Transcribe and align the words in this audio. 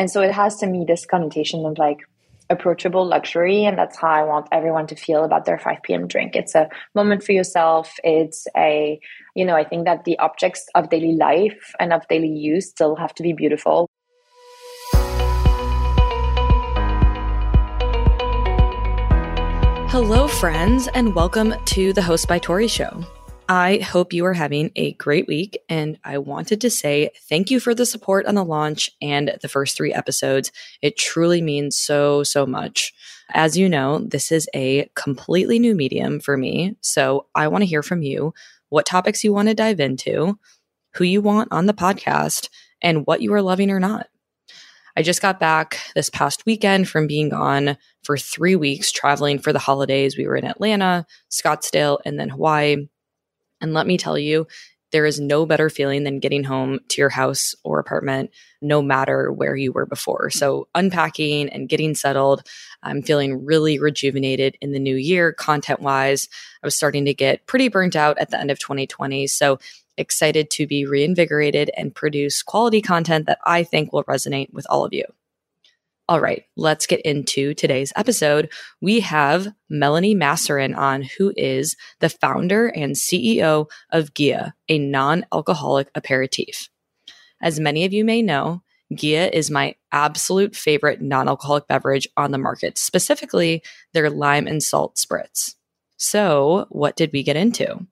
And 0.00 0.10
so 0.10 0.22
it 0.22 0.32
has 0.32 0.56
to 0.60 0.66
me 0.66 0.86
this 0.88 1.04
connotation 1.04 1.66
of 1.66 1.76
like 1.76 1.98
approachable 2.48 3.06
luxury. 3.06 3.66
And 3.66 3.76
that's 3.76 3.98
how 3.98 4.08
I 4.08 4.22
want 4.22 4.48
everyone 4.50 4.86
to 4.86 4.96
feel 4.96 5.24
about 5.24 5.44
their 5.44 5.58
5 5.58 5.82
p.m. 5.82 6.08
drink. 6.08 6.34
It's 6.34 6.54
a 6.54 6.70
moment 6.94 7.22
for 7.22 7.32
yourself. 7.32 7.92
It's 8.02 8.46
a, 8.56 8.98
you 9.34 9.44
know, 9.44 9.54
I 9.54 9.64
think 9.64 9.84
that 9.84 10.06
the 10.06 10.18
objects 10.18 10.64
of 10.74 10.88
daily 10.88 11.12
life 11.16 11.74
and 11.78 11.92
of 11.92 12.08
daily 12.08 12.30
use 12.30 12.70
still 12.70 12.96
have 12.96 13.14
to 13.16 13.22
be 13.22 13.34
beautiful. 13.34 13.90
Hello, 19.90 20.28
friends, 20.28 20.88
and 20.94 21.14
welcome 21.14 21.52
to 21.66 21.92
the 21.92 22.00
Host 22.00 22.26
by 22.26 22.38
Tori 22.38 22.68
show. 22.68 23.04
I 23.52 23.78
hope 23.78 24.12
you 24.12 24.24
are 24.26 24.32
having 24.32 24.70
a 24.76 24.92
great 24.92 25.26
week. 25.26 25.58
And 25.68 25.98
I 26.04 26.18
wanted 26.18 26.60
to 26.60 26.70
say 26.70 27.10
thank 27.28 27.50
you 27.50 27.58
for 27.58 27.74
the 27.74 27.84
support 27.84 28.26
on 28.26 28.36
the 28.36 28.44
launch 28.44 28.88
and 29.02 29.36
the 29.42 29.48
first 29.48 29.76
three 29.76 29.92
episodes. 29.92 30.52
It 30.82 30.96
truly 30.96 31.42
means 31.42 31.76
so, 31.76 32.22
so 32.22 32.46
much. 32.46 32.94
As 33.30 33.58
you 33.58 33.68
know, 33.68 33.98
this 33.98 34.30
is 34.30 34.48
a 34.54 34.88
completely 34.94 35.58
new 35.58 35.74
medium 35.74 36.20
for 36.20 36.36
me. 36.36 36.76
So 36.80 37.26
I 37.34 37.48
want 37.48 37.62
to 37.62 37.66
hear 37.66 37.82
from 37.82 38.02
you 38.02 38.34
what 38.68 38.86
topics 38.86 39.24
you 39.24 39.32
want 39.32 39.48
to 39.48 39.54
dive 39.54 39.80
into, 39.80 40.38
who 40.94 41.02
you 41.02 41.20
want 41.20 41.50
on 41.50 41.66
the 41.66 41.74
podcast, 41.74 42.50
and 42.80 43.04
what 43.04 43.20
you 43.20 43.34
are 43.34 43.42
loving 43.42 43.72
or 43.72 43.80
not. 43.80 44.06
I 44.96 45.02
just 45.02 45.22
got 45.22 45.40
back 45.40 45.80
this 45.96 46.08
past 46.08 46.46
weekend 46.46 46.88
from 46.88 47.08
being 47.08 47.30
gone 47.30 47.78
for 48.04 48.16
three 48.16 48.54
weeks 48.54 48.92
traveling 48.92 49.40
for 49.40 49.52
the 49.52 49.58
holidays. 49.58 50.16
We 50.16 50.28
were 50.28 50.36
in 50.36 50.44
Atlanta, 50.44 51.04
Scottsdale, 51.32 51.98
and 52.04 52.16
then 52.16 52.28
Hawaii. 52.28 52.86
And 53.60 53.74
let 53.74 53.86
me 53.86 53.98
tell 53.98 54.18
you, 54.18 54.46
there 54.92 55.06
is 55.06 55.20
no 55.20 55.46
better 55.46 55.70
feeling 55.70 56.04
than 56.04 56.18
getting 56.18 56.44
home 56.44 56.80
to 56.88 57.00
your 57.00 57.10
house 57.10 57.54
or 57.62 57.78
apartment, 57.78 58.30
no 58.60 58.82
matter 58.82 59.32
where 59.32 59.54
you 59.54 59.72
were 59.72 59.86
before. 59.86 60.30
So, 60.30 60.68
unpacking 60.74 61.48
and 61.48 61.68
getting 61.68 61.94
settled, 61.94 62.46
I'm 62.82 63.02
feeling 63.02 63.44
really 63.44 63.78
rejuvenated 63.78 64.56
in 64.60 64.72
the 64.72 64.80
new 64.80 64.96
year, 64.96 65.32
content 65.32 65.80
wise. 65.80 66.28
I 66.62 66.66
was 66.66 66.76
starting 66.76 67.04
to 67.04 67.14
get 67.14 67.46
pretty 67.46 67.68
burnt 67.68 67.96
out 67.96 68.18
at 68.18 68.30
the 68.30 68.40
end 68.40 68.50
of 68.50 68.58
2020. 68.58 69.26
So, 69.28 69.58
excited 69.96 70.50
to 70.50 70.66
be 70.66 70.86
reinvigorated 70.86 71.70
and 71.76 71.94
produce 71.94 72.42
quality 72.42 72.80
content 72.80 73.26
that 73.26 73.38
I 73.44 73.62
think 73.62 73.92
will 73.92 74.04
resonate 74.04 74.52
with 74.52 74.66
all 74.68 74.84
of 74.84 74.92
you. 74.92 75.04
All 76.10 76.20
right, 76.20 76.42
let's 76.56 76.88
get 76.88 77.00
into 77.02 77.54
today's 77.54 77.92
episode. 77.94 78.50
We 78.80 78.98
have 78.98 79.46
Melanie 79.68 80.16
Masarin 80.16 80.76
on, 80.76 81.02
who 81.02 81.32
is 81.36 81.76
the 82.00 82.08
founder 82.08 82.66
and 82.66 82.96
CEO 82.96 83.70
of 83.92 84.12
Ghia, 84.12 84.54
a 84.68 84.80
non 84.80 85.24
alcoholic 85.32 85.88
aperitif. 85.94 86.68
As 87.40 87.60
many 87.60 87.84
of 87.84 87.92
you 87.92 88.04
may 88.04 88.22
know, 88.22 88.64
Ghia 88.92 89.30
is 89.32 89.52
my 89.52 89.76
absolute 89.92 90.56
favorite 90.56 91.00
non 91.00 91.28
alcoholic 91.28 91.68
beverage 91.68 92.08
on 92.16 92.32
the 92.32 92.38
market, 92.38 92.76
specifically 92.76 93.62
their 93.92 94.10
lime 94.10 94.48
and 94.48 94.60
salt 94.60 94.96
spritz. 94.96 95.54
So, 95.96 96.66
what 96.70 96.96
did 96.96 97.12
we 97.12 97.22
get 97.22 97.36
into? 97.36 97.86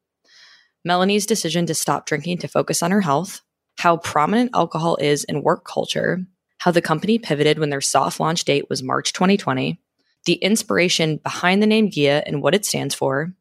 Melanie's 0.84 1.24
decision 1.24 1.66
to 1.66 1.74
stop 1.74 2.04
drinking 2.04 2.38
to 2.38 2.48
focus 2.48 2.82
on 2.82 2.90
her 2.90 3.02
health, 3.02 3.42
how 3.76 3.96
prominent 3.96 4.50
alcohol 4.54 4.96
is 5.00 5.22
in 5.22 5.44
work 5.44 5.64
culture, 5.64 6.26
how 6.58 6.70
the 6.70 6.82
company 6.82 7.18
pivoted 7.18 7.58
when 7.58 7.70
their 7.70 7.80
soft 7.80 8.20
launch 8.20 8.44
date 8.44 8.68
was 8.68 8.82
March 8.82 9.12
2020, 9.12 9.80
the 10.26 10.34
inspiration 10.34 11.16
behind 11.18 11.62
the 11.62 11.66
name 11.66 11.90
Ghia 11.90 12.22
and 12.26 12.42
what 12.42 12.54
it 12.54 12.66
stands 12.66 12.94
for, 12.94 13.32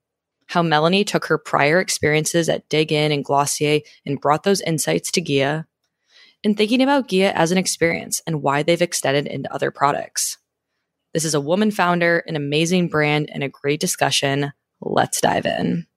how 0.47 0.63
Melanie 0.63 1.03
took 1.03 1.25
her 1.25 1.37
prior 1.37 1.79
experiences 1.79 2.47
at 2.47 2.69
Dig 2.69 2.91
Inn 2.91 3.11
and 3.11 3.25
Glossier 3.25 3.81
and 4.05 4.21
brought 4.21 4.43
those 4.43 4.61
insights 4.61 5.11
to 5.11 5.21
Ghia, 5.21 5.65
and 6.43 6.55
thinking 6.55 6.81
about 6.81 7.07
Ghia 7.09 7.33
as 7.33 7.51
an 7.51 7.57
experience 7.57 8.21
and 8.25 8.41
why 8.41 8.63
they've 8.63 8.81
extended 8.81 9.27
into 9.27 9.53
other 9.53 9.71
products. 9.71 10.37
This 11.13 11.25
is 11.25 11.33
a 11.33 11.41
woman 11.41 11.71
founder, 11.71 12.19
an 12.27 12.35
amazing 12.35 12.89
brand, 12.89 13.29
and 13.33 13.43
a 13.43 13.49
great 13.49 13.79
discussion. 13.79 14.53
Let's 14.79 15.19
dive 15.19 15.45
in. 15.45 15.87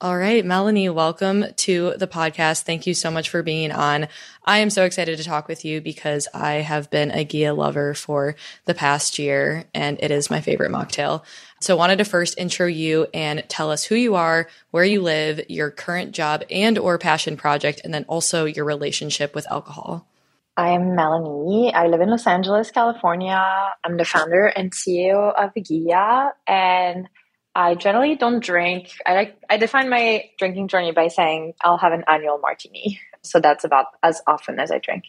All 0.00 0.18
right, 0.18 0.44
Melanie, 0.44 0.88
welcome 0.88 1.44
to 1.56 1.94
the 1.96 2.08
podcast. 2.08 2.62
Thank 2.62 2.84
you 2.84 2.94
so 2.94 3.12
much 3.12 3.30
for 3.30 3.44
being 3.44 3.70
on. 3.70 4.08
I 4.44 4.58
am 4.58 4.68
so 4.68 4.84
excited 4.84 5.16
to 5.18 5.24
talk 5.24 5.46
with 5.46 5.64
you 5.64 5.80
because 5.80 6.26
I 6.34 6.54
have 6.54 6.90
been 6.90 7.12
a 7.12 7.24
Ghia 7.24 7.56
lover 7.56 7.94
for 7.94 8.34
the 8.64 8.74
past 8.74 9.20
year 9.20 9.64
and 9.72 9.96
it 10.02 10.10
is 10.10 10.30
my 10.30 10.40
favorite 10.40 10.72
mocktail. 10.72 11.22
So 11.60 11.74
I 11.74 11.78
wanted 11.78 11.98
to 11.98 12.04
first 12.04 12.36
intro 12.36 12.66
you 12.66 13.06
and 13.14 13.44
tell 13.48 13.70
us 13.70 13.84
who 13.84 13.94
you 13.94 14.16
are, 14.16 14.48
where 14.72 14.84
you 14.84 15.00
live, 15.00 15.40
your 15.48 15.70
current 15.70 16.10
job 16.10 16.42
and 16.50 16.76
or 16.76 16.98
passion 16.98 17.36
project, 17.36 17.80
and 17.84 17.94
then 17.94 18.04
also 18.08 18.46
your 18.46 18.64
relationship 18.64 19.32
with 19.32 19.50
alcohol. 19.50 20.08
I'm 20.56 20.96
Melanie. 20.96 21.72
I 21.72 21.86
live 21.86 22.00
in 22.00 22.10
Los 22.10 22.26
Angeles, 22.26 22.72
California. 22.72 23.72
I'm 23.84 23.96
the 23.96 24.04
founder 24.04 24.46
and 24.46 24.72
CEO 24.72 25.32
of 25.32 25.54
Ghia 25.54 26.32
and 26.48 27.08
I 27.54 27.74
generally 27.74 28.16
don't 28.16 28.40
drink. 28.40 28.90
I 29.06 29.14
like 29.14 29.36
I 29.48 29.56
define 29.56 29.88
my 29.88 30.30
drinking 30.38 30.68
journey 30.68 30.92
by 30.92 31.08
saying 31.08 31.54
I'll 31.62 31.78
have 31.78 31.92
an 31.92 32.04
annual 32.08 32.38
martini. 32.38 33.00
So 33.22 33.40
that's 33.40 33.64
about 33.64 33.86
as 34.02 34.20
often 34.26 34.58
as 34.58 34.70
I 34.70 34.78
drink. 34.78 35.04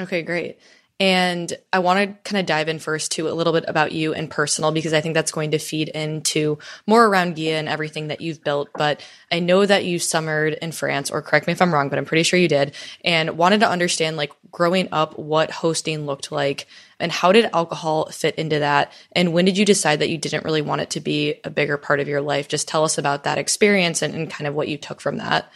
Okay, 0.00 0.22
great. 0.22 0.58
And 1.00 1.52
I 1.72 1.80
want 1.80 1.98
to 1.98 2.30
kind 2.30 2.40
of 2.40 2.46
dive 2.46 2.68
in 2.68 2.78
first 2.78 3.12
to 3.12 3.28
a 3.28 3.34
little 3.34 3.52
bit 3.52 3.64
about 3.66 3.90
you 3.90 4.14
and 4.14 4.30
personal 4.30 4.70
because 4.70 4.92
I 4.92 5.00
think 5.00 5.14
that's 5.14 5.32
going 5.32 5.50
to 5.50 5.58
feed 5.58 5.88
into 5.88 6.58
more 6.86 7.04
around 7.04 7.34
Ghia 7.34 7.54
and 7.54 7.68
everything 7.68 8.08
that 8.08 8.20
you've 8.20 8.44
built. 8.44 8.68
But 8.74 9.04
I 9.30 9.40
know 9.40 9.66
that 9.66 9.84
you 9.84 9.98
summered 9.98 10.52
in 10.54 10.70
France, 10.70 11.10
or 11.10 11.20
correct 11.20 11.48
me 11.48 11.52
if 11.52 11.60
I'm 11.60 11.74
wrong, 11.74 11.88
but 11.88 11.98
I'm 11.98 12.04
pretty 12.04 12.22
sure 12.22 12.38
you 12.38 12.48
did, 12.48 12.74
and 13.04 13.36
wanted 13.36 13.60
to 13.60 13.68
understand 13.68 14.16
like 14.16 14.32
growing 14.52 14.88
up 14.92 15.18
what 15.18 15.50
hosting 15.50 16.06
looked 16.06 16.30
like 16.30 16.68
and 17.04 17.12
how 17.12 17.32
did 17.32 17.50
alcohol 17.52 18.06
fit 18.06 18.34
into 18.36 18.60
that? 18.60 18.90
And 19.12 19.34
when 19.34 19.44
did 19.44 19.58
you 19.58 19.66
decide 19.66 19.98
that 19.98 20.08
you 20.08 20.16
didn't 20.16 20.42
really 20.42 20.62
want 20.62 20.80
it 20.80 20.88
to 20.90 21.00
be 21.00 21.34
a 21.44 21.50
bigger 21.50 21.76
part 21.76 22.00
of 22.00 22.08
your 22.08 22.22
life? 22.22 22.48
Just 22.48 22.66
tell 22.66 22.82
us 22.82 22.96
about 22.96 23.24
that 23.24 23.36
experience 23.36 24.00
and, 24.00 24.14
and 24.14 24.30
kind 24.30 24.48
of 24.48 24.54
what 24.54 24.68
you 24.68 24.78
took 24.78 25.02
from 25.02 25.18
that. 25.18 25.52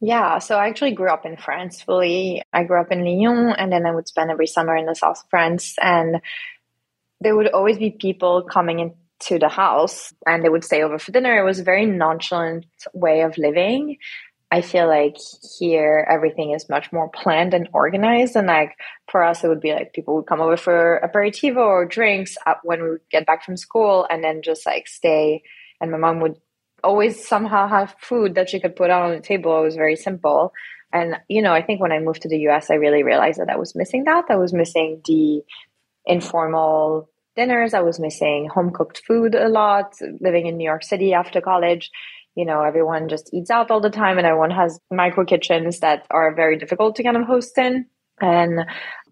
Yeah, 0.00 0.38
so 0.38 0.56
I 0.56 0.68
actually 0.68 0.92
grew 0.92 1.10
up 1.10 1.26
in 1.26 1.36
France 1.36 1.82
fully. 1.82 2.42
I 2.52 2.62
grew 2.62 2.80
up 2.80 2.92
in 2.92 3.04
Lyon 3.04 3.56
and 3.58 3.72
then 3.72 3.86
I 3.86 3.90
would 3.90 4.06
spend 4.06 4.30
every 4.30 4.46
summer 4.46 4.76
in 4.76 4.86
the 4.86 4.94
south 4.94 5.24
of 5.24 5.30
France. 5.30 5.74
And 5.82 6.20
there 7.20 7.34
would 7.34 7.48
always 7.48 7.78
be 7.78 7.90
people 7.90 8.44
coming 8.44 8.78
into 8.78 9.40
the 9.40 9.48
house 9.48 10.14
and 10.24 10.44
they 10.44 10.48
would 10.48 10.62
stay 10.62 10.84
over 10.84 11.00
for 11.00 11.10
dinner. 11.10 11.36
It 11.36 11.44
was 11.44 11.58
a 11.58 11.64
very 11.64 11.86
nonchalant 11.86 12.66
way 12.92 13.22
of 13.22 13.36
living. 13.36 13.96
I 14.54 14.60
feel 14.60 14.86
like 14.86 15.16
here 15.58 16.06
everything 16.08 16.52
is 16.52 16.68
much 16.68 16.92
more 16.92 17.08
planned 17.08 17.54
and 17.54 17.68
organized. 17.72 18.36
And 18.36 18.46
like 18.46 18.76
for 19.10 19.24
us, 19.24 19.42
it 19.42 19.48
would 19.48 19.60
be 19.60 19.72
like 19.72 19.92
people 19.92 20.14
would 20.14 20.28
come 20.28 20.40
over 20.40 20.56
for 20.56 21.00
aperitivo 21.02 21.56
or 21.56 21.84
drinks 21.84 22.36
uh, 22.46 22.54
when 22.62 22.80
we 22.80 22.90
would 22.90 23.08
get 23.10 23.26
back 23.26 23.44
from 23.44 23.56
school 23.56 24.06
and 24.08 24.22
then 24.22 24.42
just 24.44 24.64
like 24.64 24.86
stay. 24.86 25.42
And 25.80 25.90
my 25.90 25.98
mom 25.98 26.20
would 26.20 26.36
always 26.84 27.26
somehow 27.26 27.66
have 27.66 27.96
food 27.98 28.36
that 28.36 28.48
she 28.48 28.60
could 28.60 28.76
put 28.76 28.90
out 28.90 29.02
on 29.02 29.16
the 29.16 29.20
table. 29.20 29.58
It 29.58 29.64
was 29.64 29.74
very 29.74 29.96
simple. 29.96 30.52
And, 30.92 31.16
you 31.28 31.42
know, 31.42 31.52
I 31.52 31.62
think 31.62 31.80
when 31.80 31.90
I 31.90 31.98
moved 31.98 32.22
to 32.22 32.28
the 32.28 32.46
US, 32.50 32.70
I 32.70 32.74
really 32.74 33.02
realized 33.02 33.40
that 33.40 33.50
I 33.50 33.56
was 33.56 33.74
missing 33.74 34.04
that. 34.04 34.26
I 34.28 34.36
was 34.36 34.52
missing 34.52 35.00
the 35.04 35.42
informal 36.06 37.10
dinners. 37.34 37.74
I 37.74 37.80
was 37.80 37.98
missing 37.98 38.48
home 38.54 38.70
cooked 38.70 39.02
food 39.04 39.34
a 39.34 39.48
lot, 39.48 39.94
living 40.20 40.46
in 40.46 40.56
New 40.56 40.64
York 40.64 40.84
City 40.84 41.12
after 41.12 41.40
college. 41.40 41.90
You 42.34 42.44
know, 42.44 42.62
everyone 42.62 43.08
just 43.08 43.30
eats 43.32 43.50
out 43.50 43.70
all 43.70 43.80
the 43.80 43.90
time 43.90 44.18
and 44.18 44.26
everyone 44.26 44.50
has 44.50 44.78
micro 44.90 45.24
kitchens 45.24 45.80
that 45.80 46.06
are 46.10 46.34
very 46.34 46.58
difficult 46.58 46.96
to 46.96 47.02
kind 47.02 47.16
of 47.16 47.24
host 47.24 47.56
in. 47.58 47.86
And 48.20 48.60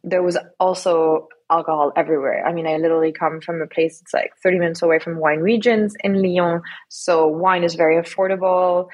there 0.05 0.23
was 0.23 0.37
also 0.59 1.29
alcohol 1.51 1.93
everywhere. 1.97 2.47
I 2.47 2.53
mean, 2.53 2.67
I 2.67 2.79
literally 2.79 3.13
come 3.13 3.41
from 3.41 3.61
a 3.61 3.67
place 3.67 4.01
that's 4.01 4.15
like 4.15 4.33
30 4.43 4.59
minutes 4.59 4.83
away 4.83 4.99
from 4.99 5.19
wine 5.19 5.41
regions 5.41 5.95
in 6.03 6.21
Lyon. 6.21 6.63
So 6.89 7.29
wine 7.29 7.63
is 7.63 7.75
very 7.75 8.03
affordable. 8.03 8.89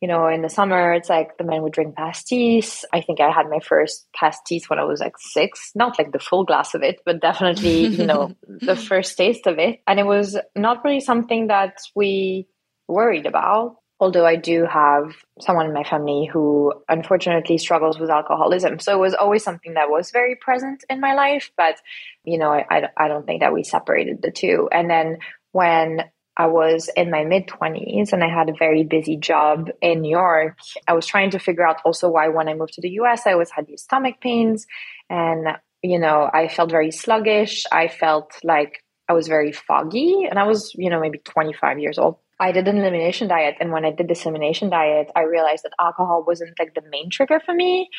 You 0.00 0.08
know, 0.08 0.28
in 0.28 0.40
the 0.40 0.48
summer, 0.48 0.94
it's 0.94 1.10
like 1.10 1.36
the 1.36 1.44
men 1.44 1.62
would 1.62 1.74
drink 1.74 1.94
pastis. 1.94 2.84
I 2.90 3.02
think 3.02 3.20
I 3.20 3.30
had 3.30 3.50
my 3.50 3.60
first 3.60 4.08
pastis 4.16 4.68
when 4.68 4.78
I 4.78 4.84
was 4.84 4.98
like 4.98 5.16
six, 5.18 5.72
not 5.74 5.98
like 5.98 6.10
the 6.10 6.18
full 6.18 6.44
glass 6.44 6.74
of 6.74 6.82
it, 6.82 7.00
but 7.04 7.20
definitely, 7.20 7.86
you 7.86 8.06
know, 8.06 8.34
the 8.48 8.76
first 8.76 9.18
taste 9.18 9.46
of 9.46 9.58
it. 9.58 9.82
And 9.86 10.00
it 10.00 10.06
was 10.06 10.38
not 10.56 10.82
really 10.84 11.00
something 11.00 11.48
that 11.48 11.76
we 11.94 12.48
worried 12.90 13.26
about 13.26 13.76
although 14.00 14.24
I 14.24 14.36
do 14.36 14.64
have 14.64 15.14
someone 15.40 15.66
in 15.66 15.74
my 15.74 15.84
family 15.84 16.28
who 16.32 16.72
unfortunately 16.88 17.58
struggles 17.58 17.98
with 17.98 18.08
alcoholism. 18.08 18.78
So 18.78 18.94
it 18.94 19.00
was 19.00 19.14
always 19.14 19.44
something 19.44 19.74
that 19.74 19.90
was 19.90 20.10
very 20.10 20.36
present 20.36 20.84
in 20.88 21.00
my 21.00 21.14
life. 21.14 21.50
But, 21.56 21.76
you 22.24 22.38
know, 22.38 22.50
I, 22.50 22.88
I 22.96 23.08
don't 23.08 23.26
think 23.26 23.42
that 23.42 23.52
we 23.52 23.62
separated 23.62 24.22
the 24.22 24.30
two. 24.30 24.70
And 24.72 24.88
then 24.88 25.18
when 25.52 26.04
I 26.34 26.46
was 26.46 26.88
in 26.96 27.10
my 27.10 27.24
mid 27.24 27.46
20s 27.46 28.14
and 28.14 28.24
I 28.24 28.28
had 28.28 28.48
a 28.48 28.54
very 28.58 28.84
busy 28.84 29.18
job 29.18 29.68
in 29.82 30.00
New 30.00 30.10
York, 30.10 30.56
I 30.88 30.94
was 30.94 31.04
trying 31.04 31.32
to 31.32 31.38
figure 31.38 31.66
out 31.66 31.82
also 31.84 32.08
why 32.08 32.28
when 32.28 32.48
I 32.48 32.54
moved 32.54 32.74
to 32.74 32.80
the 32.80 32.90
US, 33.00 33.26
I 33.26 33.32
always 33.32 33.50
had 33.50 33.66
these 33.66 33.82
stomach 33.82 34.22
pains. 34.22 34.66
And, 35.10 35.58
you 35.82 35.98
know, 35.98 36.30
I 36.32 36.48
felt 36.48 36.70
very 36.70 36.90
sluggish. 36.90 37.64
I 37.70 37.88
felt 37.88 38.32
like 38.42 38.82
I 39.10 39.12
was 39.12 39.28
very 39.28 39.52
foggy. 39.52 40.24
And 40.24 40.38
I 40.38 40.44
was, 40.44 40.72
you 40.74 40.88
know, 40.88 41.00
maybe 41.00 41.18
25 41.18 41.78
years 41.78 41.98
old. 41.98 42.16
I 42.40 42.52
did 42.52 42.66
an 42.66 42.78
elimination 42.78 43.28
diet. 43.28 43.56
And 43.60 43.70
when 43.70 43.84
I 43.84 43.92
did 43.92 44.08
this 44.08 44.24
elimination 44.24 44.70
diet, 44.70 45.10
I 45.14 45.22
realized 45.22 45.64
that 45.64 45.72
alcohol 45.78 46.24
wasn't 46.26 46.58
like 46.58 46.74
the 46.74 46.82
main 46.90 47.10
trigger 47.10 47.38
for 47.38 47.54
me, 47.54 47.90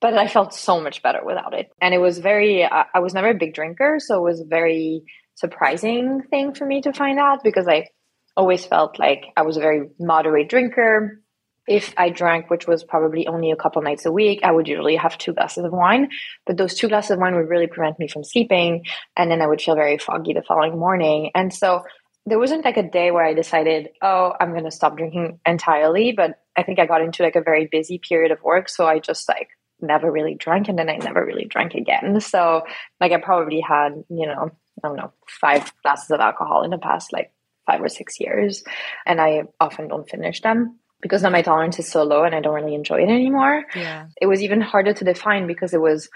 but 0.00 0.14
I 0.14 0.26
felt 0.26 0.54
so 0.54 0.80
much 0.80 1.02
better 1.02 1.20
without 1.24 1.52
it. 1.52 1.70
And 1.80 1.92
it 1.92 1.98
was 1.98 2.18
very, 2.18 2.64
uh, 2.64 2.84
I 2.94 3.00
was 3.00 3.12
never 3.12 3.28
a 3.28 3.34
big 3.34 3.54
drinker. 3.54 3.98
So 4.00 4.16
it 4.16 4.30
was 4.30 4.40
a 4.40 4.46
very 4.46 5.02
surprising 5.34 6.22
thing 6.30 6.54
for 6.54 6.66
me 6.66 6.80
to 6.82 6.92
find 6.94 7.18
out 7.18 7.44
because 7.44 7.68
I 7.68 7.88
always 8.36 8.64
felt 8.64 8.98
like 8.98 9.26
I 9.36 9.42
was 9.42 9.58
a 9.58 9.60
very 9.60 9.90
moderate 9.98 10.48
drinker. 10.48 11.20
If 11.68 11.92
I 11.96 12.08
drank, 12.08 12.50
which 12.50 12.66
was 12.66 12.82
probably 12.82 13.28
only 13.28 13.50
a 13.50 13.56
couple 13.56 13.82
nights 13.82 14.06
a 14.06 14.10
week, 14.10 14.40
I 14.42 14.50
would 14.50 14.66
usually 14.66 14.96
have 14.96 15.18
two 15.18 15.34
glasses 15.34 15.64
of 15.64 15.72
wine. 15.72 16.08
But 16.46 16.56
those 16.56 16.74
two 16.74 16.88
glasses 16.88 17.12
of 17.12 17.18
wine 17.18 17.36
would 17.36 17.48
really 17.48 17.66
prevent 17.66 17.98
me 17.98 18.08
from 18.08 18.24
sleeping. 18.24 18.84
And 19.14 19.30
then 19.30 19.42
I 19.42 19.46
would 19.46 19.60
feel 19.60 19.74
very 19.74 19.98
foggy 19.98 20.32
the 20.32 20.42
following 20.42 20.78
morning. 20.78 21.30
And 21.34 21.52
so 21.52 21.82
there 22.30 22.38
wasn't 22.38 22.64
like 22.64 22.76
a 22.76 22.88
day 22.88 23.10
where 23.10 23.24
I 23.24 23.34
decided, 23.34 23.90
oh, 24.00 24.32
I'm 24.40 24.52
going 24.52 24.64
to 24.64 24.70
stop 24.70 24.96
drinking 24.96 25.40
entirely. 25.44 26.12
But 26.12 26.40
I 26.56 26.62
think 26.62 26.78
I 26.78 26.86
got 26.86 27.02
into 27.02 27.22
like 27.22 27.36
a 27.36 27.42
very 27.42 27.68
busy 27.70 27.98
period 27.98 28.32
of 28.32 28.42
work. 28.42 28.68
So 28.68 28.86
I 28.86 28.98
just 28.98 29.28
like 29.28 29.48
never 29.80 30.10
really 30.10 30.34
drank 30.34 30.68
and 30.68 30.78
then 30.78 30.88
I 30.88 30.96
never 30.96 31.24
really 31.24 31.44
drank 31.44 31.74
again. 31.74 32.20
So 32.20 32.62
like 33.00 33.12
I 33.12 33.18
probably 33.18 33.60
had, 33.60 34.04
you 34.08 34.26
know, 34.26 34.50
I 34.82 34.88
don't 34.88 34.96
know, 34.96 35.12
five 35.26 35.72
glasses 35.82 36.10
of 36.10 36.20
alcohol 36.20 36.62
in 36.62 36.70
the 36.70 36.78
past 36.78 37.12
like 37.12 37.32
five 37.66 37.82
or 37.82 37.88
six 37.88 38.20
years. 38.20 38.62
And 39.06 39.20
I 39.20 39.44
often 39.60 39.88
don't 39.88 40.08
finish 40.08 40.40
them 40.40 40.78
because 41.00 41.22
now 41.22 41.30
my 41.30 41.42
tolerance 41.42 41.78
is 41.78 41.88
so 41.88 42.02
low 42.02 42.24
and 42.24 42.34
I 42.34 42.40
don't 42.40 42.54
really 42.54 42.74
enjoy 42.74 43.02
it 43.02 43.08
anymore. 43.08 43.64
Yeah. 43.74 44.06
It 44.20 44.26
was 44.26 44.42
even 44.42 44.60
harder 44.60 44.92
to 44.92 45.04
define 45.04 45.46
because 45.46 45.74
it 45.74 45.80
was 45.80 46.08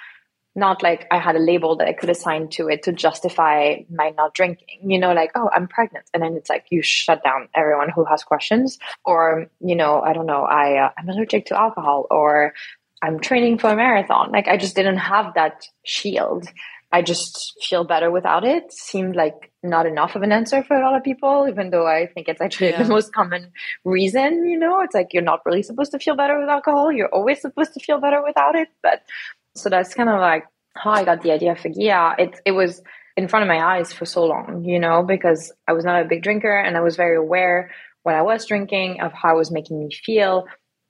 not 0.56 0.82
like 0.82 1.06
I 1.10 1.18
had 1.18 1.36
a 1.36 1.40
label 1.40 1.76
that 1.76 1.88
I 1.88 1.92
could 1.92 2.10
assign 2.10 2.48
to 2.50 2.68
it 2.68 2.84
to 2.84 2.92
justify 2.92 3.76
my 3.90 4.10
not 4.10 4.34
drinking. 4.34 4.90
You 4.90 4.98
know, 4.98 5.12
like, 5.12 5.32
oh, 5.34 5.50
I'm 5.52 5.68
pregnant. 5.68 6.06
And 6.14 6.22
then 6.22 6.34
it's 6.34 6.48
like 6.48 6.66
you 6.70 6.82
shut 6.82 7.24
down 7.24 7.48
everyone 7.54 7.90
who 7.90 8.04
has 8.04 8.22
questions. 8.22 8.78
Or, 9.04 9.46
you 9.60 9.74
know, 9.74 10.00
I 10.00 10.12
don't 10.12 10.26
know, 10.26 10.44
I, 10.44 10.84
uh, 10.84 10.90
I'm 10.96 11.08
allergic 11.08 11.46
to 11.46 11.58
alcohol 11.58 12.06
or 12.10 12.54
I'm 13.02 13.20
training 13.20 13.58
for 13.58 13.70
a 13.70 13.76
marathon. 13.76 14.30
Like 14.30 14.48
I 14.48 14.56
just 14.56 14.76
didn't 14.76 14.98
have 14.98 15.34
that 15.34 15.66
shield. 15.84 16.46
I 16.92 17.02
just 17.02 17.54
feel 17.60 17.82
better 17.82 18.08
without 18.08 18.44
it. 18.44 18.72
Seemed 18.72 19.16
like 19.16 19.50
not 19.64 19.84
enough 19.84 20.14
of 20.14 20.22
an 20.22 20.30
answer 20.30 20.62
for 20.62 20.76
a 20.76 20.80
lot 20.80 20.96
of 20.96 21.02
people, 21.02 21.46
even 21.48 21.70
though 21.70 21.88
I 21.88 22.06
think 22.06 22.28
it's 22.28 22.40
actually 22.40 22.70
yeah. 22.70 22.82
the 22.84 22.88
most 22.88 23.12
common 23.12 23.50
reason, 23.84 24.46
you 24.46 24.56
know, 24.56 24.80
it's 24.82 24.94
like 24.94 25.12
you're 25.12 25.22
not 25.22 25.40
really 25.44 25.64
supposed 25.64 25.90
to 25.90 25.98
feel 25.98 26.14
better 26.14 26.38
with 26.38 26.48
alcohol. 26.48 26.92
You're 26.92 27.12
always 27.12 27.40
supposed 27.40 27.74
to 27.74 27.80
feel 27.80 27.98
better 27.98 28.22
without 28.22 28.54
it. 28.54 28.68
But 28.80 29.02
so 29.54 29.68
that's 29.68 29.94
kind 29.94 30.08
of 30.08 30.20
like 30.20 30.44
how 30.76 30.90
I 30.90 31.04
got 31.04 31.22
the 31.22 31.32
idea 31.32 31.54
for 31.54 31.68
Ghia. 31.68 32.14
It, 32.18 32.40
it 32.44 32.52
was 32.52 32.82
in 33.16 33.28
front 33.28 33.44
of 33.44 33.48
my 33.48 33.76
eyes 33.76 33.92
for 33.92 34.04
so 34.04 34.24
long, 34.24 34.64
you 34.64 34.80
know, 34.80 35.02
because 35.02 35.52
I 35.68 35.72
was 35.72 35.84
not 35.84 36.02
a 36.02 36.08
big 36.08 36.22
drinker 36.22 36.56
and 36.56 36.76
I 36.76 36.80
was 36.80 36.96
very 36.96 37.16
aware 37.16 37.70
when 38.02 38.16
I 38.16 38.22
was 38.22 38.46
drinking 38.46 39.00
of 39.00 39.12
how 39.12 39.34
it 39.34 39.38
was 39.38 39.50
making 39.50 39.78
me 39.78 39.94
feel. 39.94 40.46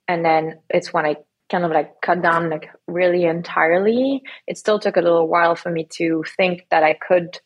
And 0.07 0.25
then 0.25 0.59
it's 0.69 0.91
when 0.91 1.05
I 1.05 1.17
kind 1.51 1.63
of 1.63 1.71
like 1.71 2.01
cut 2.01 2.21
down 2.21 2.49
like 2.49 2.69
really 2.87 3.23
entirely 3.25 4.21
it 4.47 4.57
still 4.57 4.79
took 4.79 4.97
a 4.97 5.01
little 5.01 5.27
while 5.27 5.55
for 5.55 5.71
me 5.71 5.87
to 5.89 6.23
think 6.37 6.65
that 6.71 6.83
i 6.83 6.93
could 6.93 7.39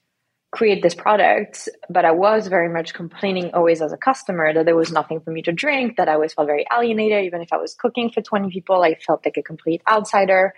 create 0.51 0.81
this 0.81 0.95
product 0.95 1.68
but 1.89 2.06
i 2.06 2.12
was 2.12 2.48
very 2.48 2.69
much 2.69 2.94
complaining 2.94 3.51
always 3.54 3.81
as 3.81 3.92
a 3.92 3.98
customer 3.98 4.54
that 4.54 4.66
there 4.66 4.75
was 4.75 4.92
nothing 4.92 5.19
for 5.19 5.31
me 5.31 5.42
to 5.42 5.51
drink 5.51 5.98
that 5.98 6.07
i 6.07 6.13
always 6.13 6.33
felt 6.33 6.48
very 6.48 6.66
alienated 6.74 7.25
even 7.25 7.42
if 7.42 7.51
i 7.51 7.57
was 7.57 7.75
cooking 7.75 8.10
for 8.10 8.21
20 8.21 8.50
people 8.50 8.81
i 8.81 8.95
felt 8.95 9.24
like 9.25 9.38
a 9.38 9.44
complete 9.44 9.81
outsider 9.88 10.54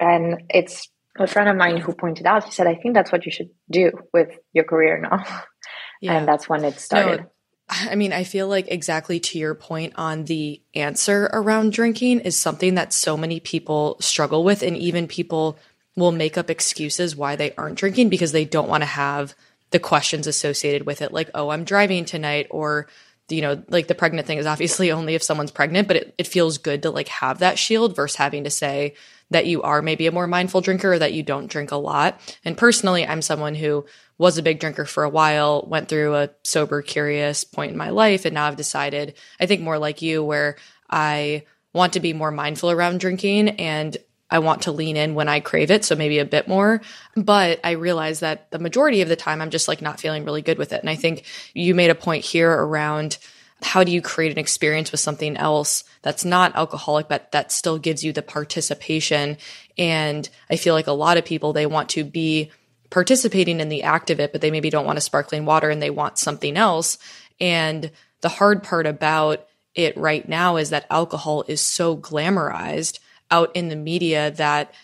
and 0.00 0.42
it's 0.48 0.88
a 1.18 1.26
friend 1.26 1.48
of 1.48 1.56
mine 1.56 1.76
who 1.76 1.92
pointed 1.92 2.26
out 2.26 2.44
he 2.44 2.50
said 2.50 2.66
i 2.66 2.74
think 2.74 2.94
that's 2.94 3.12
what 3.12 3.26
you 3.26 3.32
should 3.32 3.50
do 3.70 3.92
with 4.12 4.30
your 4.52 4.64
career 4.64 4.98
now 4.98 5.24
yeah. 6.00 6.16
and 6.16 6.26
that's 6.26 6.48
when 6.48 6.64
it 6.64 6.78
started 6.80 7.20
no 7.20 7.30
I 7.70 7.94
mean, 7.94 8.12
I 8.12 8.24
feel 8.24 8.48
like 8.48 8.66
exactly 8.68 9.20
to 9.20 9.38
your 9.38 9.54
point 9.54 9.92
on 9.96 10.24
the 10.24 10.60
answer 10.74 11.30
around 11.32 11.72
drinking 11.72 12.20
is 12.20 12.36
something 12.36 12.74
that 12.74 12.92
so 12.92 13.16
many 13.16 13.38
people 13.38 13.96
struggle 14.00 14.42
with. 14.42 14.62
And 14.62 14.76
even 14.76 15.06
people 15.06 15.56
will 15.96 16.12
make 16.12 16.36
up 16.36 16.50
excuses 16.50 17.14
why 17.14 17.36
they 17.36 17.54
aren't 17.54 17.78
drinking 17.78 18.08
because 18.08 18.32
they 18.32 18.44
don't 18.44 18.68
want 18.68 18.82
to 18.82 18.86
have 18.86 19.34
the 19.70 19.78
questions 19.78 20.26
associated 20.26 20.84
with 20.84 21.00
it. 21.00 21.12
Like, 21.12 21.30
oh, 21.34 21.50
I'm 21.50 21.64
driving 21.64 22.04
tonight 22.04 22.48
or, 22.50 22.88
you 23.28 23.40
know, 23.40 23.62
like 23.68 23.86
the 23.86 23.94
pregnant 23.94 24.26
thing 24.26 24.38
is 24.38 24.46
obviously 24.46 24.90
only 24.92 25.14
if 25.14 25.22
someone's 25.22 25.52
pregnant, 25.52 25.86
but 25.86 25.96
it, 25.96 26.14
it 26.18 26.26
feels 26.26 26.58
good 26.58 26.82
to 26.82 26.90
like 26.90 27.08
have 27.08 27.38
that 27.38 27.58
shield 27.58 27.94
versus 27.94 28.16
having 28.16 28.44
to 28.44 28.50
say 28.50 28.94
that 29.30 29.46
you 29.46 29.62
are 29.62 29.82
maybe 29.82 30.06
a 30.06 30.12
more 30.12 30.26
mindful 30.26 30.60
drinker 30.60 30.94
or 30.94 30.98
that 30.98 31.12
you 31.12 31.22
don't 31.22 31.46
drink 31.46 31.70
a 31.70 31.76
lot. 31.76 32.20
And 32.44 32.56
personally, 32.56 33.06
I'm 33.06 33.22
someone 33.22 33.54
who 33.54 33.86
was 34.18 34.36
a 34.36 34.42
big 34.42 34.60
drinker 34.60 34.84
for 34.84 35.04
a 35.04 35.08
while, 35.08 35.64
went 35.66 35.88
through 35.88 36.14
a 36.14 36.30
sober, 36.44 36.82
curious 36.82 37.44
point 37.44 37.72
in 37.72 37.78
my 37.78 37.90
life, 37.90 38.24
and 38.24 38.34
now 38.34 38.46
I've 38.46 38.56
decided, 38.56 39.14
I 39.40 39.46
think 39.46 39.62
more 39.62 39.78
like 39.78 40.02
you, 40.02 40.22
where 40.22 40.56
I 40.90 41.44
want 41.72 41.94
to 41.94 42.00
be 42.00 42.12
more 42.12 42.30
mindful 42.30 42.70
around 42.70 43.00
drinking 43.00 43.48
and 43.50 43.96
I 44.30 44.38
want 44.40 44.62
to 44.62 44.72
lean 44.72 44.96
in 44.96 45.14
when 45.14 45.28
I 45.28 45.40
crave 45.40 45.70
it, 45.70 45.84
so 45.84 45.96
maybe 45.96 46.18
a 46.18 46.24
bit 46.24 46.46
more. 46.46 46.80
But 47.16 47.60
I 47.64 47.72
realize 47.72 48.20
that 48.20 48.50
the 48.50 48.58
majority 48.58 49.02
of 49.02 49.08
the 49.08 49.16
time 49.16 49.40
I'm 49.40 49.50
just 49.50 49.68
like 49.68 49.82
not 49.82 50.00
feeling 50.00 50.24
really 50.24 50.42
good 50.42 50.58
with 50.58 50.72
it. 50.72 50.80
And 50.80 50.90
I 50.90 50.94
think 50.94 51.24
you 51.52 51.74
made 51.74 51.90
a 51.90 51.96
point 51.96 52.24
here 52.24 52.50
around 52.50 53.18
how 53.62 53.84
do 53.84 53.92
you 53.92 54.00
create 54.00 54.32
an 54.32 54.38
experience 54.38 54.90
with 54.90 55.00
something 55.00 55.36
else 55.36 55.84
that's 56.02 56.24
not 56.24 56.56
alcoholic, 56.56 57.08
but 57.08 57.30
that 57.32 57.52
still 57.52 57.78
gives 57.78 58.02
you 58.02 58.12
the 58.12 58.22
participation? 58.22 59.36
And 59.76 60.28
I 60.50 60.56
feel 60.56 60.74
like 60.74 60.86
a 60.86 60.92
lot 60.92 61.16
of 61.16 61.24
people, 61.24 61.52
they 61.52 61.66
want 61.66 61.90
to 61.90 62.04
be 62.04 62.50
participating 62.90 63.60
in 63.60 63.68
the 63.68 63.82
act 63.82 64.10
of 64.10 64.20
it, 64.20 64.32
but 64.32 64.40
they 64.40 64.50
maybe 64.50 64.70
don't 64.70 64.86
want 64.86 64.98
a 64.98 65.02
sparkling 65.02 65.44
water 65.44 65.70
and 65.70 65.80
they 65.80 65.90
want 65.90 66.18
something 66.18 66.56
else. 66.56 66.98
And 67.40 67.90
the 68.20 68.28
hard 68.28 68.62
part 68.62 68.86
about 68.86 69.46
it 69.74 69.96
right 69.96 70.28
now 70.28 70.56
is 70.56 70.70
that 70.70 70.86
alcohol 70.90 71.44
is 71.46 71.60
so 71.60 71.96
glamorized 71.96 72.98
out 73.30 73.54
in 73.54 73.68
the 73.68 73.76
media 73.76 74.32
that 74.32 74.74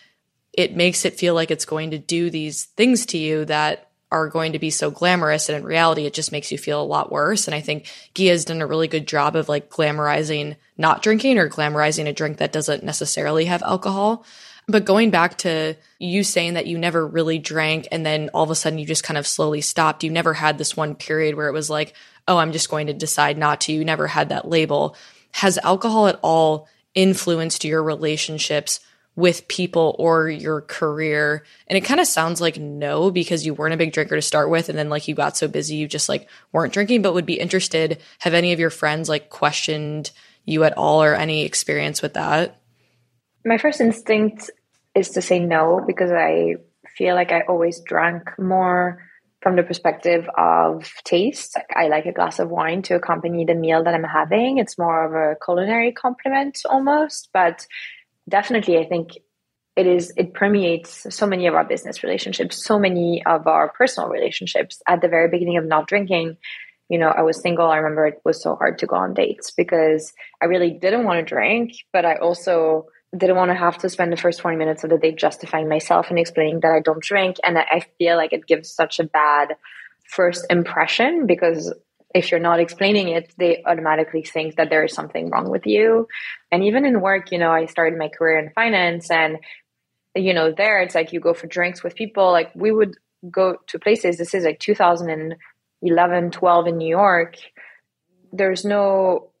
it 0.53 0.75
makes 0.75 1.05
it 1.05 1.19
feel 1.19 1.33
like 1.33 1.51
it's 1.51 1.65
going 1.65 1.91
to 1.91 1.97
do 1.97 2.29
these 2.29 2.65
things 2.65 3.05
to 3.07 3.17
you 3.17 3.45
that 3.45 3.86
are 4.11 4.29
going 4.29 4.53
to 4.53 4.59
be 4.59 4.69
so 4.69 4.89
glamorous 4.89 5.49
and 5.49 5.57
in 5.57 5.63
reality 5.63 6.05
it 6.05 6.13
just 6.13 6.31
makes 6.31 6.51
you 6.51 6.57
feel 6.57 6.81
a 6.81 6.83
lot 6.83 7.11
worse 7.11 7.47
and 7.47 7.55
i 7.55 7.59
think 7.59 7.85
Ghia 8.15 8.29
has 8.29 8.45
done 8.45 8.61
a 8.61 8.67
really 8.67 8.87
good 8.87 9.07
job 9.07 9.35
of 9.35 9.49
like 9.49 9.69
glamorizing 9.69 10.55
not 10.77 11.01
drinking 11.01 11.37
or 11.37 11.49
glamorizing 11.49 12.07
a 12.07 12.13
drink 12.13 12.37
that 12.37 12.53
doesn't 12.53 12.83
necessarily 12.83 13.45
have 13.45 13.63
alcohol 13.63 14.25
but 14.69 14.83
going 14.83 15.11
back 15.11 15.37
to 15.39 15.77
you 15.97 16.23
saying 16.23 16.55
that 16.55 16.67
you 16.67 16.77
never 16.77 17.07
really 17.07 17.39
drank 17.39 17.87
and 17.89 18.05
then 18.05 18.29
all 18.33 18.43
of 18.43 18.51
a 18.51 18.55
sudden 18.55 18.79
you 18.79 18.85
just 18.85 19.03
kind 19.03 19.17
of 19.17 19.25
slowly 19.25 19.61
stopped. 19.61 20.03
You 20.03 20.11
never 20.11 20.33
had 20.33 20.57
this 20.57 20.75
one 20.75 20.93
period 20.93 21.35
where 21.35 21.47
it 21.47 21.53
was 21.53 21.69
like, 21.69 21.95
oh, 22.27 22.37
I'm 22.37 22.51
just 22.51 22.69
going 22.69 22.87
to 22.87 22.93
decide 22.93 23.37
not 23.37 23.61
to. 23.61 23.71
You 23.71 23.85
never 23.85 24.07
had 24.07 24.29
that 24.29 24.47
label. 24.47 24.97
Has 25.31 25.57
alcohol 25.59 26.07
at 26.07 26.19
all 26.21 26.67
influenced 26.95 27.63
your 27.63 27.81
relationships 27.81 28.81
with 29.17 29.47
people 29.49 29.95
or 29.99 30.29
your 30.29 30.61
career? 30.61 31.43
And 31.67 31.75
it 31.75 31.81
kind 31.81 31.99
of 31.99 32.07
sounds 32.07 32.39
like 32.39 32.57
no, 32.57 33.11
because 33.11 33.45
you 33.45 33.53
weren't 33.53 33.73
a 33.73 33.77
big 33.77 33.91
drinker 33.91 34.15
to 34.15 34.21
start 34.21 34.49
with. 34.49 34.69
And 34.69 34.77
then 34.77 34.89
like 34.89 35.09
you 35.09 35.15
got 35.15 35.35
so 35.35 35.49
busy, 35.49 35.75
you 35.75 35.87
just 35.87 36.07
like 36.07 36.29
weren't 36.53 36.71
drinking, 36.71 37.01
but 37.01 37.13
would 37.13 37.25
be 37.25 37.39
interested. 37.39 37.99
Have 38.19 38.35
any 38.35 38.53
of 38.53 38.59
your 38.59 38.69
friends 38.69 39.09
like 39.09 39.29
questioned 39.29 40.11
you 40.45 40.63
at 40.63 40.77
all 40.77 41.03
or 41.03 41.15
any 41.15 41.43
experience 41.43 42.01
with 42.01 42.13
that? 42.13 42.61
My 43.43 43.57
first 43.57 43.81
instinct 43.81 44.51
is 44.95 45.09
to 45.09 45.21
say 45.21 45.39
no 45.39 45.83
because 45.85 46.11
I 46.11 46.55
feel 46.95 47.15
like 47.15 47.31
I 47.31 47.41
always 47.41 47.81
drank 47.81 48.37
more 48.39 49.03
from 49.41 49.55
the 49.55 49.63
perspective 49.63 50.27
of 50.37 50.91
taste. 51.03 51.57
I 51.75 51.87
like 51.87 52.05
a 52.05 52.11
glass 52.11 52.39
of 52.39 52.49
wine 52.49 52.81
to 52.83 52.95
accompany 52.95 53.45
the 53.45 53.55
meal 53.55 53.83
that 53.83 53.93
I'm 53.93 54.03
having. 54.03 54.57
It's 54.57 54.77
more 54.77 55.05
of 55.05 55.13
a 55.13 55.37
culinary 55.43 55.91
compliment 55.91 56.59
almost, 56.69 57.29
but 57.33 57.65
definitely 58.27 58.77
I 58.77 58.85
think 58.85 59.11
it 59.75 59.85
is 59.85 60.11
it 60.17 60.33
permeates 60.33 61.05
so 61.15 61.27
many 61.27 61.47
of 61.47 61.53
our 61.53 61.63
business 61.63 62.03
relationships, 62.03 62.63
so 62.63 62.79
many 62.79 63.23
of 63.25 63.45
our 63.45 63.69
personal 63.69 64.09
relationships. 64.09 64.81
At 64.87 65.01
the 65.01 65.07
very 65.07 65.29
beginning 65.29 65.57
of 65.57 65.65
not 65.65 65.87
drinking, 65.87 66.37
you 66.89 66.97
know, 66.97 67.09
I 67.09 67.21
was 67.21 67.41
single. 67.41 67.69
I 67.69 67.77
remember 67.77 68.07
it 68.07 68.21
was 68.25 68.41
so 68.41 68.55
hard 68.55 68.79
to 68.79 68.87
go 68.87 68.95
on 68.95 69.13
dates 69.13 69.51
because 69.51 70.13
I 70.41 70.45
really 70.45 70.71
didn't 70.71 71.03
want 71.03 71.19
to 71.19 71.35
drink, 71.35 71.73
but 71.93 72.05
I 72.05 72.15
also 72.15 72.87
didn't 73.15 73.35
want 73.35 73.51
to 73.51 73.55
have 73.55 73.77
to 73.79 73.89
spend 73.89 74.11
the 74.11 74.17
first 74.17 74.39
20 74.39 74.57
minutes 74.57 74.83
of 74.83 74.89
the 74.89 74.97
day 74.97 75.11
justifying 75.11 75.69
myself 75.69 76.09
and 76.09 76.19
explaining 76.19 76.59
that 76.61 76.71
I 76.71 76.79
don't 76.79 77.01
drink. 77.01 77.37
And 77.43 77.57
I 77.57 77.85
feel 77.97 78.17
like 78.17 78.33
it 78.33 78.47
gives 78.47 78.71
such 78.71 78.99
a 78.99 79.03
bad 79.03 79.55
first 80.09 80.45
impression 80.49 81.27
because 81.27 81.73
if 82.13 82.31
you're 82.31 82.39
not 82.39 82.59
explaining 82.59 83.09
it, 83.09 83.33
they 83.37 83.63
automatically 83.65 84.23
think 84.23 84.55
that 84.55 84.69
there 84.69 84.85
is 84.85 84.93
something 84.93 85.29
wrong 85.29 85.49
with 85.49 85.65
you. 85.65 86.07
And 86.51 86.63
even 86.63 86.85
in 86.85 87.01
work, 87.01 87.31
you 87.31 87.37
know, 87.37 87.51
I 87.51 87.65
started 87.65 87.97
my 87.97 88.09
career 88.09 88.39
in 88.39 88.51
finance 88.51 89.11
and, 89.11 89.37
you 90.15 90.33
know, 90.33 90.51
there 90.51 90.81
it's 90.81 90.95
like 90.95 91.13
you 91.13 91.19
go 91.19 91.33
for 91.33 91.47
drinks 91.47 91.83
with 91.83 91.95
people. 91.95 92.31
Like 92.31 92.51
we 92.55 92.71
would 92.71 92.95
go 93.29 93.57
to 93.67 93.79
places. 93.79 94.17
This 94.17 94.33
is 94.33 94.45
like 94.45 94.59
2011, 94.59 96.31
12 96.31 96.67
in 96.67 96.77
New 96.77 96.89
York. 96.89 97.35
There's 98.31 98.63
no 98.63 99.31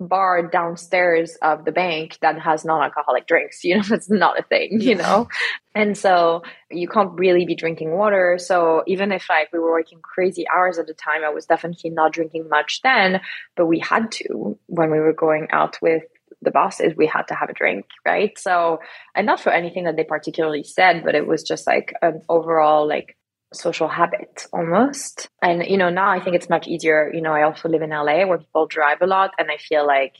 bar 0.00 0.48
downstairs 0.48 1.36
of 1.40 1.64
the 1.64 1.72
bank 1.72 2.18
that 2.20 2.38
has 2.38 2.64
non-alcoholic 2.64 3.26
drinks 3.26 3.64
you 3.64 3.76
know 3.76 3.84
it's 3.90 4.10
not 4.10 4.38
a 4.38 4.42
thing 4.42 4.80
you 4.80 4.94
know? 4.94 5.28
And 5.76 5.98
so 5.98 6.42
you 6.70 6.86
can't 6.86 7.18
really 7.18 7.46
be 7.46 7.56
drinking 7.56 7.90
water. 7.90 8.38
So 8.38 8.84
even 8.86 9.10
if 9.10 9.28
like 9.28 9.52
we 9.52 9.58
were 9.58 9.72
working 9.72 9.98
crazy 10.00 10.46
hours 10.48 10.78
at 10.78 10.86
the 10.86 10.94
time 10.94 11.24
i 11.24 11.30
was 11.30 11.46
definitely 11.46 11.90
not 11.90 12.12
drinking 12.12 12.48
much 12.48 12.80
then 12.82 13.20
but 13.56 13.66
we 13.66 13.78
had 13.78 14.10
to. 14.12 14.58
When 14.66 14.90
we 14.90 15.00
were 15.00 15.12
going 15.12 15.48
out 15.50 15.78
with 15.80 16.04
the 16.42 16.50
bosses, 16.50 16.94
we 16.96 17.06
had 17.06 17.28
to 17.28 17.34
have 17.34 17.48
a 17.48 17.54
drink, 17.54 17.86
right? 18.04 18.38
So, 18.38 18.80
and 19.14 19.26
not 19.26 19.40
for 19.40 19.50
anything 19.50 19.84
that 19.84 19.96
they 19.96 20.04
particularly 20.04 20.64
said, 20.64 21.04
but 21.04 21.14
it 21.14 21.26
was 21.26 21.42
just 21.42 21.66
like 21.66 21.94
an 22.02 22.22
overall 22.28 22.86
like 22.86 23.16
social 23.54 23.88
habit 23.88 24.46
almost. 24.52 25.28
And, 25.42 25.64
you 25.66 25.76
know, 25.76 25.90
now 25.90 26.10
I 26.10 26.20
think 26.20 26.36
it's 26.36 26.48
much 26.48 26.66
easier. 26.66 27.10
You 27.12 27.20
know, 27.20 27.32
I 27.32 27.42
also 27.42 27.68
live 27.68 27.82
in 27.82 27.90
LA 27.90 28.26
where 28.26 28.38
people 28.38 28.66
drive 28.66 28.98
a 29.00 29.06
lot, 29.06 29.32
and 29.38 29.50
I 29.50 29.56
feel 29.56 29.86
like 29.86 30.14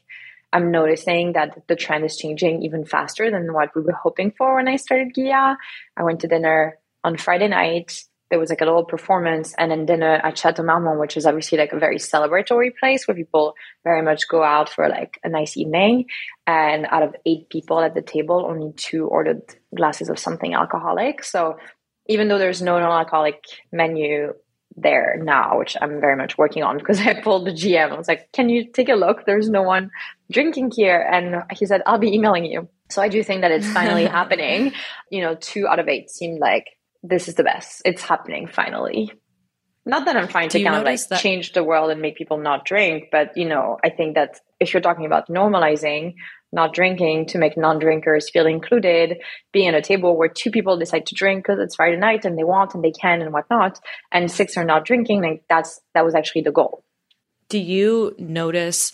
I'm 0.54 0.70
noticing 0.70 1.32
that 1.32 1.66
the 1.66 1.74
trend 1.74 2.04
is 2.04 2.16
changing 2.16 2.62
even 2.62 2.84
faster 2.84 3.28
than 3.28 3.52
what 3.52 3.74
we 3.74 3.82
were 3.82 3.92
hoping 3.92 4.32
for 4.38 4.54
when 4.54 4.68
I 4.68 4.76
started 4.76 5.12
Ghia. 5.12 5.56
I 5.96 6.02
went 6.04 6.20
to 6.20 6.28
dinner 6.28 6.78
on 7.02 7.16
Friday 7.16 7.48
night. 7.48 8.04
There 8.30 8.38
was 8.38 8.50
like 8.50 8.60
a 8.60 8.64
little 8.64 8.84
performance 8.84 9.52
and 9.58 9.70
then 9.70 9.84
dinner 9.84 10.14
at 10.14 10.38
Chateau 10.38 10.62
Marmont, 10.62 11.00
which 11.00 11.16
is 11.16 11.26
obviously 11.26 11.58
like 11.58 11.72
a 11.72 11.78
very 11.78 11.98
celebratory 11.98 12.70
place 12.78 13.06
where 13.06 13.16
people 13.16 13.54
very 13.82 14.00
much 14.00 14.28
go 14.28 14.42
out 14.42 14.68
for 14.68 14.88
like 14.88 15.18
a 15.24 15.28
nice 15.28 15.56
evening. 15.56 16.06
And 16.46 16.86
out 16.88 17.02
of 17.02 17.16
eight 17.26 17.48
people 17.50 17.80
at 17.80 17.94
the 17.94 18.02
table, 18.02 18.46
only 18.48 18.72
two 18.76 19.06
ordered 19.06 19.42
glasses 19.74 20.08
of 20.08 20.20
something 20.20 20.54
alcoholic. 20.54 21.24
So 21.24 21.58
even 22.06 22.28
though 22.28 22.38
there's 22.38 22.62
no 22.62 22.78
non-alcoholic 22.78 23.42
menu 23.72 24.32
there 24.76 25.20
now, 25.22 25.58
which 25.58 25.76
I'm 25.80 26.00
very 26.00 26.16
much 26.16 26.36
working 26.36 26.62
on 26.62 26.78
because 26.78 27.00
I 27.06 27.20
pulled 27.20 27.46
the 27.46 27.52
GM. 27.52 27.92
I 27.92 27.96
was 27.96 28.08
like, 28.08 28.32
can 28.32 28.48
you 28.48 28.70
take 28.70 28.88
a 28.88 28.94
look? 28.94 29.24
There's 29.24 29.48
no 29.48 29.62
one 29.62 29.90
drinking 30.30 30.72
here. 30.74 31.00
And 31.00 31.44
he 31.56 31.66
said, 31.66 31.82
I'll 31.86 31.98
be 31.98 32.14
emailing 32.14 32.44
you. 32.44 32.68
So 32.90 33.02
I 33.02 33.08
do 33.08 33.22
think 33.22 33.42
that 33.42 33.50
it's 33.50 33.70
finally 33.72 34.06
happening. 34.06 34.72
You 35.10 35.22
know, 35.22 35.34
two 35.34 35.66
out 35.66 35.78
of 35.78 35.88
eight 35.88 36.10
seemed 36.10 36.40
like 36.40 36.66
this 37.02 37.28
is 37.28 37.34
the 37.34 37.44
best. 37.44 37.82
It's 37.84 38.02
happening 38.02 38.48
finally. 38.48 39.12
Not 39.86 40.06
that 40.06 40.16
I'm 40.16 40.28
trying 40.28 40.48
to 40.48 40.62
kind 40.62 40.76
of 40.76 40.84
like 40.84 41.06
that- 41.08 41.20
change 41.20 41.52
the 41.52 41.62
world 41.62 41.90
and 41.90 42.00
make 42.00 42.16
people 42.16 42.38
not 42.38 42.64
drink, 42.64 43.08
but 43.12 43.36
you 43.36 43.46
know, 43.46 43.78
I 43.84 43.90
think 43.90 44.14
that 44.14 44.40
if 44.58 44.72
you're 44.72 44.80
talking 44.80 45.04
about 45.04 45.28
normalizing, 45.28 46.14
not 46.54 46.72
drinking 46.72 47.26
to 47.26 47.38
make 47.38 47.56
non-drinkers 47.56 48.30
feel 48.30 48.46
included 48.46 49.18
being 49.52 49.68
at 49.68 49.74
a 49.74 49.82
table 49.82 50.16
where 50.16 50.28
two 50.28 50.50
people 50.50 50.78
decide 50.78 51.06
to 51.06 51.14
drink 51.14 51.44
because 51.44 51.58
it's 51.60 51.76
friday 51.76 51.96
night 51.96 52.24
and 52.24 52.38
they 52.38 52.44
want 52.44 52.74
and 52.74 52.82
they 52.82 52.92
can 52.92 53.20
and 53.20 53.32
whatnot 53.32 53.80
and 54.12 54.30
six 54.30 54.56
are 54.56 54.64
not 54.64 54.84
drinking 54.84 55.20
like 55.20 55.42
that's 55.48 55.80
that 55.94 56.04
was 56.04 56.14
actually 56.14 56.42
the 56.42 56.52
goal. 56.52 56.84
Do 57.48 57.58
you 57.58 58.14
notice 58.18 58.92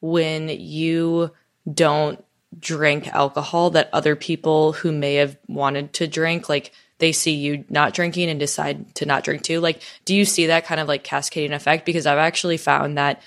when 0.00 0.48
you 0.48 1.30
don't 1.72 2.22
drink 2.58 3.08
alcohol 3.08 3.70
that 3.70 3.88
other 3.92 4.16
people 4.16 4.72
who 4.72 4.92
may 4.92 5.14
have 5.14 5.38
wanted 5.48 5.92
to 5.94 6.06
drink 6.06 6.48
like 6.48 6.72
they 6.98 7.12
see 7.12 7.32
you 7.32 7.64
not 7.68 7.94
drinking 7.94 8.28
and 8.28 8.38
decide 8.38 8.94
to 8.96 9.06
not 9.06 9.24
drink 9.24 9.42
too? 9.42 9.60
Like 9.60 9.82
do 10.04 10.14
you 10.14 10.24
see 10.24 10.46
that 10.46 10.66
kind 10.66 10.80
of 10.80 10.88
like 10.88 11.04
cascading 11.04 11.52
effect? 11.52 11.86
Because 11.86 12.06
i've 12.06 12.18
actually 12.18 12.56
found 12.56 12.98
that 12.98 13.22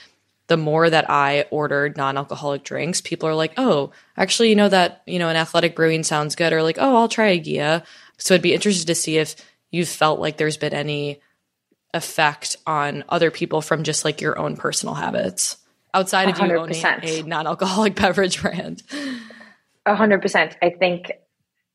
the 0.48 0.58
more 0.58 0.90
that 0.90 1.10
I 1.10 1.46
ordered 1.52 1.98
non-alcoholic 1.98 2.64
drinks, 2.64 3.02
people 3.02 3.28
are 3.28 3.36
like, 3.36 3.54
"Oh, 3.58 3.92
actually, 4.18 4.50
you 4.50 4.56
know 4.56 4.70
that 4.70 5.02
you 5.06 5.20
know 5.20 5.30
an 5.30 5.36
athletic 5.36 5.76
brewing 5.76 6.04
sounds 6.04 6.36
good," 6.36 6.54
or 6.54 6.64
like, 6.64 6.78
"Oh, 6.80 6.96
I'll 6.96 7.10
try 7.10 7.28
a 7.28 7.40
Ghia." 7.40 7.84
So 8.18 8.36
I'd 8.36 8.42
be 8.42 8.54
interested 8.54 8.88
to 8.88 8.96
see 8.96 9.18
if 9.18 9.36
you've 9.72 9.90
felt 9.90 10.20
like 10.20 10.38
there's 10.38 10.58
been 10.58 10.74
any 10.74 11.20
effect 11.94 12.58
on 12.68 13.04
other 13.10 13.32
people 13.32 13.62
from 13.62 13.84
just 13.84 14.06
like 14.06 14.22
your 14.22 14.38
own 14.38 14.58
personal 14.58 14.96
habits 14.96 15.58
outside 15.94 16.30
of 16.30 16.36
100%. 16.36 16.50
you 16.50 16.58
owning 16.60 17.26
a 17.26 17.28
non-alcoholic 17.28 17.96
beverage 18.02 18.42
brand. 18.42 18.84
A 19.86 19.96
hundred 19.96 20.22
percent. 20.22 20.58
I 20.62 20.72
think 20.72 21.12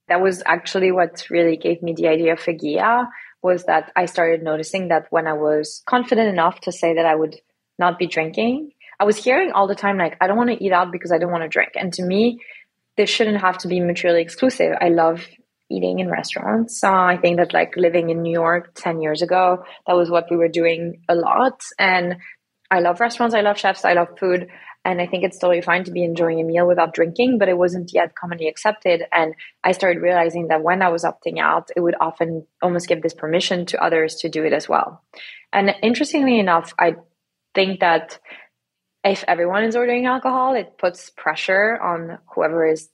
that 0.08 0.20
was 0.20 0.42
actually 0.44 0.92
what 0.92 1.24
really 1.30 1.56
gave 1.56 1.82
me 1.82 1.94
the 1.94 2.08
idea 2.08 2.36
for 2.36 2.52
Ghia 2.52 3.08
was 3.42 3.64
that 3.64 3.90
I 3.96 4.04
started 4.06 4.42
noticing 4.42 4.88
that 4.88 5.06
when 5.10 5.26
I 5.26 5.32
was 5.32 5.82
confident 5.86 6.28
enough 6.28 6.60
to 6.62 6.72
say 6.72 6.94
that 6.94 7.06
I 7.06 7.14
would 7.14 7.36
not 7.80 7.98
be 7.98 8.06
drinking. 8.06 8.70
I 9.00 9.04
was 9.04 9.16
hearing 9.16 9.50
all 9.50 9.66
the 9.66 9.74
time, 9.74 9.98
like, 9.98 10.16
I 10.20 10.28
don't 10.28 10.36
want 10.36 10.50
to 10.50 10.62
eat 10.62 10.72
out 10.72 10.92
because 10.92 11.10
I 11.10 11.18
don't 11.18 11.32
want 11.32 11.42
to 11.42 11.48
drink. 11.48 11.72
And 11.74 11.92
to 11.94 12.02
me, 12.04 12.38
this 12.96 13.10
shouldn't 13.10 13.40
have 13.40 13.58
to 13.58 13.68
be 13.68 13.80
mutually 13.80 14.22
exclusive. 14.22 14.74
I 14.80 14.90
love 14.90 15.26
eating 15.70 16.00
in 16.00 16.10
restaurants. 16.10 16.84
Uh, 16.84 16.92
I 16.92 17.16
think 17.16 17.38
that, 17.38 17.54
like, 17.54 17.74
living 17.76 18.10
in 18.10 18.22
New 18.22 18.32
York 18.32 18.72
10 18.74 19.00
years 19.00 19.22
ago, 19.22 19.64
that 19.86 19.96
was 19.96 20.10
what 20.10 20.26
we 20.30 20.36
were 20.36 20.48
doing 20.48 21.02
a 21.08 21.14
lot. 21.14 21.62
And 21.78 22.16
I 22.70 22.80
love 22.80 23.00
restaurants, 23.00 23.34
I 23.34 23.40
love 23.40 23.58
chefs, 23.58 23.84
I 23.84 23.94
love 23.94 24.18
food. 24.18 24.48
And 24.84 25.00
I 25.00 25.06
think 25.06 25.24
it's 25.24 25.38
totally 25.38 25.60
fine 25.60 25.84
to 25.84 25.90
be 25.90 26.04
enjoying 26.04 26.40
a 26.40 26.44
meal 26.44 26.66
without 26.66 26.94
drinking, 26.94 27.38
but 27.38 27.48
it 27.48 27.58
wasn't 27.58 27.92
yet 27.92 28.14
commonly 28.14 28.48
accepted. 28.48 29.02
And 29.12 29.34
I 29.62 29.72
started 29.72 30.00
realizing 30.00 30.48
that 30.48 30.62
when 30.62 30.82
I 30.82 30.88
was 30.88 31.04
opting 31.04 31.38
out, 31.38 31.70
it 31.76 31.80
would 31.80 31.96
often 32.00 32.46
almost 32.62 32.88
give 32.88 33.02
this 33.02 33.12
permission 33.12 33.66
to 33.66 33.82
others 33.82 34.16
to 34.16 34.30
do 34.30 34.44
it 34.44 34.54
as 34.54 34.68
well. 34.68 35.02
And 35.52 35.74
interestingly 35.82 36.38
enough, 36.38 36.72
I 36.78 36.96
think 37.54 37.80
that 37.80 38.18
if 39.04 39.24
everyone 39.26 39.64
is 39.64 39.76
ordering 39.76 40.06
alcohol, 40.06 40.54
it 40.54 40.76
puts 40.78 41.10
pressure 41.10 41.78
on 41.80 42.18
whoever 42.34 42.66
is 42.66 42.88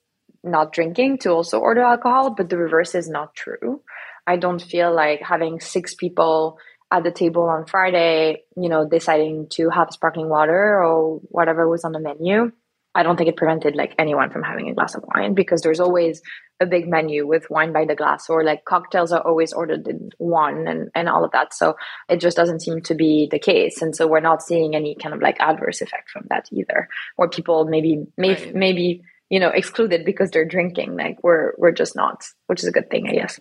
not 0.45 0.73
drinking 0.73 1.19
to 1.19 1.31
also 1.31 1.59
order 1.59 1.83
alcohol, 1.83 2.35
but 2.35 2.49
the 2.49 2.57
reverse 2.57 2.95
is 2.95 3.09
not 3.09 3.35
true. 3.35 3.83
I 4.27 4.37
don't 4.37 4.63
feel 4.63 4.95
like 4.95 5.21
having 5.23 5.61
six 5.61 5.95
people 5.95 6.59
at 6.93 7.03
the 7.03 7.11
table 7.11 7.43
on 7.45 7.67
Friday, 7.67 8.45
you 8.57 8.69
know, 8.69 8.89
deciding 8.89 9.49
to 9.51 9.71
have 9.71 9.89
sparkling 9.91 10.29
water 10.29 10.83
or 10.83 11.19
whatever 11.25 11.69
was 11.69 11.85
on 11.85 11.93
the 11.93 12.01
menu 12.01 12.53
I 12.97 13.03
don't 13.03 13.17
think 13.17 13.29
it 13.29 13.37
prevented 13.37 13.77
like 13.77 13.95
anyone 13.99 14.31
from 14.31 14.43
having 14.43 14.71
a 14.71 14.75
glass 14.75 14.95
of 14.95 15.05
wine 15.15 15.35
because 15.35 15.61
there's 15.61 15.81
always 15.81 16.23
a 16.61 16.67
big 16.67 16.89
menu 16.89 17.27
with 17.27 17.51
wine 17.51 17.71
by 17.71 17.85
the 17.85 17.95
glass 17.95 18.31
or 18.31 18.43
like 18.43 18.65
cocktails 18.65 19.13
are 19.13 19.21
always 19.21 19.53
ordered 19.53 19.87
in 19.87 20.09
one 20.17 20.67
and, 20.67 20.89
and 20.95 21.07
all 21.07 21.23
of 21.23 21.33
that. 21.33 21.53
So 21.53 21.77
it 22.09 22.21
just 22.21 22.39
doesn't 22.39 22.63
seem 22.63 22.81
to 22.83 22.95
be 22.95 23.29
the 23.31 23.39
case. 23.39 23.83
And 23.83 23.95
so 23.95 24.07
we're 24.07 24.21
not 24.21 24.43
seeing 24.43 24.75
any 24.75 24.95
kind 24.95 25.15
of 25.15 25.21
like 25.21 25.39
adverse 25.41 25.83
effect 25.83 26.09
from 26.11 26.25
that 26.31 26.49
either. 26.51 26.89
Or 27.19 27.29
people 27.29 27.67
maybe 27.67 28.07
maybe 28.17 28.45
right. 28.45 28.55
maybe, 28.55 29.03
you 29.29 29.41
know, 29.41 29.51
excluded 29.51 30.07
because 30.07 30.31
they're 30.31 30.49
drinking. 30.49 30.97
Like 30.97 31.19
we're 31.23 31.53
we're 31.59 31.73
just 31.73 31.97
not, 31.97 32.25
which 32.47 32.63
is 32.63 32.69
a 32.69 32.73
good 32.73 32.91
thing, 32.91 33.09
I 33.11 33.13
guess. 33.13 33.39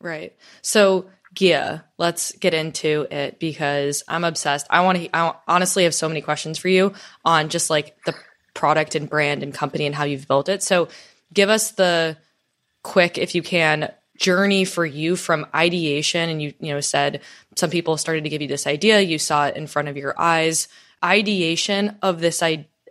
Right. 0.00 0.36
So 0.62 1.06
Ghia, 1.34 1.82
let's 1.98 2.32
get 2.32 2.54
into 2.54 3.08
it 3.10 3.40
because 3.40 4.04
I'm 4.06 4.22
obsessed. 4.22 4.68
I 4.70 4.82
want 4.82 4.98
to 4.98 5.16
I 5.16 5.34
honestly 5.48 5.84
have 5.84 5.94
so 5.94 6.06
many 6.08 6.20
questions 6.20 6.56
for 6.58 6.68
you 6.68 6.92
on 7.24 7.48
just 7.48 7.68
like 7.68 7.96
the 8.04 8.14
product 8.54 8.94
and 8.94 9.08
brand 9.08 9.42
and 9.42 9.54
company 9.54 9.86
and 9.86 9.94
how 9.94 10.04
you've 10.04 10.28
built 10.28 10.48
it. 10.48 10.62
So 10.62 10.88
give 11.32 11.48
us 11.48 11.72
the 11.72 12.16
quick, 12.82 13.18
if 13.18 13.34
you 13.34 13.42
can, 13.42 13.92
journey 14.16 14.64
for 14.64 14.84
you 14.84 15.16
from 15.16 15.46
ideation. 15.54 16.28
And 16.28 16.42
you, 16.42 16.54
you 16.60 16.72
know, 16.72 16.80
said 16.80 17.20
some 17.56 17.70
people 17.70 17.96
started 17.96 18.24
to 18.24 18.30
give 18.30 18.42
you 18.42 18.48
this 18.48 18.66
idea, 18.66 19.00
you 19.00 19.18
saw 19.18 19.46
it 19.46 19.56
in 19.56 19.66
front 19.66 19.88
of 19.88 19.96
your 19.96 20.18
eyes. 20.18 20.68
Ideation 21.02 21.98
of 22.02 22.20
this 22.20 22.42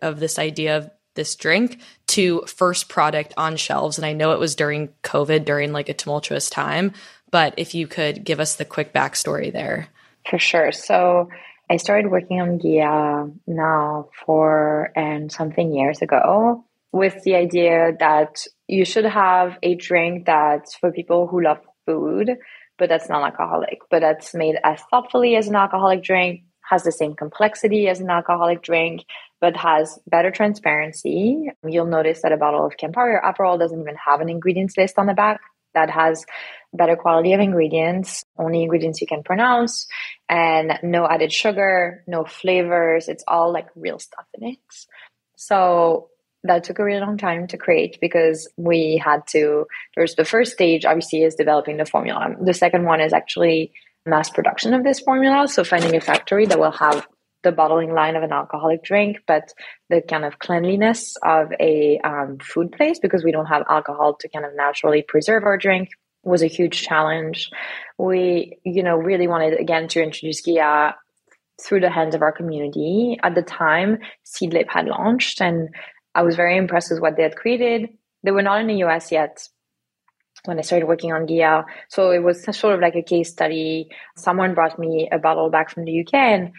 of 0.02 0.20
this 0.20 0.38
idea 0.38 0.78
of 0.78 0.92
this 1.16 1.36
drink 1.36 1.80
to 2.08 2.42
first 2.42 2.90
product 2.90 3.34
on 3.38 3.56
shelves. 3.56 3.98
And 3.98 4.06
I 4.06 4.14
know 4.14 4.32
it 4.32 4.40
was 4.40 4.56
during 4.56 4.90
COVID, 5.04 5.46
during 5.46 5.72
like 5.72 5.90
a 5.90 5.94
tumultuous 5.94 6.50
time. 6.50 6.94
But 7.32 7.54
if 7.58 7.74
you 7.74 7.88
could 7.88 8.24
give 8.24 8.40
us 8.40 8.56
the 8.56 8.66
quick 8.66 8.94
backstory 8.94 9.52
there. 9.52 9.88
For 10.30 10.38
sure. 10.38 10.72
So 10.72 11.30
I 11.72 11.78
started 11.78 12.12
working 12.12 12.42
on 12.42 12.60
Ghia 12.60 13.34
now 13.48 14.10
for 14.26 14.92
and 14.94 15.32
something 15.32 15.74
years 15.74 16.02
ago 16.02 16.66
with 16.92 17.24
the 17.24 17.36
idea 17.36 17.94
that 17.98 18.46
you 18.68 18.84
should 18.84 19.06
have 19.06 19.58
a 19.64 19.76
drink 19.76 20.26
that's 20.26 20.76
for 20.76 20.92
people 20.92 21.28
who 21.28 21.42
love 21.42 21.60
food, 21.86 22.32
but 22.78 22.90
that's 22.90 23.08
non-alcoholic, 23.08 23.80
but 23.90 24.02
that's 24.02 24.34
made 24.34 24.58
as 24.66 24.82
thoughtfully 24.92 25.38
as 25.38 25.48
an 25.48 25.56
alcoholic 25.56 26.04
drink, 26.04 26.42
has 26.70 26.84
the 26.84 26.92
same 26.92 27.14
complexity 27.16 27.88
as 27.88 28.02
an 28.02 28.10
alcoholic 28.10 28.62
drink, 28.62 29.06
but 29.40 29.56
has 29.56 29.98
better 30.08 30.30
transparency. 30.30 31.52
You'll 31.66 31.86
notice 31.86 32.22
that 32.24 32.34
a 32.34 32.38
bottle 32.38 32.66
of 32.66 32.76
Campari 32.76 33.14
or 33.14 33.22
Aperol 33.24 33.58
doesn't 33.58 33.80
even 33.80 33.96
have 33.96 34.20
an 34.20 34.28
ingredients 34.28 34.76
list 34.76 35.00
on 35.00 35.06
the 35.06 35.14
back 35.14 35.40
that 35.74 35.90
has 35.90 36.26
better 36.74 36.96
quality 36.96 37.34
of 37.34 37.40
ingredients, 37.40 38.24
only 38.38 38.64
ingredients 38.64 39.02
you 39.02 39.08
can 39.08 39.24
pronounce, 39.24 39.88
and 40.30 40.80
no 40.84 41.06
added 41.08 41.32
sugar, 41.32 42.04
no 42.08 42.24
flavors. 42.24 43.08
It's 43.08 43.24
all 43.28 43.52
like 43.52 43.68
real 43.76 44.00
stuff 44.00 44.26
in 44.34 44.50
it. 44.50 44.60
So 45.36 46.10
that 46.44 46.64
took 46.64 46.80
a 46.80 46.84
really 46.84 47.00
long 47.00 47.18
time 47.18 47.48
to 47.48 47.58
create 47.58 47.98
because 48.02 48.50
we 48.58 49.02
had 49.04 49.28
to. 49.28 49.66
There's 49.96 50.16
the 50.16 50.26
first 50.26 50.54
stage, 50.54 50.86
obviously, 50.86 51.24
is 51.24 51.36
developing 51.36 51.78
the 51.78 51.86
formula. 51.86 52.36
The 52.42 52.54
second 52.54 52.86
one 52.86 53.02
is 53.02 53.14
actually 53.14 53.74
mass 54.06 54.30
production 54.30 54.74
of 54.74 54.84
this 54.84 55.00
formula. 55.00 55.48
So 55.48 55.64
finding 55.64 55.96
a 55.96 56.02
factory 56.02 56.46
that 56.48 56.60
will 56.60 56.72
have 56.72 57.08
the 57.44 57.52
bottling 57.52 57.94
line 57.94 58.16
of 58.16 58.24
an 58.24 58.32
alcoholic 58.32 58.84
drink, 58.84 59.18
but 59.28 59.54
the 59.90 60.02
kind 60.02 60.26
of 60.26 60.40
cleanliness 60.40 61.16
of 61.24 61.52
a 61.60 62.00
um, 62.04 62.38
food 62.40 62.72
place 62.72 63.00
because 63.00 63.24
we 63.24 63.32
don't 63.32 63.48
have 63.48 63.64
alcohol 63.70 64.16
to 64.20 64.30
kind 64.30 64.46
of 64.46 64.56
naturally 64.56 65.02
preserve 65.02 65.44
our 65.44 65.58
drink 65.58 65.90
was 66.24 66.44
a 66.44 66.48
huge 66.48 66.84
challenge. 66.84 67.50
We, 67.98 68.60
you 68.64 68.84
know, 68.84 68.96
really 68.96 69.28
wanted 69.28 69.60
again 69.60 69.88
to 69.90 70.04
introduce 70.04 70.46
Ghia 70.46 70.94
through 71.62 71.80
the 71.80 71.90
hands 71.90 72.16
of 72.16 72.22
our 72.22 72.32
community. 72.32 73.18
At 73.22 73.36
the 73.36 73.42
time, 73.42 74.00
Seedlip 74.26 74.70
had 74.70 74.88
launched, 74.88 75.42
and 75.42 75.70
I 76.14 76.24
was 76.24 76.36
very 76.36 76.58
impressed 76.58 76.92
with 76.92 77.02
what 77.02 77.18
they 77.18 77.24
had 77.24 77.36
created. 77.36 77.90
They 78.24 78.32
were 78.32 78.42
not 78.42 78.62
in 78.62 78.68
the 78.68 78.84
US 78.84 79.12
yet 79.12 79.48
when 80.46 80.58
I 80.58 80.62
started 80.62 80.88
working 80.88 81.12
on 81.12 81.28
Ghia, 81.28 81.66
so 81.90 82.12
it 82.12 82.24
was 82.24 82.44
sort 82.58 82.74
of 82.74 82.80
like 82.80 82.96
a 82.96 83.04
case 83.04 83.30
study. 83.30 83.90
Someone 84.16 84.56
brought 84.56 84.80
me 84.80 85.08
a 85.12 85.20
bottle 85.20 85.50
back 85.50 85.70
from 85.70 85.86
the 85.86 86.02
UK, 86.02 86.14
and 86.14 86.52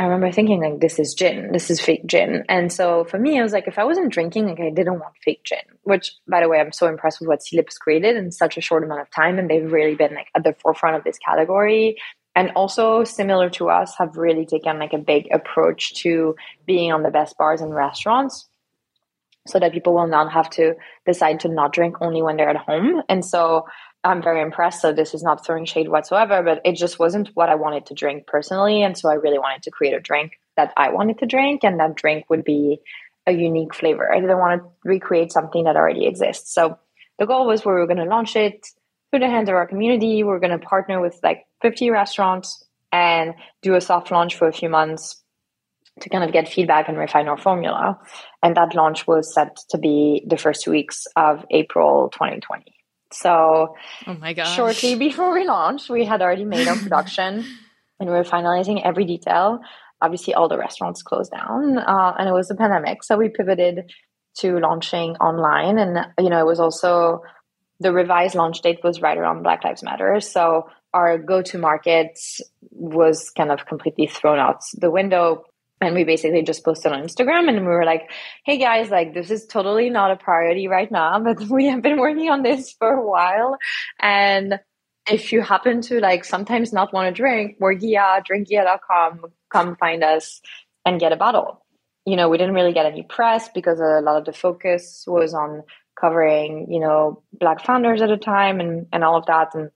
I 0.00 0.04
remember 0.04 0.30
thinking 0.30 0.62
like 0.62 0.80
this 0.80 1.00
is 1.00 1.12
gin, 1.12 1.50
this 1.50 1.70
is 1.70 1.80
fake 1.80 2.06
gin. 2.06 2.44
And 2.48 2.72
so 2.72 3.04
for 3.04 3.18
me, 3.18 3.38
I 3.38 3.42
was 3.42 3.52
like, 3.52 3.66
if 3.66 3.80
I 3.80 3.84
wasn't 3.84 4.12
drinking, 4.12 4.46
like 4.46 4.60
I 4.60 4.70
didn't 4.70 5.00
want 5.00 5.14
fake 5.24 5.42
gin. 5.42 5.58
Which, 5.82 6.12
by 6.28 6.40
the 6.40 6.48
way, 6.48 6.60
I'm 6.60 6.70
so 6.70 6.86
impressed 6.86 7.18
with 7.18 7.28
what 7.28 7.42
Seedlip's 7.42 7.78
created 7.78 8.16
in 8.16 8.30
such 8.30 8.56
a 8.56 8.60
short 8.60 8.84
amount 8.84 9.00
of 9.00 9.10
time, 9.10 9.38
and 9.38 9.50
they've 9.50 9.72
really 9.72 9.96
been 9.96 10.14
like 10.14 10.28
at 10.36 10.44
the 10.44 10.54
forefront 10.62 10.96
of 10.96 11.04
this 11.04 11.18
category. 11.18 11.96
And 12.36 12.52
also, 12.54 13.02
similar 13.02 13.50
to 13.50 13.70
us, 13.70 13.96
have 13.98 14.16
really 14.16 14.46
taken 14.46 14.78
like 14.78 14.92
a 14.92 14.98
big 14.98 15.26
approach 15.32 15.94
to 16.02 16.36
being 16.64 16.92
on 16.92 17.02
the 17.02 17.10
best 17.10 17.36
bars 17.36 17.60
and 17.60 17.74
restaurants, 17.74 18.48
so 19.48 19.58
that 19.58 19.72
people 19.72 19.94
will 19.94 20.06
not 20.06 20.30
have 20.32 20.48
to 20.50 20.74
decide 21.06 21.40
to 21.40 21.48
not 21.48 21.72
drink 21.72 21.96
only 22.00 22.22
when 22.22 22.36
they're 22.36 22.50
at 22.50 22.56
home. 22.56 23.02
And 23.08 23.24
so 23.24 23.64
I'm 24.04 24.22
very 24.22 24.40
impressed. 24.40 24.80
So 24.80 24.92
this 24.92 25.12
is 25.12 25.22
not 25.22 25.44
throwing 25.44 25.64
shade 25.64 25.88
whatsoever, 25.88 26.42
but 26.42 26.60
it 26.64 26.76
just 26.76 26.98
wasn't 26.98 27.30
what 27.34 27.48
I 27.48 27.56
wanted 27.56 27.86
to 27.86 27.94
drink 27.94 28.26
personally. 28.26 28.82
And 28.82 28.96
so 28.96 29.08
I 29.08 29.14
really 29.14 29.38
wanted 29.38 29.62
to 29.64 29.70
create 29.70 29.94
a 29.94 30.00
drink 30.00 30.32
that 30.56 30.72
I 30.76 30.90
wanted 30.90 31.18
to 31.18 31.26
drink, 31.26 31.64
and 31.64 31.78
that 31.80 31.96
drink 31.96 32.28
would 32.30 32.44
be 32.44 32.80
a 33.26 33.32
unique 33.32 33.74
flavor. 33.74 34.12
I 34.12 34.20
didn't 34.20 34.38
want 34.38 34.62
to 34.62 34.68
recreate 34.84 35.32
something 35.32 35.64
that 35.64 35.76
already 35.76 36.06
exists. 36.06 36.54
So 36.54 36.78
the 37.18 37.26
goal 37.26 37.46
was 37.46 37.64
we 37.64 37.72
were 37.72 37.86
going 37.86 37.98
to 37.98 38.04
launch 38.04 38.36
it 38.36 38.66
through 39.10 39.20
the 39.20 39.28
hands 39.28 39.48
of 39.48 39.54
our 39.54 39.66
community. 39.66 40.22
We 40.22 40.24
we're 40.24 40.40
going 40.40 40.58
to 40.58 40.66
partner 40.66 41.00
with 41.00 41.18
like 41.22 41.46
50 41.62 41.90
restaurants 41.90 42.64
and 42.92 43.34
do 43.62 43.74
a 43.74 43.80
soft 43.80 44.10
launch 44.10 44.36
for 44.36 44.48
a 44.48 44.52
few 44.52 44.68
months 44.68 45.22
to 46.00 46.08
kind 46.08 46.24
of 46.24 46.32
get 46.32 46.48
feedback 46.48 46.88
and 46.88 46.96
refine 46.96 47.28
our 47.28 47.36
formula. 47.36 47.98
And 48.42 48.56
that 48.56 48.74
launch 48.74 49.06
was 49.06 49.34
set 49.34 49.58
to 49.70 49.78
be 49.78 50.24
the 50.26 50.36
first 50.36 50.66
weeks 50.66 51.06
of 51.16 51.44
April 51.50 52.08
2020. 52.10 52.77
So, 53.10 53.74
oh 54.06 54.14
my 54.14 54.32
gosh. 54.32 54.54
shortly 54.54 54.94
before 54.94 55.32
we 55.32 55.46
launched, 55.46 55.88
we 55.88 56.04
had 56.04 56.22
already 56.22 56.44
made 56.44 56.68
our 56.68 56.76
production 56.82 57.44
and 58.00 58.08
we 58.08 58.14
were 58.14 58.24
finalizing 58.24 58.82
every 58.84 59.04
detail. 59.04 59.60
Obviously, 60.00 60.34
all 60.34 60.48
the 60.48 60.58
restaurants 60.58 61.02
closed 61.02 61.32
down 61.32 61.78
uh, 61.78 62.14
and 62.18 62.28
it 62.28 62.32
was 62.32 62.48
the 62.48 62.54
pandemic. 62.54 63.02
So, 63.02 63.16
we 63.16 63.28
pivoted 63.28 63.90
to 64.40 64.58
launching 64.58 65.16
online. 65.16 65.78
And, 65.78 66.06
you 66.18 66.30
know, 66.30 66.40
it 66.40 66.46
was 66.46 66.60
also 66.60 67.22
the 67.80 67.92
revised 67.92 68.34
launch 68.34 68.60
date 68.60 68.80
was 68.84 69.00
right 69.00 69.16
around 69.16 69.42
Black 69.42 69.64
Lives 69.64 69.82
Matter. 69.82 70.20
So, 70.20 70.68
our 70.94 71.18
go 71.18 71.42
to 71.42 71.58
market 71.58 72.18
was 72.70 73.30
kind 73.36 73.52
of 73.52 73.66
completely 73.66 74.06
thrown 74.06 74.38
out 74.38 74.62
the 74.74 74.90
window 74.90 75.44
and 75.80 75.94
we 75.94 76.04
basically 76.04 76.42
just 76.42 76.64
posted 76.64 76.92
on 76.92 77.02
Instagram 77.02 77.48
and 77.48 77.60
we 77.60 77.66
were 77.66 77.84
like, 77.84 78.10
hey 78.44 78.58
guys, 78.58 78.90
like 78.90 79.14
this 79.14 79.30
is 79.30 79.46
totally 79.46 79.90
not 79.90 80.10
a 80.10 80.16
priority 80.16 80.68
right 80.68 80.90
now, 80.90 81.18
but 81.24 81.40
we 81.48 81.66
have 81.66 81.82
been 81.82 81.98
working 81.98 82.30
on 82.30 82.42
this 82.42 82.72
for 82.72 82.92
a 82.92 83.06
while. 83.06 83.56
And 84.00 84.60
if 85.10 85.32
you 85.32 85.40
happen 85.40 85.80
to 85.82 86.00
like 86.00 86.24
sometimes 86.24 86.72
not 86.72 86.92
want 86.92 87.14
to 87.14 87.22
drink, 87.22 87.56
we're 87.58 87.74
Ghia, 87.74 88.22
drinkghia.com, 88.24 89.24
come 89.50 89.76
find 89.76 90.04
us 90.04 90.40
and 90.84 91.00
get 91.00 91.12
a 91.12 91.16
bottle. 91.16 91.64
You 92.04 92.16
know, 92.16 92.28
we 92.28 92.38
didn't 92.38 92.54
really 92.54 92.72
get 92.72 92.86
any 92.86 93.02
press 93.02 93.48
because 93.54 93.80
a 93.80 94.00
lot 94.00 94.16
of 94.16 94.24
the 94.24 94.32
focus 94.32 95.04
was 95.06 95.34
on 95.34 95.62
covering, 96.00 96.70
you 96.70 96.80
know, 96.80 97.22
black 97.32 97.64
founders 97.64 98.02
at 98.02 98.10
a 98.10 98.16
time 98.16 98.60
and, 98.60 98.86
and 98.92 99.04
all 99.04 99.16
of 99.16 99.26
that. 99.26 99.54
And 99.54 99.70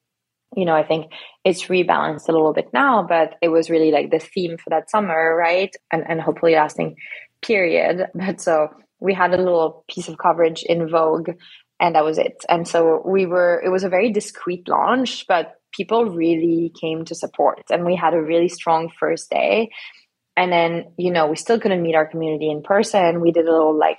you 0.57 0.65
know, 0.65 0.75
I 0.75 0.83
think 0.83 1.13
it's 1.45 1.65
rebalanced 1.65 2.29
a 2.29 2.33
little 2.33 2.53
bit 2.53 2.73
now, 2.73 3.05
but 3.07 3.35
it 3.43 3.49
was 3.49 3.71
really 3.71 3.91
like 3.91 4.11
the 4.11 4.19
theme 4.19 4.57
for 4.59 4.71
that 4.71 4.91
summer, 4.91 5.35
right? 5.37 5.75
And 5.91 6.05
and 6.09 6.21
hopefully 6.21 6.55
lasting 6.55 6.97
period. 7.41 8.07
But 8.15 8.41
so 8.41 8.69
we 9.01 9.15
had 9.15 9.35
a 9.35 9.37
little 9.37 9.85
piece 9.89 10.09
of 10.09 10.19
coverage 10.19 10.63
in 10.63 10.89
Vogue 10.89 11.31
and 11.81 11.97
that 11.97 12.05
was 12.05 12.19
it. 12.19 12.45
And 12.49 12.67
so 12.69 13.03
we 13.05 13.27
were 13.27 13.61
it 13.65 13.71
was 13.71 13.85
a 13.85 13.89
very 13.89 14.13
discreet 14.13 14.69
launch, 14.69 15.27
but 15.27 15.55
people 15.73 16.05
really 16.07 16.73
came 16.81 17.05
to 17.07 17.15
support 17.15 17.65
and 17.71 17.85
we 17.85 17.97
had 17.97 18.15
a 18.15 18.23
really 18.23 18.49
strong 18.49 18.91
first 19.01 19.31
day. 19.31 19.71
And 20.37 20.51
then, 20.51 20.93
you 20.97 21.11
know, 21.11 21.27
we 21.27 21.37
still 21.37 21.61
couldn't 21.61 21.83
meet 21.83 21.95
our 21.95 22.07
community 22.07 22.51
in 22.51 22.63
person. 22.63 23.21
We 23.21 23.33
did 23.33 23.47
a 23.47 23.53
little 23.53 23.77
like 23.77 23.99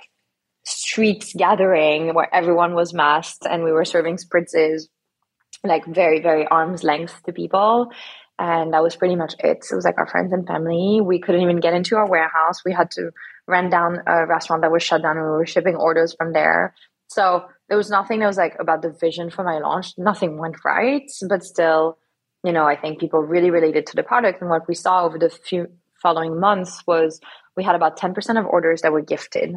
street 0.64 1.30
gathering 1.36 2.14
where 2.14 2.34
everyone 2.34 2.74
was 2.74 2.94
masked 2.94 3.46
and 3.48 3.62
we 3.62 3.72
were 3.72 3.84
serving 3.84 4.16
spritzes 4.16 4.84
like 5.64 5.84
very 5.86 6.20
very 6.20 6.46
arm's 6.46 6.84
length 6.84 7.22
to 7.24 7.32
people 7.32 7.90
and 8.38 8.72
that 8.74 8.82
was 8.82 8.96
pretty 8.96 9.14
much 9.14 9.34
it. 9.38 9.64
It 9.70 9.74
was 9.76 9.84
like 9.84 9.96
our 9.96 10.08
friends 10.08 10.32
and 10.32 10.44
family. 10.44 11.00
We 11.00 11.20
couldn't 11.20 11.42
even 11.42 11.60
get 11.60 11.72
into 11.72 11.94
our 11.94 12.10
warehouse. 12.10 12.64
We 12.64 12.72
had 12.72 12.90
to 12.92 13.12
run 13.46 13.70
down 13.70 14.00
a 14.08 14.26
restaurant 14.26 14.62
that 14.62 14.72
was 14.72 14.82
shut 14.82 15.02
down 15.02 15.16
we 15.16 15.22
were 15.22 15.46
shipping 15.46 15.76
orders 15.76 16.14
from 16.18 16.32
there. 16.32 16.74
So 17.06 17.44
there 17.68 17.78
was 17.78 17.90
nothing 17.90 18.18
that 18.20 18.26
was 18.26 18.36
like 18.36 18.56
about 18.58 18.82
the 18.82 18.90
vision 18.90 19.30
for 19.30 19.44
my 19.44 19.58
launch. 19.58 19.94
Nothing 19.96 20.38
went 20.38 20.56
right 20.64 21.08
but 21.28 21.44
still 21.44 21.98
you 22.44 22.52
know 22.52 22.64
i 22.64 22.76
think 22.76 23.00
people 23.00 23.20
really 23.20 23.50
related 23.50 23.86
to 23.86 23.96
the 23.96 24.02
product 24.02 24.42
and 24.42 24.50
what 24.50 24.68
we 24.68 24.74
saw 24.74 25.04
over 25.04 25.18
the 25.18 25.30
few 25.30 25.66
following 26.04 26.38
months 26.38 26.82
was 26.86 27.18
we 27.56 27.64
had 27.64 27.74
about 27.74 27.98
10% 27.98 28.38
of 28.38 28.46
orders 28.46 28.82
that 28.82 28.92
were 28.92 29.00
gifted. 29.00 29.56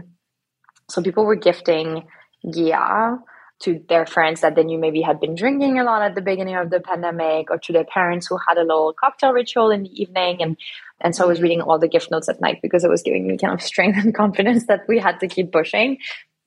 So 0.89 1.03
people 1.03 1.25
were 1.25 1.35
gifting 1.35 2.07
Ghia 2.45 3.19
to 3.59 3.83
their 3.89 4.05
friends 4.05 4.41
that 4.41 4.55
they 4.55 4.63
knew 4.63 4.77
maybe 4.77 5.01
had 5.01 5.19
been 5.19 5.35
drinking 5.35 5.79
a 5.79 5.83
lot 5.83 6.01
at 6.01 6.15
the 6.15 6.21
beginning 6.21 6.55
of 6.55 6.69
the 6.69 6.79
pandemic 6.79 7.49
or 7.49 7.57
to 7.57 7.73
their 7.73 7.85
parents 7.85 8.27
who 8.27 8.37
had 8.47 8.57
a 8.57 8.61
little 8.61 8.93
cocktail 8.93 9.31
ritual 9.31 9.71
in 9.71 9.83
the 9.83 10.01
evening 10.01 10.41
and 10.41 10.57
and 10.99 11.15
so 11.15 11.23
I 11.23 11.27
was 11.27 11.37
mm-hmm. 11.37 11.43
reading 11.43 11.61
all 11.61 11.79
the 11.79 11.87
gift 11.87 12.11
notes 12.11 12.29
at 12.29 12.41
night 12.41 12.59
because 12.61 12.83
it 12.83 12.89
was 12.89 13.03
giving 13.03 13.27
me 13.27 13.37
kind 13.37 13.53
of 13.53 13.61
strength 13.71 13.97
and 13.97 14.15
confidence 14.15 14.65
that 14.67 14.81
we 14.87 14.99
had 14.99 15.19
to 15.19 15.27
keep 15.27 15.51
pushing, 15.51 15.97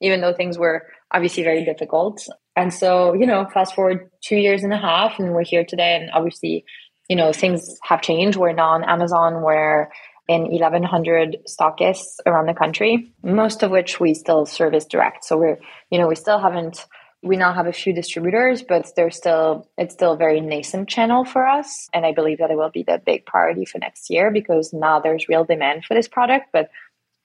even 0.01 0.21
though 0.21 0.33
things 0.33 0.57
were 0.57 0.87
obviously 1.11 1.43
very 1.43 1.63
difficult. 1.63 2.27
And 2.55 2.73
so, 2.73 3.13
you 3.13 3.25
know, 3.25 3.47
fast 3.53 3.75
forward 3.75 4.09
two 4.21 4.35
years 4.35 4.63
and 4.63 4.73
a 4.73 4.77
half 4.77 5.19
and 5.19 5.33
we're 5.33 5.43
here 5.43 5.63
today 5.63 5.95
and 5.95 6.11
obviously, 6.11 6.65
you 7.07 7.15
know, 7.15 7.31
things 7.31 7.77
have 7.83 8.01
changed. 8.01 8.37
We're 8.37 8.53
now 8.53 8.71
on 8.71 8.83
Amazon, 8.83 9.41
we're 9.41 9.89
in 10.27 10.43
1100 10.43 11.37
stockists 11.47 12.19
around 12.25 12.45
the 12.45 12.53
country, 12.53 13.11
most 13.23 13.63
of 13.63 13.71
which 13.71 13.99
we 13.99 14.13
still 14.13 14.45
service 14.45 14.85
direct. 14.85 15.25
So 15.25 15.37
we're, 15.37 15.57
you 15.89 15.97
know, 15.97 16.07
we 16.07 16.15
still 16.15 16.39
haven't 16.39 16.85
we 17.23 17.37
now 17.37 17.53
have 17.53 17.67
a 17.67 17.73
few 17.73 17.93
distributors, 17.93 18.63
but 18.63 18.91
there's 18.95 19.15
still 19.15 19.69
it's 19.77 19.93
still 19.93 20.13
a 20.13 20.17
very 20.17 20.41
nascent 20.41 20.89
channel 20.89 21.23
for 21.23 21.45
us. 21.45 21.87
And 21.93 22.05
I 22.05 22.13
believe 22.13 22.39
that 22.39 22.49
it 22.49 22.57
will 22.57 22.71
be 22.71 22.83
the 22.83 23.01
big 23.03 23.25
priority 23.25 23.65
for 23.65 23.77
next 23.77 24.09
year 24.09 24.31
because 24.31 24.73
now 24.73 24.99
there's 24.99 25.29
real 25.29 25.43
demand 25.43 25.85
for 25.85 25.93
this 25.93 26.07
product. 26.07 26.47
But 26.51 26.69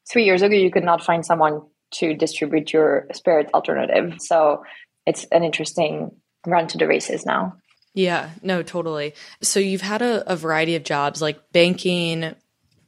three 0.08 0.24
years 0.24 0.42
ago 0.42 0.54
you 0.54 0.70
could 0.70 0.84
not 0.84 1.02
find 1.02 1.24
someone 1.24 1.62
to 1.94 2.14
distribute 2.14 2.72
your 2.72 3.06
spirit 3.12 3.48
alternative. 3.54 4.16
So 4.20 4.64
it's 5.06 5.24
an 5.32 5.44
interesting 5.44 6.10
run 6.46 6.66
to 6.68 6.78
the 6.78 6.86
races 6.86 7.24
now. 7.24 7.56
Yeah, 7.94 8.30
no, 8.42 8.62
totally. 8.62 9.14
So 9.40 9.58
you've 9.58 9.80
had 9.80 10.02
a, 10.02 10.30
a 10.30 10.36
variety 10.36 10.76
of 10.76 10.84
jobs 10.84 11.22
like 11.22 11.40
banking, 11.52 12.34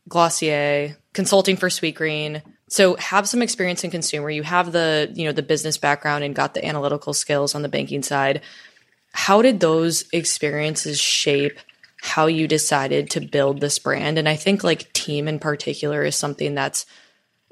Glossier, 0.07 0.97
consulting 1.15 1.57
for 1.57 1.71
Sweetgreen, 1.71 2.43
so 2.69 2.97
have 2.97 3.29
some 3.29 3.43
experience 3.43 3.83
in 3.83 3.91
consumer. 3.91 4.31
You 4.31 4.43
have 4.43 4.73
the 4.73 5.11
you 5.15 5.25
know 5.25 5.33
the 5.33 5.43
business 5.43 5.79
background 5.79 6.25
and 6.25 6.35
got 6.35 6.55
the 6.55 6.65
analytical 6.65 7.15
skills 7.15 7.55
on 7.55 7.63
the 7.63 7.69
banking 7.69 8.03
side. 8.03 8.43
How 9.13 9.43
did 9.43 9.61
those 9.61 10.05
experiences 10.13 11.01
shape 11.01 11.59
how 12.01 12.27
you 12.27 12.47
decided 12.47 13.11
to 13.11 13.21
build 13.21 13.61
this 13.61 13.79
brand? 13.79 14.19
And 14.19 14.29
i 14.29 14.37
think 14.37 14.63
like 14.63 14.93
team 14.93 15.27
in 15.27 15.39
particular 15.39 16.05
is 16.05 16.15
something 16.15 16.55
that's 16.55 16.87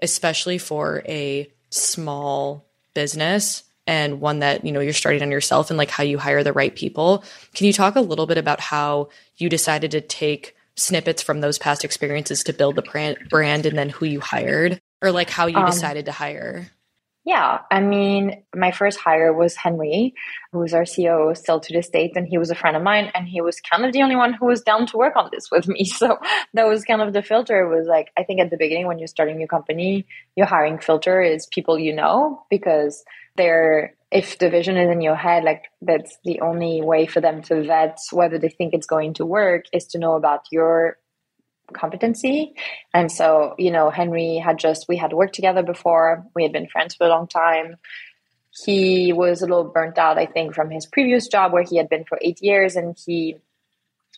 especially 0.02 0.58
for 0.58 1.02
a 1.08 1.50
small 1.70 2.66
business 2.94 3.64
and 3.86 4.20
one 4.20 4.40
that 4.40 4.64
you 4.64 4.72
know 4.72 4.80
you're 4.80 4.92
starting 4.92 5.22
on 5.22 5.30
yourself 5.30 5.70
and 5.70 5.78
like 5.78 5.90
how 5.90 6.04
you 6.04 6.18
hire 6.18 6.44
the 6.44 6.52
right 6.52 6.74
people. 6.76 7.24
Can 7.54 7.66
you 7.66 7.72
talk 7.72 7.96
a 7.96 8.00
little 8.00 8.26
bit 8.26 8.38
about 8.38 8.60
how 8.60 9.08
you 9.36 9.48
decided 9.48 9.92
to 9.92 10.00
take 10.00 10.54
snippets 10.76 11.22
from 11.22 11.40
those 11.40 11.58
past 11.58 11.84
experiences 11.84 12.44
to 12.44 12.52
build 12.52 12.74
the 12.76 13.16
brand 13.30 13.64
and 13.64 13.78
then 13.78 13.88
who 13.88 14.04
you 14.04 14.20
hired 14.20 14.80
or 15.02 15.12
like 15.12 15.30
how 15.30 15.46
you 15.46 15.58
um, 15.58 15.66
decided 15.66 16.06
to 16.06 16.12
hire? 16.12 16.70
Yeah, 17.26 17.62
I 17.72 17.80
mean, 17.80 18.44
my 18.54 18.70
first 18.70 19.00
hire 19.00 19.32
was 19.32 19.56
Henry, 19.56 20.14
who 20.52 20.60
was 20.60 20.72
our 20.72 20.84
CEO 20.84 21.36
still 21.36 21.58
to 21.58 21.72
this 21.72 21.88
date, 21.88 22.12
and 22.14 22.24
he 22.28 22.38
was 22.38 22.52
a 22.52 22.54
friend 22.54 22.76
of 22.76 22.84
mine, 22.84 23.10
and 23.16 23.26
he 23.26 23.40
was 23.40 23.60
kind 23.60 23.84
of 23.84 23.92
the 23.92 24.02
only 24.02 24.14
one 24.14 24.32
who 24.32 24.46
was 24.46 24.62
down 24.62 24.86
to 24.86 24.96
work 24.96 25.16
on 25.16 25.30
this 25.32 25.50
with 25.50 25.66
me. 25.66 25.84
So 25.96 26.18
that 26.54 26.68
was 26.68 26.84
kind 26.84 27.02
of 27.02 27.12
the 27.12 27.22
filter. 27.22 27.60
It 27.62 27.76
was 27.76 27.88
like 27.88 28.12
I 28.16 28.22
think 28.22 28.40
at 28.40 28.50
the 28.50 28.56
beginning 28.56 28.86
when 28.86 29.00
you're 29.00 29.08
starting 29.08 29.40
your 29.40 29.48
company, 29.48 30.06
your 30.36 30.46
hiring 30.46 30.78
filter 30.78 31.20
is 31.20 31.48
people 31.48 31.80
you 31.80 31.92
know 31.92 32.44
because 32.48 33.02
they're 33.36 33.94
if 34.12 34.38
the 34.38 34.48
vision 34.48 34.76
is 34.76 34.88
in 34.88 35.00
your 35.00 35.16
head, 35.16 35.42
like 35.42 35.64
that's 35.82 36.16
the 36.24 36.40
only 36.42 36.80
way 36.80 37.06
for 37.06 37.20
them 37.20 37.42
to 37.42 37.64
vet 37.64 37.98
whether 38.12 38.38
they 38.38 38.50
think 38.50 38.72
it's 38.72 38.86
going 38.86 39.14
to 39.14 39.26
work 39.26 39.64
is 39.72 39.86
to 39.88 39.98
know 39.98 40.14
about 40.14 40.42
your 40.52 40.96
competency. 41.72 42.54
And 42.94 43.10
so, 43.10 43.54
you 43.58 43.70
know, 43.70 43.90
Henry 43.90 44.36
had 44.36 44.58
just, 44.58 44.86
we 44.88 44.96
had 44.96 45.12
worked 45.12 45.34
together 45.34 45.62
before, 45.62 46.24
we 46.34 46.42
had 46.42 46.52
been 46.52 46.68
friends 46.68 46.94
for 46.94 47.06
a 47.06 47.10
long 47.10 47.26
time. 47.26 47.76
He 48.64 49.12
was 49.12 49.42
a 49.42 49.46
little 49.46 49.64
burnt 49.64 49.98
out, 49.98 50.18
I 50.18 50.26
think, 50.26 50.54
from 50.54 50.70
his 50.70 50.86
previous 50.86 51.28
job 51.28 51.52
where 51.52 51.62
he 51.62 51.76
had 51.76 51.88
been 51.88 52.04
for 52.04 52.18
eight 52.22 52.40
years 52.42 52.76
and 52.76 52.96
he 53.04 53.36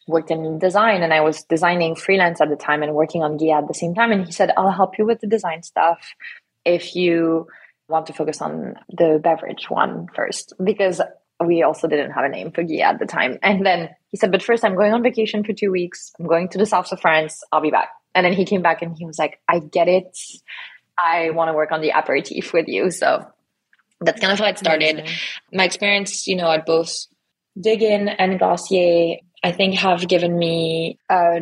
worked 0.06 0.30
in 0.30 0.58
design. 0.58 1.02
And 1.02 1.12
I 1.12 1.20
was 1.20 1.42
designing 1.44 1.96
freelance 1.96 2.40
at 2.40 2.48
the 2.48 2.56
time 2.56 2.82
and 2.82 2.94
working 2.94 3.22
on 3.22 3.38
Ghia 3.38 3.62
at 3.62 3.68
the 3.68 3.74
same 3.74 3.94
time. 3.94 4.12
And 4.12 4.24
he 4.24 4.32
said, 4.32 4.52
I'll 4.56 4.70
help 4.70 4.98
you 4.98 5.06
with 5.06 5.20
the 5.20 5.26
design 5.26 5.62
stuff 5.62 6.14
if 6.64 6.94
you 6.94 7.48
want 7.88 8.06
to 8.06 8.12
focus 8.12 8.40
on 8.40 8.76
the 8.90 9.20
beverage 9.22 9.68
one 9.68 10.08
first. 10.14 10.52
Because 10.62 11.00
we 11.44 11.62
also 11.62 11.87
didn't 11.87 12.12
have 12.12 12.24
a 12.24 12.29
name 12.29 12.51
for 12.53 12.64
Ghia 12.64 12.83
at 12.83 12.98
the 12.98 13.07
time. 13.07 13.38
And 13.42 13.64
then 13.64 13.90
he 14.09 14.16
said, 14.16 14.33
but 14.33 14.42
first 14.42 14.64
I'm 14.64 14.74
going 14.74 14.92
on 14.92 15.03
vacation 15.03 15.44
for 15.44 15.53
two 15.53 15.70
weeks. 15.70 16.12
I'm 16.18 16.27
going 16.27 16.48
to 16.51 16.59
the 16.59 16.66
south 16.66 16.90
of 16.92 17.01
France. 17.01 17.42
I'll 17.53 17.61
be 17.61 17.70
back. 17.70 17.90
And 18.14 18.24
then 18.24 18.33
he 18.33 18.44
came 18.44 18.62
back 18.62 18.83
and 18.83 18.96
he 18.96 19.05
was 19.05 19.18
like, 19.18 19.38
I 19.48 19.61
get 19.61 19.88
it. 19.88 20.16
I 20.98 21.31
want 21.31 21.48
to 21.48 21.53
work 21.53 21.70
on 21.70 21.81
the 21.81 21.92
aperitif 21.92 22.53
with 22.53 22.66
you. 22.66 22.90
So 22.90 23.24
that's 24.01 24.20
kind 24.20 24.33
of 24.33 24.38
how 24.38 24.46
it 24.46 24.59
started. 24.59 25.01
Amazing. 25.01 25.16
My 25.53 25.64
experience, 25.64 26.27
you 26.27 26.37
know, 26.37 26.51
at 26.51 26.66
both 26.66 26.92
Dig 27.61 27.83
Inn 27.83 28.09
and 28.09 28.38
Glossier, 28.38 29.18
I 29.44 29.53
think 29.53 29.74
have 29.74 30.09
given 30.09 30.37
me 30.37 30.98
a 31.09 31.40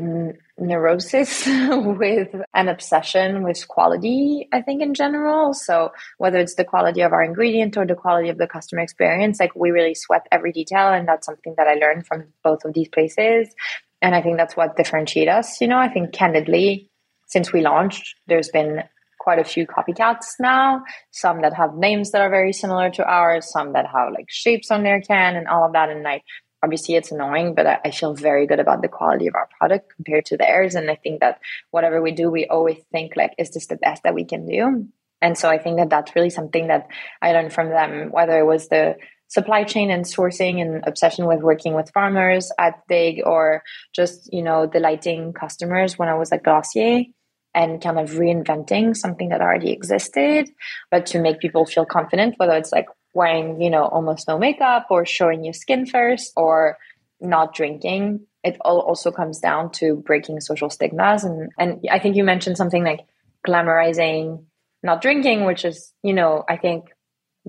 neurosis 0.58 1.46
with 1.70 2.34
an 2.54 2.68
obsession 2.68 3.42
with 3.42 3.66
quality, 3.68 4.48
I 4.52 4.62
think 4.62 4.82
in 4.82 4.94
general. 4.94 5.54
So 5.54 5.92
whether 6.18 6.38
it's 6.38 6.54
the 6.54 6.64
quality 6.64 7.02
of 7.02 7.12
our 7.12 7.22
ingredient 7.22 7.76
or 7.76 7.86
the 7.86 7.94
quality 7.94 8.28
of 8.28 8.38
the 8.38 8.46
customer 8.46 8.82
experience, 8.82 9.38
like 9.38 9.54
we 9.54 9.70
really 9.70 9.94
sweat 9.94 10.26
every 10.32 10.52
detail. 10.52 10.88
And 10.88 11.06
that's 11.06 11.26
something 11.26 11.54
that 11.56 11.66
I 11.66 11.74
learned 11.74 12.06
from 12.06 12.32
both 12.42 12.64
of 12.64 12.74
these 12.74 12.88
places. 12.88 13.48
And 14.00 14.14
I 14.14 14.22
think 14.22 14.36
that's 14.36 14.56
what 14.56 14.76
differentiates 14.76 15.30
us. 15.30 15.60
You 15.60 15.68
know, 15.68 15.78
I 15.78 15.88
think 15.88 16.12
candidly, 16.12 16.90
since 17.26 17.52
we 17.52 17.60
launched, 17.60 18.14
there's 18.26 18.50
been 18.50 18.84
quite 19.18 19.38
a 19.40 19.44
few 19.44 19.66
copycats 19.66 20.38
now. 20.38 20.84
Some 21.10 21.42
that 21.42 21.54
have 21.54 21.74
names 21.74 22.12
that 22.12 22.20
are 22.20 22.30
very 22.30 22.52
similar 22.52 22.90
to 22.90 23.04
ours, 23.04 23.50
some 23.50 23.72
that 23.72 23.86
have 23.86 24.12
like 24.12 24.26
shapes 24.28 24.70
on 24.70 24.84
their 24.84 25.00
can 25.00 25.34
and 25.34 25.48
all 25.48 25.66
of 25.66 25.72
that. 25.72 25.90
And 25.90 26.02
like 26.02 26.22
obviously 26.66 26.96
it's 26.96 27.12
annoying, 27.12 27.54
but 27.54 27.66
I, 27.66 27.78
I 27.84 27.90
feel 27.92 28.12
very 28.12 28.46
good 28.48 28.58
about 28.58 28.82
the 28.82 28.88
quality 28.88 29.28
of 29.28 29.36
our 29.36 29.48
product 29.56 29.94
compared 29.94 30.24
to 30.26 30.36
theirs. 30.36 30.74
And 30.74 30.90
I 30.90 30.96
think 30.96 31.20
that 31.20 31.38
whatever 31.70 32.02
we 32.02 32.10
do, 32.10 32.28
we 32.28 32.46
always 32.46 32.78
think 32.90 33.12
like, 33.16 33.34
is 33.38 33.52
this 33.52 33.68
the 33.68 33.76
best 33.76 34.02
that 34.02 34.14
we 34.14 34.24
can 34.24 34.46
do? 34.46 34.88
And 35.22 35.38
so 35.38 35.48
I 35.48 35.58
think 35.58 35.78
that 35.78 35.90
that's 35.90 36.14
really 36.16 36.30
something 36.30 36.66
that 36.66 36.88
I 37.22 37.32
learned 37.32 37.52
from 37.52 37.70
them, 37.70 38.10
whether 38.10 38.36
it 38.38 38.46
was 38.46 38.68
the 38.68 38.96
supply 39.28 39.62
chain 39.64 39.90
and 39.90 40.04
sourcing 40.04 40.60
and 40.60 40.84
obsession 40.86 41.26
with 41.26 41.40
working 41.40 41.74
with 41.74 41.90
farmers 41.94 42.52
at 42.58 42.74
Dig 42.88 43.22
or 43.24 43.62
just, 43.94 44.28
you 44.32 44.42
know, 44.42 44.66
delighting 44.66 45.32
customers 45.32 45.96
when 45.98 46.08
I 46.08 46.14
was 46.14 46.32
at 46.32 46.42
Glossier 46.42 47.04
and 47.54 47.80
kind 47.80 47.98
of 47.98 48.10
reinventing 48.10 48.94
something 48.94 49.30
that 49.30 49.40
already 49.40 49.72
existed, 49.72 50.50
but 50.90 51.06
to 51.06 51.20
make 51.20 51.40
people 51.40 51.64
feel 51.64 51.86
confident, 51.86 52.34
whether 52.36 52.54
it's 52.54 52.72
like 52.72 52.86
wearing, 53.16 53.62
you 53.62 53.70
know, 53.70 53.86
almost 53.86 54.28
no 54.28 54.38
makeup 54.38 54.88
or 54.90 55.06
showing 55.06 55.42
your 55.42 55.54
skin 55.54 55.86
first 55.86 56.32
or 56.36 56.76
not 57.18 57.54
drinking. 57.54 58.26
It 58.44 58.58
all 58.60 58.80
also 58.80 59.10
comes 59.10 59.40
down 59.40 59.72
to 59.72 59.96
breaking 59.96 60.40
social 60.40 60.68
stigmas. 60.68 61.24
And, 61.24 61.50
and 61.58 61.84
I 61.90 61.98
think 61.98 62.16
you 62.16 62.24
mentioned 62.24 62.58
something 62.58 62.84
like 62.84 63.00
glamorizing 63.46 64.44
not 64.82 65.00
drinking, 65.00 65.46
which 65.46 65.64
is, 65.64 65.92
you 66.02 66.12
know, 66.12 66.44
I 66.46 66.58
think 66.58 66.84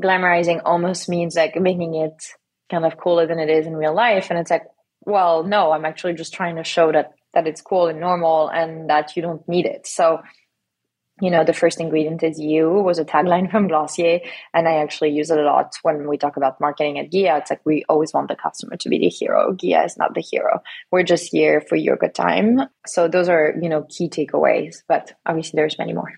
glamorizing 0.01 0.62
almost 0.63 1.10
means 1.10 1.36
like 1.36 1.60
making 1.60 1.95
it 1.95 2.23
kind 2.71 2.86
of 2.86 2.97
cooler 2.97 3.27
than 3.27 3.39
it 3.39 3.49
is 3.49 3.67
in 3.67 3.75
real 3.75 3.93
life. 3.93 4.27
And 4.30 4.39
it's 4.39 4.49
like, 4.49 4.63
well, 5.01 5.43
no, 5.43 5.71
I'm 5.71 5.86
actually 5.86 6.13
just 6.13 6.34
trying 6.34 6.56
to 6.56 6.63
show 6.63 6.91
that 6.93 7.13
that 7.34 7.45
it's 7.45 7.62
cool 7.62 7.88
and 7.88 7.99
normal 7.99 8.47
and 8.47 8.89
that 8.89 9.15
you 9.15 9.21
don't 9.21 9.47
need 9.47 9.65
it. 9.65 9.86
So, 9.86 10.21
you 11.21 11.32
know, 11.32 11.43
the 11.43 11.53
first 11.53 11.80
ingredient 11.80 12.21
is 12.23 12.39
you 12.39 12.69
was 12.69 12.99
a 12.99 13.06
tagline 13.06 13.49
from 13.49 13.67
Glossier. 13.67 14.21
And 14.53 14.67
I 14.67 14.75
actually 14.75 15.12
use 15.12 15.32
it 15.32 15.39
a 15.39 15.43
lot 15.43 15.75
when 15.82 16.08
we 16.08 16.17
talk 16.17 16.38
about 16.38 16.62
marketing 16.62 16.99
at 16.99 17.12
Ghia. 17.12 17.39
It's 17.39 17.49
like 17.49 17.65
we 17.65 17.84
always 17.89 18.13
want 18.13 18.27
the 18.27 18.36
customer 18.36 18.77
to 18.77 18.89
be 18.89 18.99
the 18.99 19.10
hero. 19.10 19.53
Ghia 19.53 19.86
is 19.86 19.97
not 19.97 20.13
the 20.13 20.21
hero. 20.21 20.62
We're 20.91 21.03
just 21.03 21.32
here 21.32 21.62
for 21.62 21.75
your 21.75 21.95
good 21.95 22.13
time. 22.13 22.62
So 22.86 23.08
those 23.08 23.30
are, 23.30 23.56
you 23.60 23.69
know, 23.69 23.86
key 23.89 24.10
takeaways. 24.10 24.84
But 24.88 25.13
obviously 25.25 25.58
there's 25.58 25.80
many 25.80 25.93
more. 25.93 26.13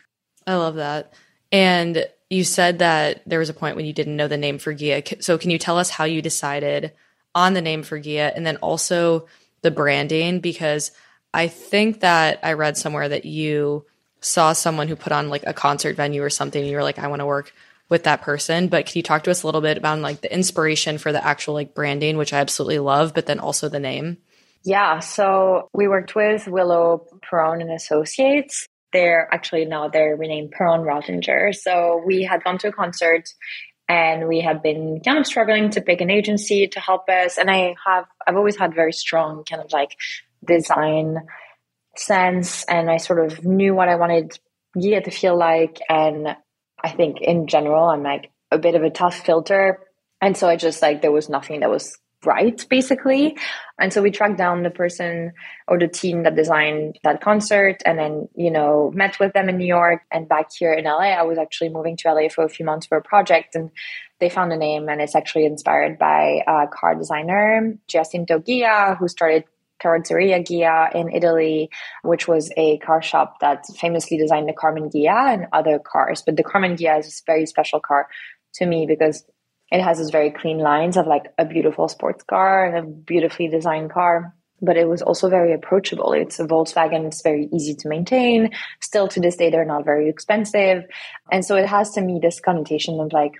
I 0.46 0.56
love 0.56 0.76
that. 0.76 1.14
And 1.52 2.06
you 2.30 2.44
said 2.44 2.80
that 2.80 3.24
there 3.26 3.40
was 3.40 3.50
a 3.50 3.54
point 3.54 3.76
when 3.76 3.86
you 3.86 3.94
didn't 3.94 4.18
know 4.18 4.28
the 4.28 4.38
name 4.38 4.60
for 4.60 4.74
Ghia. 4.74 5.24
So 5.24 5.38
can 5.38 5.50
you 5.50 5.58
tell 5.58 5.78
us 5.78 5.90
how 5.90 6.04
you 6.04 6.22
decided 6.22 6.92
on 7.34 7.54
the 7.54 7.62
name 7.62 7.84
for 7.84 8.00
Ghia 8.00 8.34
and 8.36 8.46
then 8.46 8.58
also 8.58 9.28
the 9.62 9.72
branding? 9.72 10.40
Because 10.40 10.92
I 11.34 11.48
think 11.48 12.02
that 12.02 12.40
I 12.44 12.54
read 12.54 12.76
somewhere 12.76 13.08
that 13.10 13.26
you 13.26 13.86
saw 14.22 14.54
someone 14.54 14.88
who 14.88 14.96
put 14.96 15.12
on 15.12 15.30
like 15.30 15.44
a 15.48 15.54
concert 15.54 15.96
venue 15.96 16.24
or 16.24 16.30
something 16.30 16.62
and 16.62 16.70
you 16.70 16.78
were 16.78 16.84
like, 16.84 17.00
I 17.00 17.08
want 17.08 17.22
to 17.22 17.26
work 17.26 17.54
with 17.90 18.04
that 18.04 18.22
person. 18.22 18.68
But 18.68 18.86
can 18.86 18.94
you 19.00 19.04
talk 19.04 19.24
to 19.24 19.32
us 19.32 19.44
a 19.44 19.48
little 19.48 19.62
bit 19.62 19.78
about 19.78 20.00
like 20.00 20.22
the 20.22 20.34
inspiration 20.34 20.98
for 20.98 21.12
the 21.12 21.26
actual 21.26 21.56
like 21.56 21.74
branding, 21.74 22.18
which 22.18 22.34
I 22.34 22.40
absolutely 22.40 22.80
love, 22.80 23.14
but 23.14 23.26
then 23.26 23.40
also 23.40 23.70
the 23.70 23.80
name? 23.80 24.18
Yeah. 24.64 25.00
So 25.00 25.70
we 25.74 25.88
worked 25.88 26.16
with 26.16 26.46
Willo 26.46 27.06
Perron 27.22 27.62
and 27.62 27.72
Associates. 27.72 28.68
They're 28.92 29.28
actually 29.34 29.66
now 29.66 29.88
they're 29.88 30.16
renamed 30.16 30.52
Perron-Roettinger. 30.52 31.56
So 31.56 32.02
we 32.06 32.24
had 32.24 32.44
gone 32.44 32.58
to 32.60 32.70
a 32.70 32.72
concert 32.72 33.30
and 33.88 34.28
we 34.28 34.42
had 34.42 34.62
been 34.62 35.02
kind 35.04 35.18
of 35.18 35.26
struggling 35.26 35.72
to 35.72 35.82
pick 35.82 36.02
an 36.02 36.10
agency 36.10 36.68
to 36.68 36.80
help 36.80 37.10
us. 37.10 37.38
And 37.38 37.50
I 37.50 37.76
have 37.86 38.06
I've 38.28 38.36
always 38.36 38.58
had 38.58 38.76
very 38.76 38.94
strong 38.94 39.44
kind 39.46 39.62
of 39.62 39.72
like 39.72 39.96
design 40.46 41.18
sense 41.96 42.64
and 42.66 42.90
I 42.90 42.98
sort 42.98 43.26
of 43.26 43.44
knew 43.44 43.74
what 43.74 43.90
I 43.90 43.96
wanted 43.96 44.38
Ghia 44.78 45.04
to 45.04 45.12
feel 45.12 45.38
like. 45.38 45.80
And 45.90 46.36
I 46.84 46.90
think 46.90 47.22
in 47.22 47.48
general, 47.48 47.86
I'm 47.86 48.04
like 48.04 48.32
a 48.52 48.58
bit 48.58 48.76
of 48.76 48.84
a 48.84 48.90
tough 48.90 49.16
filter. 49.16 49.80
And 50.22 50.36
so 50.36 50.48
I 50.48 50.56
just 50.56 50.82
like, 50.82 51.02
there 51.02 51.12
was 51.12 51.30
nothing 51.30 51.62
that 51.62 51.70
was 51.70 51.98
right 52.26 52.66
basically. 52.70 53.38
And 53.80 53.94
so 53.94 54.02
we 54.02 54.12
tracked 54.12 54.38
down 54.38 54.64
the 54.64 54.70
person 54.70 55.32
or 55.68 55.80
the 55.80 55.88
team 55.88 56.24
that 56.24 56.36
designed 56.36 57.00
that 57.04 57.22
concert 57.22 57.82
and 57.86 57.98
then, 57.98 58.28
you 58.36 58.52
know, 58.52 58.92
met 58.94 59.20
with 59.20 59.34
them 59.34 59.48
in 59.48 59.58
New 59.58 59.66
York 59.66 60.02
and 60.12 60.28
back 60.28 60.50
here 60.58 60.74
in 60.74 60.86
LA. 60.86 61.14
I 61.14 61.24
was 61.24 61.38
actually 61.38 61.70
moving 61.70 61.96
to 61.98 62.14
LA 62.14 62.28
for 62.28 62.44
a 62.44 62.50
few 62.50 62.66
months 62.66 62.88
for 62.88 62.98
a 62.98 63.02
project 63.02 63.56
and 63.56 63.72
they 64.20 64.30
found 64.30 64.52
a 64.52 64.58
name 64.58 64.90
and 64.90 65.00
it's 65.00 65.16
actually 65.16 65.46
inspired 65.46 65.98
by 65.98 66.44
a 66.46 66.68
car 66.68 66.96
designer, 66.96 67.78
Giacinto 67.88 68.46
Ghia, 68.46 68.98
who 68.98 69.08
started 69.08 69.46
Carrozzeria 69.84 70.46
Ghia 70.46 70.94
in 70.96 71.12
Italy, 71.12 71.70
which 72.04 72.28
was 72.28 72.52
a 72.58 72.78
car 72.80 73.02
shop 73.02 73.40
that 73.42 73.66
famously 73.78 74.18
designed 74.18 74.48
the 74.48 74.54
Karmann 74.54 74.92
Ghia 74.94 75.34
and 75.34 75.48
other 75.54 75.80
cars. 75.80 76.22
But 76.26 76.38
the 76.38 76.44
Karmann 76.44 76.78
Ghia 76.78 77.00
is 77.00 77.08
a 77.08 77.32
very 77.32 77.46
special 77.46 77.80
car 77.80 78.08
to 78.56 78.66
me 78.66 78.86
because 78.88 79.24
it 79.72 79.82
has 79.82 80.00
these 80.00 80.10
very 80.10 80.32
clean 80.32 80.58
lines 80.58 80.98
of 80.98 81.08
like 81.08 81.32
a 81.38 81.46
beautiful 81.46 81.88
sports 81.88 82.24
car 82.24 82.66
and 82.66 82.78
a 82.78 82.90
beautifully 82.90 83.48
designed 83.48 83.92
car. 83.92 84.34
But 84.62 84.76
it 84.76 84.90
was 84.90 85.02
also 85.02 85.30
very 85.30 85.54
approachable. 85.54 86.12
It's 86.12 86.40
a 86.40 86.46
Volkswagen. 86.46 87.08
It's 87.08 87.22
very 87.22 87.48
easy 87.54 87.76
to 87.76 87.88
maintain. 87.88 88.50
Still 88.82 89.08
to 89.10 89.22
this 89.22 89.38
day, 89.38 89.50
they're 89.50 89.64
not 89.64 89.86
very 89.86 90.10
expensive. 90.10 90.84
And 91.32 91.46
so 91.46 91.56
it 91.56 91.66
has 91.66 91.92
to 91.92 92.02
me 92.02 92.20
this 92.22 92.42
connotation 92.42 93.00
of 93.00 93.14
like 93.14 93.34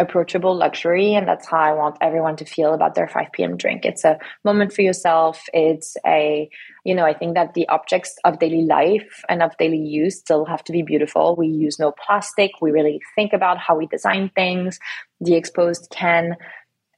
approachable 0.00 0.56
luxury 0.56 1.14
and 1.14 1.28
that's 1.28 1.46
how 1.46 1.58
i 1.58 1.72
want 1.72 1.96
everyone 2.00 2.36
to 2.36 2.44
feel 2.44 2.74
about 2.74 2.94
their 2.94 3.06
5 3.06 3.28
p.m 3.32 3.56
drink. 3.56 3.84
It's 3.84 4.04
a 4.04 4.18
moment 4.44 4.72
for 4.72 4.82
yourself. 4.82 5.44
It's 5.52 5.96
a 6.04 6.48
you 6.84 6.94
know 6.94 7.04
i 7.04 7.14
think 7.14 7.34
that 7.34 7.54
the 7.54 7.68
objects 7.68 8.16
of 8.24 8.38
daily 8.38 8.64
life 8.64 9.24
and 9.28 9.42
of 9.42 9.56
daily 9.56 9.78
use 9.78 10.18
still 10.18 10.44
have 10.44 10.64
to 10.64 10.72
be 10.72 10.82
beautiful. 10.82 11.36
We 11.36 11.48
use 11.48 11.78
no 11.78 11.92
plastic. 11.92 12.50
We 12.60 12.72
really 12.72 13.00
think 13.14 13.32
about 13.32 13.58
how 13.58 13.76
we 13.76 13.86
design 13.86 14.30
things. 14.34 14.78
The 15.20 15.34
exposed 15.34 15.88
can 15.90 16.36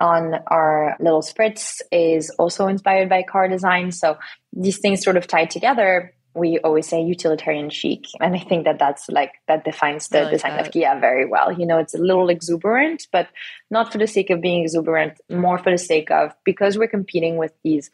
on 0.00 0.34
our 0.48 0.96
little 1.00 1.22
spritz 1.22 1.80
is 1.90 2.30
also 2.38 2.66
inspired 2.66 3.08
by 3.08 3.22
car 3.22 3.48
design. 3.48 3.92
So 3.92 4.18
these 4.52 4.78
things 4.78 5.02
sort 5.02 5.16
of 5.16 5.26
tie 5.26 5.46
together 5.46 6.12
we 6.36 6.58
always 6.58 6.86
say 6.86 7.02
utilitarian 7.02 7.70
chic 7.70 8.04
and 8.20 8.34
i 8.34 8.38
think 8.38 8.64
that 8.64 8.78
that's 8.78 9.08
like 9.08 9.32
that 9.48 9.64
defines 9.64 10.08
the 10.08 10.22
like 10.22 10.30
design 10.30 10.56
that. 10.56 10.66
of 10.66 10.72
Ghia 10.72 11.00
very 11.00 11.26
well. 11.26 11.52
You 11.52 11.66
know 11.66 11.78
it's 11.78 11.94
a 11.94 11.98
little 11.98 12.28
exuberant 12.28 13.06
but 13.10 13.28
not 13.70 13.90
for 13.90 13.98
the 13.98 14.06
sake 14.06 14.30
of 14.30 14.40
being 14.40 14.62
exuberant 14.62 15.20
more 15.30 15.58
for 15.58 15.70
the 15.70 15.78
sake 15.78 16.10
of 16.10 16.32
because 16.44 16.78
we're 16.78 16.88
competing 16.88 17.36
with 17.36 17.52
these 17.64 17.90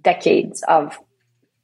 decades 0.00 0.62
of 0.68 0.98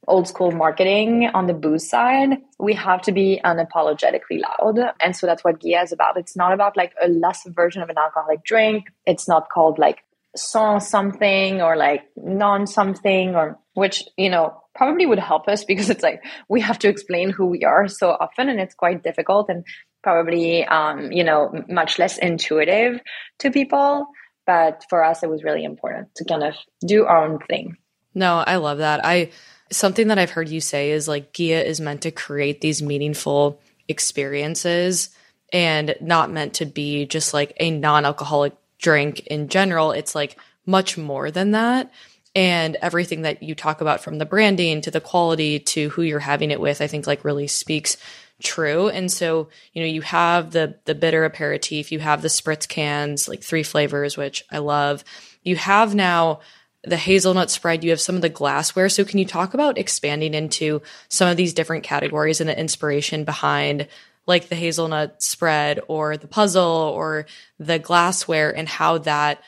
old 0.07 0.27
school 0.27 0.51
marketing 0.51 1.29
on 1.33 1.47
the 1.47 1.53
booze 1.53 1.89
side 1.89 2.37
we 2.59 2.73
have 2.73 3.01
to 3.03 3.11
be 3.11 3.39
unapologetically 3.43 4.41
loud. 4.41 4.79
And 4.99 5.15
so 5.15 5.27
that's 5.27 5.43
what 5.43 5.59
Ghia 5.59 5.83
is 5.83 5.91
about. 5.91 6.17
It's 6.17 6.35
not 6.35 6.53
about 6.53 6.75
like 6.75 6.93
a 7.01 7.07
less 7.07 7.45
version 7.47 7.81
of 7.81 7.89
an 7.89 7.97
alcoholic 7.97 8.43
drink. 8.43 8.85
It's 9.05 9.27
not 9.27 9.49
called 9.49 9.77
like 9.77 10.03
sans 10.35 10.87
something 10.87 11.61
or 11.61 11.75
like 11.75 12.03
non 12.15 12.67
something 12.67 13.35
or 13.35 13.59
which 13.73 14.03
you 14.17 14.29
know 14.29 14.61
probably 14.77 15.07
would 15.07 15.19
help 15.19 15.47
us 15.47 15.65
because 15.65 15.89
it's 15.89 16.03
like 16.03 16.23
we 16.47 16.61
have 16.61 16.77
to 16.79 16.87
explain 16.87 17.31
who 17.31 17.47
we 17.47 17.63
are 17.63 17.87
so 17.87 18.11
often 18.11 18.47
and 18.47 18.59
it's 18.59 18.75
quite 18.75 19.03
difficult 19.03 19.49
and 19.49 19.65
probably 20.03 20.63
um, 20.65 21.11
you 21.11 21.23
know 21.23 21.51
much 21.67 21.99
less 21.99 22.17
intuitive 22.17 23.01
to 23.39 23.51
people. 23.51 24.07
But 24.45 24.85
for 24.89 25.03
us 25.03 25.23
it 25.23 25.29
was 25.29 25.43
really 25.43 25.65
important 25.65 26.13
to 26.15 26.25
kind 26.25 26.43
of 26.43 26.55
do 26.85 27.05
our 27.05 27.25
own 27.25 27.39
thing. 27.39 27.75
No 28.13 28.37
i 28.37 28.55
love 28.57 28.77
that. 28.77 29.03
I 29.03 29.31
something 29.69 30.07
that 30.07 30.17
i've 30.17 30.31
heard 30.31 30.47
you 30.47 30.61
say 30.61 30.91
is 30.91 31.09
like 31.09 31.33
Ghia 31.33 31.61
is 31.65 31.81
meant 31.81 32.03
to 32.03 32.11
create 32.11 32.61
these 32.61 32.81
meaningful 32.81 33.59
experiences 33.89 35.09
and 35.51 35.95
not 35.99 36.31
meant 36.31 36.53
to 36.55 36.65
be 36.65 37.05
just 37.05 37.33
like 37.33 37.53
a 37.59 37.71
non-alcoholic 37.71 38.53
drink 38.79 39.21
in 39.27 39.49
general. 39.49 39.91
It's 39.91 40.13
like 40.13 40.37
much 40.65 40.97
more 40.97 41.31
than 41.31 41.51
that 41.51 41.91
and 42.37 42.77
everything 42.83 43.23
that 43.23 43.41
you 43.41 43.55
talk 43.55 43.81
about 43.81 43.99
from 43.99 44.19
the 44.19 44.25
branding 44.25 44.79
to 44.79 44.91
the 44.91 45.01
quality 45.01 45.57
to 45.57 45.89
who 45.89 46.03
you're 46.03 46.19
having 46.19 46.51
it 46.51 46.61
with 46.61 46.81
i 46.81 46.87
think 46.87 47.07
like 47.07 47.25
really 47.25 47.47
speaks 47.47 47.97
true 48.41 48.87
and 48.87 49.11
so 49.11 49.49
you 49.73 49.81
know 49.81 49.87
you 49.87 50.01
have 50.01 50.51
the 50.51 50.75
the 50.85 50.93
bitter 50.93 51.25
aperitif 51.25 51.91
you 51.91 51.97
have 51.97 52.21
the 52.21 52.27
spritz 52.27 52.67
cans 52.67 53.27
like 53.27 53.41
three 53.41 53.63
flavors 53.63 54.15
which 54.15 54.45
i 54.51 54.59
love 54.59 55.03
you 55.43 55.55
have 55.55 55.95
now 55.95 56.39
the 56.83 56.95
hazelnut 56.95 57.51
spread, 57.51 57.83
you 57.83 57.89
have 57.89 57.99
some 57.99 58.15
of 58.15 58.21
the 58.21 58.29
glassware. 58.29 58.87
So 58.87 59.03
can 59.03 59.19
you 59.19 59.25
talk 59.25 59.53
about 59.53 59.77
expanding 59.77 60.33
into 60.33 60.81
some 61.09 61.27
of 61.27 61.35
these 61.35 61.53
different 61.53 61.83
categories 61.83 62.39
and 62.39 62.49
the 62.49 62.57
inspiration 62.57 63.25
behind 63.25 63.87
like 64.25 64.47
the 64.47 64.55
hazelnut 64.55 65.21
spread 65.21 65.81
or 65.87 66.15
the 66.15 66.27
puzzle 66.27 66.63
or 66.95 67.25
the 67.59 67.79
glassware 67.79 68.55
and 68.55 68.69
how 68.69 68.99
that 68.99 69.41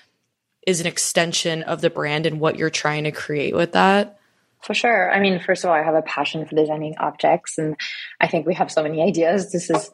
is 0.65 0.79
an 0.79 0.87
extension 0.87 1.63
of 1.63 1.81
the 1.81 1.89
brand 1.89 2.25
and 2.25 2.39
what 2.39 2.57
you're 2.57 2.69
trying 2.69 3.03
to 3.05 3.11
create 3.11 3.55
with 3.55 3.73
that? 3.73 4.19
For 4.61 4.73
sure. 4.73 5.11
I 5.11 5.19
mean, 5.19 5.39
first 5.39 5.63
of 5.63 5.69
all, 5.69 5.75
I 5.75 5.83
have 5.83 5.95
a 5.95 6.01
passion 6.01 6.45
for 6.45 6.55
designing 6.55 6.95
objects, 6.99 7.57
and 7.57 7.75
I 8.19 8.27
think 8.27 8.45
we 8.45 8.55
have 8.55 8.71
so 8.71 8.83
many 8.83 9.01
ideas. 9.01 9.51
This 9.51 9.69
is 9.69 9.89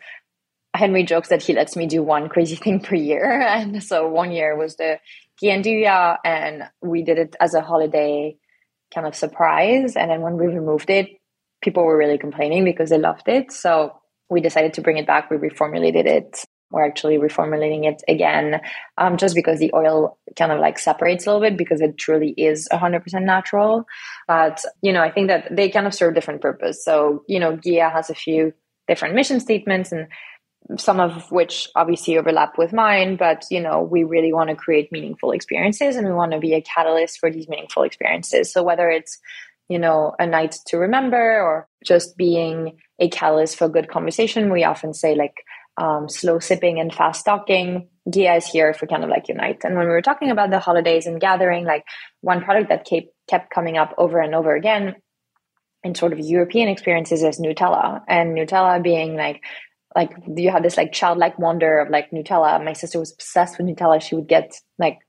Henry 0.75 1.03
jokes 1.03 1.29
that 1.29 1.43
he 1.43 1.53
lets 1.53 1.75
me 1.75 1.85
do 1.85 2.01
one 2.01 2.29
crazy 2.29 2.55
thing 2.55 2.79
per 2.79 2.95
year, 2.95 3.41
and 3.47 3.83
so 3.83 4.07
one 4.07 4.31
year 4.31 4.57
was 4.57 4.75
the 4.75 4.99
Gianduja, 5.41 6.17
and 6.25 6.63
we 6.81 7.03
did 7.03 7.19
it 7.19 7.35
as 7.39 7.53
a 7.53 7.61
holiday 7.61 8.37
kind 8.93 9.05
of 9.05 9.15
surprise. 9.15 9.95
And 9.95 10.09
then 10.09 10.21
when 10.21 10.37
we 10.37 10.47
removed 10.47 10.89
it, 10.89 11.09
people 11.61 11.83
were 11.83 11.97
really 11.97 12.17
complaining 12.17 12.63
because 12.63 12.89
they 12.89 12.97
loved 12.97 13.27
it. 13.27 13.51
So 13.51 13.99
we 14.29 14.41
decided 14.41 14.73
to 14.75 14.81
bring 14.81 14.97
it 14.97 15.07
back. 15.07 15.29
We 15.29 15.37
reformulated 15.37 16.05
it. 16.05 16.45
We're 16.75 16.85
actually 16.85 17.17
reformulating 17.17 17.85
it 17.85 18.03
again, 18.07 18.59
um, 18.97 19.15
just 19.15 19.33
because 19.33 19.59
the 19.59 19.71
oil 19.73 20.17
kind 20.35 20.51
of 20.51 20.59
like 20.59 20.77
separates 20.77 21.25
a 21.25 21.29
little 21.31 21.41
bit 21.41 21.57
because 21.57 21.79
it 21.79 21.97
truly 21.97 22.31
is 22.31 22.67
100% 22.71 23.23
natural. 23.23 23.85
But, 24.27 24.61
you 24.81 24.91
know, 24.91 25.01
I 25.01 25.09
think 25.09 25.29
that 25.29 25.47
they 25.49 25.69
kind 25.69 25.87
of 25.87 25.93
serve 25.93 26.13
different 26.13 26.41
purpose. 26.41 26.83
So, 26.83 27.23
you 27.27 27.39
know, 27.39 27.55
Ghia 27.55 27.89
has 27.91 28.09
a 28.09 28.15
few 28.15 28.53
different 28.87 29.15
mission 29.15 29.39
statements 29.39 29.93
and 29.93 30.07
some 30.77 30.99
of 30.99 31.31
which 31.31 31.69
obviously 31.75 32.17
overlap 32.17 32.57
with 32.57 32.73
mine, 32.73 33.15
but 33.15 33.45
you 33.51 33.61
know, 33.61 33.81
we 33.81 34.03
really 34.03 34.33
want 34.33 34.49
to 34.49 34.55
create 34.55 34.91
meaningful 34.91 35.31
experiences 35.31 35.95
and 35.95 36.07
we 36.07 36.13
want 36.13 36.31
to 36.31 36.39
be 36.39 36.53
a 36.53 36.61
catalyst 36.61 37.19
for 37.19 37.31
these 37.31 37.47
meaningful 37.47 37.83
experiences. 37.83 38.51
So 38.51 38.63
whether 38.63 38.89
it's, 38.89 39.19
you 39.69 39.79
know, 39.79 40.15
a 40.19 40.25
night 40.25 40.57
to 40.67 40.77
remember 40.77 41.39
or 41.41 41.67
just 41.85 42.17
being 42.17 42.77
a 42.99 43.09
catalyst 43.09 43.57
for 43.57 43.69
good 43.69 43.89
conversation, 43.89 44.51
we 44.51 44.63
often 44.63 44.93
say 44.93 45.15
like 45.15 45.35
um, 45.77 46.09
slow 46.09 46.39
sipping 46.39 46.79
and 46.79 46.93
fast 46.93 47.25
talking. 47.25 47.89
Ghia 48.09 48.37
is 48.37 48.45
here 48.45 48.73
for 48.73 48.87
kind 48.87 49.03
of 49.03 49.09
like 49.09 49.27
unite. 49.27 49.63
And 49.63 49.75
when 49.75 49.87
we 49.87 49.91
were 49.91 50.01
talking 50.01 50.29
about 50.29 50.51
the 50.51 50.59
holidays 50.59 51.05
and 51.05 51.19
gathering, 51.19 51.65
like 51.65 51.83
one 52.21 52.41
product 52.43 52.69
that 52.69 52.85
kept 52.85 53.07
kept 53.27 53.49
coming 53.49 53.77
up 53.77 53.93
over 53.97 54.19
and 54.19 54.35
over 54.35 54.55
again 54.55 54.95
in 55.83 55.95
sort 55.95 56.13
of 56.13 56.19
European 56.19 56.69
experiences 56.69 57.23
is 57.23 57.39
Nutella. 57.39 58.01
And 58.07 58.35
Nutella 58.37 58.81
being 58.81 59.15
like 59.15 59.41
like 59.95 60.11
you 60.35 60.51
have 60.51 60.63
this 60.63 60.77
like 60.77 60.91
childlike 60.91 61.39
wonder 61.39 61.79
of 61.79 61.89
like 61.89 62.11
Nutella. 62.11 62.63
My 62.63 62.73
sister 62.73 62.99
was 62.99 63.13
obsessed 63.13 63.57
with 63.57 63.67
Nutella. 63.67 64.01
She 64.01 64.15
would 64.15 64.27
get 64.27 64.53
like 64.77 64.99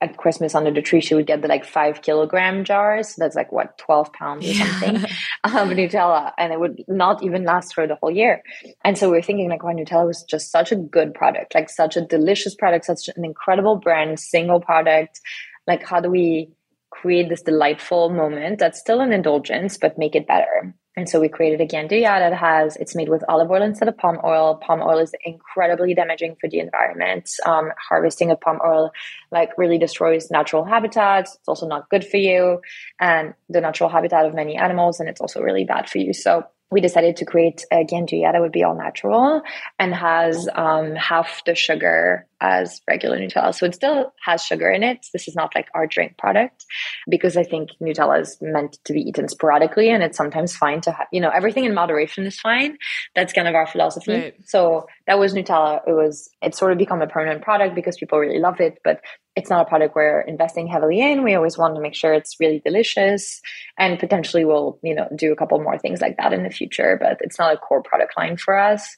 at 0.00 0.16
Christmas 0.16 0.54
under 0.54 0.70
the 0.70 0.80
tree, 0.80 1.00
she 1.00 1.14
would 1.14 1.26
get 1.26 1.42
the 1.42 1.48
like 1.48 1.64
five 1.64 2.00
kilogram 2.00 2.64
jars. 2.64 3.10
So 3.10 3.16
that's 3.18 3.36
like 3.36 3.52
what, 3.52 3.76
12 3.78 4.12
pounds 4.12 4.48
or 4.48 4.54
something 4.54 4.96
uh, 5.44 5.60
of 5.60 5.68
Nutella. 5.68 6.32
And 6.38 6.52
it 6.52 6.60
would 6.60 6.82
not 6.88 7.22
even 7.22 7.44
last 7.44 7.74
for 7.74 7.86
the 7.86 7.96
whole 7.96 8.10
year. 8.10 8.42
And 8.82 8.96
so 8.96 9.10
we 9.10 9.18
are 9.18 9.22
thinking 9.22 9.50
like, 9.50 9.62
wow, 9.62 9.72
Nutella 9.72 10.06
was 10.06 10.24
just 10.24 10.50
such 10.50 10.72
a 10.72 10.76
good 10.76 11.12
product, 11.12 11.54
like 11.54 11.68
such 11.68 11.96
a 11.96 12.00
delicious 12.00 12.54
product, 12.54 12.86
such 12.86 13.08
an 13.14 13.24
incredible 13.24 13.76
brand, 13.76 14.18
single 14.18 14.60
product. 14.60 15.20
Like, 15.66 15.84
how 15.84 16.00
do 16.00 16.10
we 16.10 16.50
create 16.90 17.28
this 17.28 17.42
delightful 17.42 18.08
moment 18.08 18.58
that's 18.58 18.80
still 18.80 19.00
an 19.00 19.12
indulgence, 19.12 19.76
but 19.76 19.98
make 19.98 20.14
it 20.14 20.26
better? 20.26 20.74
And 20.96 21.08
so 21.08 21.20
we 21.20 21.28
created 21.28 21.60
a 21.60 21.66
Gianduja 21.66 22.18
that 22.18 22.34
has, 22.34 22.76
it's 22.76 22.96
made 22.96 23.08
with 23.08 23.24
olive 23.28 23.50
oil 23.50 23.62
instead 23.62 23.88
of 23.88 23.96
palm 23.96 24.18
oil. 24.24 24.56
Palm 24.56 24.82
oil 24.82 24.98
is 24.98 25.14
incredibly 25.24 25.94
damaging 25.94 26.36
for 26.40 26.48
the 26.48 26.58
environment. 26.58 27.30
Um, 27.46 27.70
harvesting 27.78 28.30
of 28.30 28.40
palm 28.40 28.58
oil 28.64 28.90
like 29.30 29.56
really 29.56 29.78
destroys 29.78 30.30
natural 30.30 30.64
habitats. 30.64 31.36
It's 31.36 31.48
also 31.48 31.68
not 31.68 31.88
good 31.90 32.04
for 32.04 32.16
you 32.16 32.60
and 32.98 33.34
the 33.48 33.60
natural 33.60 33.88
habitat 33.88 34.26
of 34.26 34.34
many 34.34 34.56
animals. 34.56 34.98
And 34.98 35.08
it's 35.08 35.20
also 35.20 35.40
really 35.40 35.64
bad 35.64 35.88
for 35.88 35.98
you. 35.98 36.12
So 36.12 36.44
we 36.70 36.80
decided 36.80 37.16
to 37.16 37.24
create 37.24 37.64
a 37.72 37.84
Gianduja 37.84 38.32
that 38.32 38.40
would 38.40 38.52
be 38.52 38.62
all 38.62 38.76
natural 38.76 39.42
and 39.78 39.94
has 39.94 40.48
um, 40.54 40.94
half 40.94 41.42
the 41.44 41.54
sugar 41.54 42.26
as 42.40 42.80
regular 42.88 43.18
Nutella. 43.18 43.54
So 43.54 43.66
it 43.66 43.74
still 43.74 44.14
has 44.24 44.42
sugar 44.42 44.70
in 44.70 44.82
it. 44.82 45.06
This 45.12 45.28
is 45.28 45.34
not 45.34 45.54
like 45.54 45.68
our 45.74 45.86
drink 45.86 46.16
product 46.16 46.64
because 47.08 47.36
I 47.36 47.42
think 47.42 47.70
Nutella 47.82 48.20
is 48.20 48.38
meant 48.40 48.78
to 48.84 48.92
be 48.92 49.00
eaten 49.00 49.28
sporadically 49.28 49.90
and 49.90 50.02
it's 50.02 50.16
sometimes 50.16 50.56
fine 50.56 50.80
to 50.82 50.92
have, 50.92 51.08
you 51.12 51.20
know, 51.20 51.30
everything 51.30 51.64
in 51.64 51.74
moderation 51.74 52.24
is 52.24 52.38
fine. 52.38 52.78
That's 53.14 53.32
kind 53.32 53.48
of 53.48 53.54
our 53.54 53.66
philosophy. 53.66 54.12
Right. 54.12 54.34
So 54.46 54.86
that 55.06 55.18
was 55.18 55.34
Nutella. 55.34 55.80
It 55.86 55.92
was, 55.92 56.30
it's 56.40 56.58
sort 56.58 56.72
of 56.72 56.78
become 56.78 57.02
a 57.02 57.06
permanent 57.06 57.42
product 57.42 57.74
because 57.74 57.98
people 57.98 58.18
really 58.18 58.38
love 58.38 58.60
it, 58.60 58.78
but 58.84 59.00
it's 59.40 59.48
not 59.48 59.66
a 59.66 59.68
product 59.68 59.94
we're 59.96 60.20
investing 60.20 60.66
heavily 60.66 61.00
in. 61.00 61.24
We 61.24 61.34
always 61.34 61.56
want 61.56 61.74
to 61.74 61.80
make 61.80 61.94
sure 61.94 62.12
it's 62.12 62.36
really 62.38 62.60
delicious 62.62 63.40
and 63.78 63.98
potentially 63.98 64.44
we'll, 64.44 64.78
you 64.82 64.94
know, 64.94 65.08
do 65.16 65.32
a 65.32 65.36
couple 65.36 65.58
more 65.62 65.78
things 65.78 66.02
like 66.02 66.18
that 66.18 66.34
in 66.34 66.42
the 66.42 66.50
future, 66.50 66.98
but 67.00 67.16
it's 67.20 67.38
not 67.38 67.54
a 67.54 67.56
core 67.56 67.82
product 67.82 68.12
line 68.18 68.36
for 68.36 68.58
us. 68.58 68.94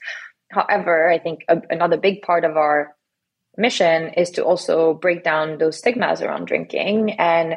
However, 0.51 1.09
I 1.09 1.21
think 1.21 1.45
a, 1.49 1.63
another 1.71 1.97
big 1.97 2.23
part 2.23 2.45
of 2.45 2.57
our 2.57 2.97
mission 3.57 4.15
is 4.15 4.31
to 4.31 4.45
also 4.45 4.95
break 4.95 5.23
down 5.23 5.59
those 5.59 5.79
stigmas 5.79 6.23
around 6.23 6.47
drinking 6.47 7.13
and 7.13 7.55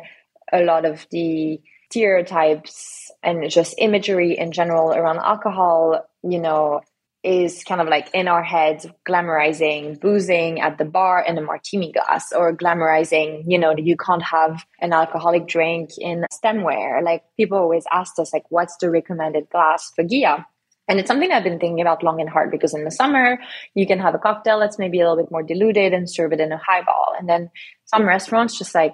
a 0.53 0.61
lot 0.61 0.85
of 0.85 1.07
the 1.09 1.59
stereotypes 1.89 3.09
and 3.23 3.49
just 3.49 3.73
imagery 3.79 4.37
in 4.37 4.51
general 4.51 4.93
around 4.93 5.17
alcohol, 5.17 6.05
you 6.21 6.39
know, 6.39 6.81
is 7.25 7.63
kind 7.63 7.81
of 7.81 7.87
like 7.87 8.07
in 8.13 8.27
our 8.27 8.43
heads 8.43 8.85
glamorizing 9.07 9.99
boozing 9.99 10.61
at 10.61 10.77
the 10.77 10.85
bar 10.85 11.25
in 11.27 11.37
a 11.37 11.41
martini 11.41 11.91
glass 11.91 12.31
or 12.31 12.55
glamorizing 12.55 13.43
you 13.47 13.57
know 13.57 13.75
you 13.75 13.97
can't 13.97 14.21
have 14.21 14.63
an 14.79 14.93
alcoholic 14.93 15.47
drink 15.47 15.89
in 15.97 16.23
stemware 16.31 17.03
like 17.03 17.23
people 17.35 17.57
always 17.57 17.85
ask 17.91 18.19
us 18.19 18.31
like 18.31 18.43
what's 18.49 18.77
the 18.77 18.89
recommended 18.89 19.49
glass 19.49 19.91
for 19.95 20.03
Ghia 20.03 20.45
and 20.87 20.99
it's 20.99 21.07
something 21.07 21.31
I've 21.31 21.43
been 21.43 21.59
thinking 21.59 21.81
about 21.81 22.03
long 22.03 22.21
and 22.21 22.29
hard 22.29 22.51
because 22.51 22.75
in 22.75 22.83
the 22.83 22.91
summer, 22.91 23.39
you 23.73 23.87
can 23.87 23.97
have 23.97 24.13
a 24.13 24.19
cocktail 24.19 24.59
that's 24.59 24.77
maybe 24.77 24.99
a 24.99 25.09
little 25.09 25.23
bit 25.23 25.31
more 25.31 25.41
diluted 25.41 25.93
and 25.93 26.07
serve 26.07 26.31
it 26.31 26.39
in 26.39 26.51
a 26.51 26.61
highball. 26.63 27.15
And 27.17 27.27
then 27.27 27.49
some 27.85 28.07
restaurants, 28.07 28.55
just 28.55 28.75
like 28.75 28.93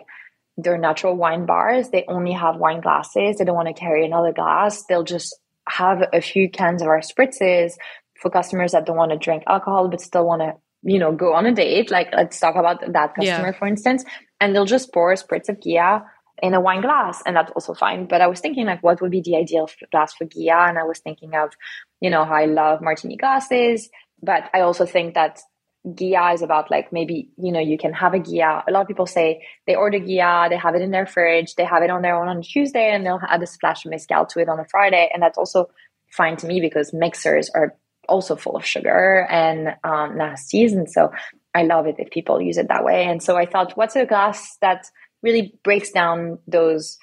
their 0.56 0.78
natural 0.78 1.18
wine 1.18 1.46
bars, 1.46 1.90
they 1.90 2.06
only 2.08 2.32
have 2.32 2.56
wine 2.56 2.80
glasses. 2.80 3.38
They 3.38 3.44
don't 3.44 3.56
want 3.56 3.68
to 3.68 3.74
carry 3.74 4.06
another 4.06 4.32
glass. 4.32 4.86
They'll 4.88 5.04
just 5.04 5.36
have 5.68 6.04
a 6.14 6.22
few 6.22 6.50
cans 6.50 6.82
of 6.82 6.88
our 6.88 7.02
spritzes 7.02 7.74
for 8.22 8.30
customers 8.30 8.72
that 8.72 8.86
don't 8.86 8.98
want 8.98 9.12
to 9.12 9.18
drink 9.18 9.44
alcohol 9.48 9.90
but 9.90 10.00
still 10.00 10.26
want 10.26 10.42
to, 10.42 10.54
you 10.84 11.00
know, 11.00 11.12
go 11.12 11.34
on 11.34 11.46
a 11.46 11.54
date. 11.54 11.92
Like 11.92 12.10
let's 12.16 12.40
talk 12.40 12.56
about 12.56 12.80
that 12.94 13.16
customer, 13.16 13.48
yeah. 13.48 13.52
for 13.52 13.68
instance. 13.68 14.06
And 14.40 14.56
they'll 14.56 14.66
just 14.66 14.94
pour 14.94 15.12
a 15.12 15.16
spritz 15.16 15.50
of 15.50 15.60
Ghia 15.60 16.04
in 16.42 16.54
a 16.54 16.62
wine 16.62 16.82
glass 16.82 17.22
and 17.26 17.36
that's 17.36 17.52
also 17.52 17.74
fine 17.74 18.08
but 18.08 18.22
i 18.22 18.28
was 18.28 18.40
thinking 18.40 18.66
like 18.66 18.82
what 18.82 19.02
would 19.02 19.12
be 19.12 19.22
the 19.22 19.36
ideal 19.36 19.70
glass 19.92 20.14
for 20.14 20.26
Ghia 20.26 20.70
and 20.70 20.78
i 20.80 20.84
was 20.84 21.00
thinking 21.00 21.36
of 21.36 21.52
you 22.00 22.10
know 22.10 22.26
how 22.26 22.34
i 22.34 22.46
love 22.46 22.82
martini 22.82 23.16
glasses 23.16 23.90
but 24.22 24.50
i 24.54 24.62
also 24.62 24.86
think 24.86 25.14
that 25.14 25.40
Ghia 25.88 26.34
is 26.34 26.42
about 26.42 26.70
like 26.70 26.92
maybe 26.92 27.30
you 27.38 27.52
know 27.52 27.60
you 27.60 27.78
can 27.78 27.94
have 27.94 28.14
a 28.14 28.20
Ghia 28.20 28.64
a 28.68 28.72
lot 28.72 28.82
of 28.82 28.88
people 28.88 29.06
say 29.06 29.44
they 29.68 29.76
order 29.76 30.00
Ghia 30.00 30.50
they 30.50 30.58
have 30.58 30.76
it 30.76 30.82
in 30.82 30.92
their 30.92 31.06
fridge 31.06 31.56
they 31.56 31.66
have 31.66 31.84
it 31.84 31.90
on 31.90 32.02
their 32.02 32.20
own 32.20 32.28
on 32.28 32.42
tuesday 32.42 32.92
and 32.92 33.06
they'll 33.06 33.22
add 33.28 33.42
a 33.42 33.48
splash 33.48 33.86
of 33.86 33.92
mezcal 33.92 34.26
to 34.28 34.40
it 34.40 34.50
on 34.50 34.60
a 34.60 34.66
friday 34.66 35.10
and 35.14 35.22
that's 35.22 35.38
also 35.38 35.70
fine 36.12 36.38
to 36.38 36.48
me 36.48 36.60
because 36.60 36.94
mixers 36.94 37.50
are 37.50 37.76
also 38.12 38.36
full 38.36 38.56
of 38.56 38.66
sugar 38.66 39.26
and 39.30 39.70
um, 39.92 40.10
nasties 40.22 40.74
and 40.74 40.90
so 40.90 41.12
i 41.56 41.64
love 41.64 41.88
it 41.88 41.96
if 41.98 42.10
people 42.12 42.42
use 42.42 42.58
it 42.58 42.68
that 42.68 42.84
way. 42.84 43.06
And 43.06 43.24
so 43.24 43.38
i 43.38 43.46
thought 43.46 43.78
what's 43.78 43.96
a 43.96 44.06
glass 44.06 44.58
that 44.66 44.86
really 45.24 45.44
breaks 45.64 45.92
down 45.92 46.40
those 46.48 46.98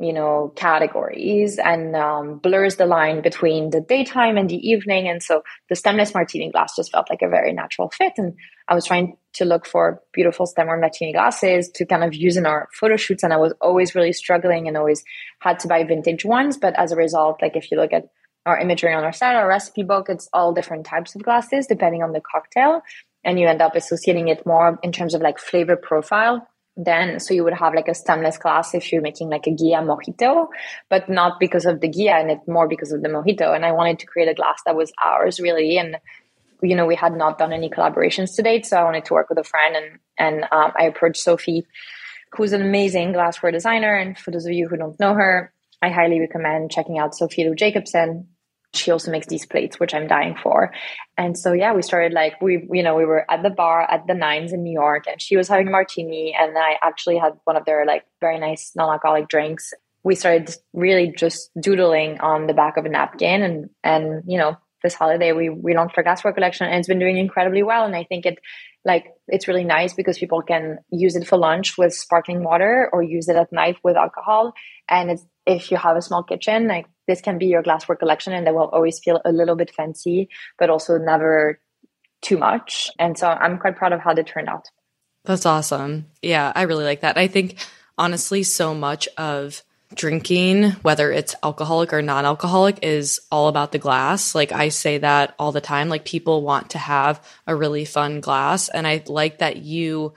you 0.00 0.12
know 0.12 0.52
categories 0.56 1.58
and 1.58 1.94
um, 1.94 2.38
blurs 2.38 2.76
the 2.76 2.86
line 2.86 3.22
between 3.22 3.70
the 3.70 3.80
daytime 3.80 4.36
and 4.36 4.48
the 4.48 4.56
evening? 4.56 5.08
And 5.08 5.22
so 5.22 5.42
the 5.68 5.76
stemless 5.76 6.12
martini 6.14 6.50
glass 6.50 6.74
just 6.76 6.90
felt 6.90 7.08
like 7.08 7.22
a 7.22 7.28
very 7.28 7.52
natural 7.52 7.90
fit 7.90 8.14
and 8.16 8.34
i 8.68 8.74
was 8.74 8.84
trying 8.84 9.16
to 9.34 9.44
look 9.44 9.64
for 9.66 10.02
beautiful 10.12 10.46
stemless 10.46 10.80
martini 10.80 11.12
glasses 11.12 11.70
to 11.76 11.86
kind 11.86 12.04
of 12.04 12.14
use 12.14 12.36
in 12.36 12.46
our 12.46 12.68
photo 12.78 12.96
shoots 12.96 13.22
and 13.22 13.32
i 13.32 13.36
was 13.36 13.52
always 13.60 13.94
really 13.94 14.12
struggling 14.12 14.66
and 14.66 14.76
always 14.76 15.04
had 15.40 15.58
to 15.60 15.68
buy 15.68 15.84
vintage 15.84 16.24
ones. 16.24 16.56
But 16.56 16.74
as 16.78 16.92
a 16.92 16.96
result 16.96 17.40
like 17.42 17.56
if 17.56 17.70
you 17.70 17.76
look 17.78 17.92
at 17.92 18.04
our 18.46 18.58
imagery 18.58 18.92
on 18.92 19.04
our 19.04 19.12
site 19.12 19.36
our 19.36 19.48
recipe 19.48 19.82
book 19.82 20.08
it's 20.08 20.28
all 20.32 20.52
different 20.52 20.86
types 20.86 21.14
of 21.14 21.22
glasses 21.22 21.66
depending 21.66 22.02
on 22.02 22.12
the 22.12 22.20
cocktail 22.20 22.82
and 23.24 23.38
you 23.38 23.46
end 23.46 23.62
up 23.62 23.76
associating 23.76 24.28
it 24.28 24.44
more 24.44 24.78
in 24.82 24.92
terms 24.92 25.14
of 25.14 25.20
like 25.20 25.38
flavor 25.38 25.76
profile 25.76 26.46
then 26.76 27.20
so 27.20 27.34
you 27.34 27.44
would 27.44 27.52
have 27.52 27.74
like 27.74 27.88
a 27.88 27.94
stemless 27.94 28.38
glass 28.38 28.74
if 28.74 28.92
you're 28.92 29.02
making 29.02 29.28
like 29.28 29.46
a 29.46 29.50
Ghia 29.50 29.82
mojito, 29.84 30.48
but 30.88 31.08
not 31.08 31.38
because 31.38 31.66
of 31.66 31.80
the 31.80 31.88
Ghia 31.88 32.18
and 32.18 32.30
it 32.30 32.40
more 32.48 32.66
because 32.66 32.92
of 32.92 33.02
the 33.02 33.08
mojito. 33.08 33.54
And 33.54 33.64
I 33.66 33.72
wanted 33.72 33.98
to 33.98 34.06
create 34.06 34.28
a 34.28 34.34
glass 34.34 34.62
that 34.64 34.76
was 34.76 34.90
ours 35.02 35.38
really. 35.38 35.76
And 35.76 35.98
you 36.62 36.76
know, 36.76 36.86
we 36.86 36.94
had 36.94 37.14
not 37.14 37.38
done 37.38 37.52
any 37.52 37.68
collaborations 37.68 38.36
to 38.36 38.42
date, 38.42 38.64
so 38.64 38.76
I 38.76 38.84
wanted 38.84 39.04
to 39.06 39.14
work 39.14 39.28
with 39.28 39.38
a 39.38 39.44
friend 39.44 39.76
and 39.76 39.98
and 40.16 40.44
um, 40.52 40.72
I 40.78 40.84
approached 40.84 41.22
Sophie, 41.22 41.66
who's 42.30 42.52
an 42.52 42.62
amazing 42.62 43.12
glassware 43.12 43.52
designer. 43.52 43.94
And 43.94 44.16
for 44.16 44.30
those 44.30 44.46
of 44.46 44.52
you 44.52 44.68
who 44.68 44.76
don't 44.76 44.98
know 45.00 45.14
her, 45.14 45.52
I 45.82 45.90
highly 45.90 46.20
recommend 46.20 46.70
checking 46.70 46.98
out 46.98 47.14
Sophie 47.14 47.44
Lou 47.44 47.54
Jacobson. 47.54 48.28
she 48.74 48.90
also 48.90 49.10
makes 49.10 49.26
these 49.26 49.44
plates, 49.44 49.78
which 49.78 49.92
I'm 49.92 50.06
dying 50.06 50.34
for. 50.42 50.72
And 51.18 51.36
so, 51.36 51.52
yeah, 51.52 51.74
we 51.74 51.82
started 51.82 52.14
like, 52.14 52.40
we, 52.40 52.66
you 52.72 52.82
know, 52.82 52.94
we 52.94 53.04
were 53.04 53.30
at 53.30 53.42
the 53.42 53.50
bar 53.50 53.82
at 53.82 54.06
the 54.06 54.14
Nines 54.14 54.52
in 54.52 54.62
New 54.62 54.72
York 54.72 55.04
and 55.06 55.20
she 55.20 55.36
was 55.36 55.48
having 55.48 55.68
a 55.68 55.70
martini. 55.70 56.34
And 56.38 56.56
I 56.56 56.78
actually 56.82 57.18
had 57.18 57.32
one 57.44 57.56
of 57.56 57.66
their 57.66 57.84
like 57.84 58.04
very 58.20 58.38
nice 58.38 58.72
non 58.74 58.90
alcoholic 58.90 59.28
drinks. 59.28 59.74
We 60.04 60.14
started 60.14 60.54
really 60.72 61.12
just 61.14 61.50
doodling 61.60 62.20
on 62.20 62.46
the 62.46 62.54
back 62.54 62.76
of 62.76 62.86
a 62.86 62.88
napkin 62.88 63.42
and, 63.42 63.70
and, 63.84 64.22
you 64.26 64.38
know, 64.38 64.56
this 64.82 64.94
holiday 64.94 65.32
we, 65.32 65.48
we 65.48 65.76
launched 65.76 65.96
our 65.96 66.02
glassware 66.02 66.32
collection 66.32 66.66
and 66.66 66.76
it's 66.76 66.88
been 66.88 66.98
doing 66.98 67.18
incredibly 67.18 67.62
well. 67.62 67.84
And 67.84 67.94
I 67.94 68.04
think 68.04 68.26
it, 68.26 68.38
like, 68.84 69.06
it's 69.28 69.46
really 69.46 69.64
nice 69.64 69.92
because 69.94 70.18
people 70.18 70.42
can 70.42 70.78
use 70.90 71.14
it 71.14 71.26
for 71.26 71.36
lunch 71.36 71.78
with 71.78 71.94
sparkling 71.94 72.42
water 72.42 72.88
or 72.92 73.02
use 73.02 73.28
it 73.28 73.36
at 73.36 73.52
night 73.52 73.76
with 73.84 73.96
alcohol. 73.96 74.54
And 74.88 75.10
it's, 75.10 75.24
if 75.46 75.70
you 75.70 75.76
have 75.76 75.96
a 75.96 76.02
small 76.02 76.22
kitchen, 76.22 76.68
like 76.68 76.86
this 77.06 77.20
can 77.20 77.38
be 77.38 77.46
your 77.46 77.62
glassware 77.62 77.96
collection 77.96 78.32
and 78.32 78.46
they 78.46 78.52
will 78.52 78.68
always 78.68 78.98
feel 78.98 79.20
a 79.24 79.32
little 79.32 79.56
bit 79.56 79.74
fancy, 79.74 80.28
but 80.58 80.70
also 80.70 80.98
never 80.98 81.60
too 82.20 82.38
much. 82.38 82.90
And 82.98 83.18
so 83.18 83.26
I'm 83.28 83.58
quite 83.58 83.76
proud 83.76 83.92
of 83.92 84.00
how 84.00 84.14
they 84.14 84.22
turned 84.22 84.48
out. 84.48 84.68
That's 85.24 85.46
awesome. 85.46 86.06
Yeah, 86.20 86.52
I 86.54 86.62
really 86.62 86.84
like 86.84 87.00
that. 87.00 87.18
I 87.18 87.28
think 87.28 87.56
honestly, 87.98 88.42
so 88.42 88.74
much 88.74 89.08
of 89.16 89.62
drinking, 89.94 90.70
whether 90.82 91.12
it's 91.12 91.34
alcoholic 91.42 91.92
or 91.92 92.02
non 92.02 92.24
alcoholic, 92.24 92.78
is 92.82 93.20
all 93.30 93.48
about 93.48 93.72
the 93.72 93.78
glass. 93.78 94.34
Like 94.34 94.52
I 94.52 94.68
say 94.68 94.98
that 94.98 95.34
all 95.38 95.52
the 95.52 95.60
time. 95.60 95.88
Like 95.88 96.04
people 96.04 96.42
want 96.42 96.70
to 96.70 96.78
have 96.78 97.24
a 97.46 97.54
really 97.54 97.84
fun 97.84 98.20
glass. 98.20 98.68
And 98.68 98.86
I 98.86 99.02
like 99.06 99.38
that 99.38 99.56
you 99.58 100.14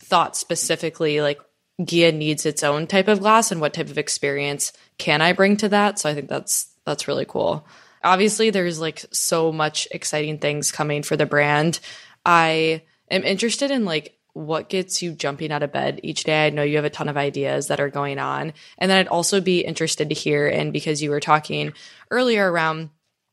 thought 0.00 0.36
specifically, 0.36 1.20
like, 1.20 1.40
Ghia 1.80 2.14
needs 2.14 2.46
its 2.46 2.62
own 2.62 2.86
type 2.86 3.08
of 3.08 3.20
glass 3.20 3.50
and 3.50 3.60
what 3.60 3.74
type 3.74 3.88
of 3.88 3.98
experience 3.98 4.72
can 4.98 5.22
I 5.22 5.32
bring 5.32 5.56
to 5.58 5.68
that? 5.70 5.98
So 5.98 6.08
I 6.08 6.14
think 6.14 6.28
that's 6.28 6.68
that's 6.84 7.08
really 7.08 7.24
cool. 7.24 7.66
Obviously 8.04 8.50
there's 8.50 8.80
like 8.80 9.04
so 9.12 9.52
much 9.52 9.88
exciting 9.90 10.38
things 10.38 10.72
coming 10.72 11.02
for 11.02 11.16
the 11.16 11.26
brand. 11.26 11.80
I 12.24 12.82
am 13.10 13.24
interested 13.24 13.70
in 13.70 13.84
like 13.84 14.16
what 14.34 14.68
gets 14.68 15.02
you 15.02 15.12
jumping 15.12 15.52
out 15.52 15.62
of 15.62 15.72
bed 15.72 16.00
each 16.02 16.24
day. 16.24 16.46
I 16.46 16.50
know 16.50 16.62
you 16.62 16.76
have 16.76 16.84
a 16.84 16.90
ton 16.90 17.08
of 17.08 17.16
ideas 17.16 17.68
that 17.68 17.80
are 17.80 17.90
going 17.90 18.18
on. 18.18 18.54
And 18.78 18.90
then 18.90 18.98
I'd 18.98 19.08
also 19.08 19.40
be 19.40 19.60
interested 19.60 20.08
to 20.08 20.14
hear 20.14 20.48
and 20.48 20.72
because 20.72 21.02
you 21.02 21.10
were 21.10 21.20
talking 21.20 21.74
earlier 22.10 22.50
around 22.50 22.90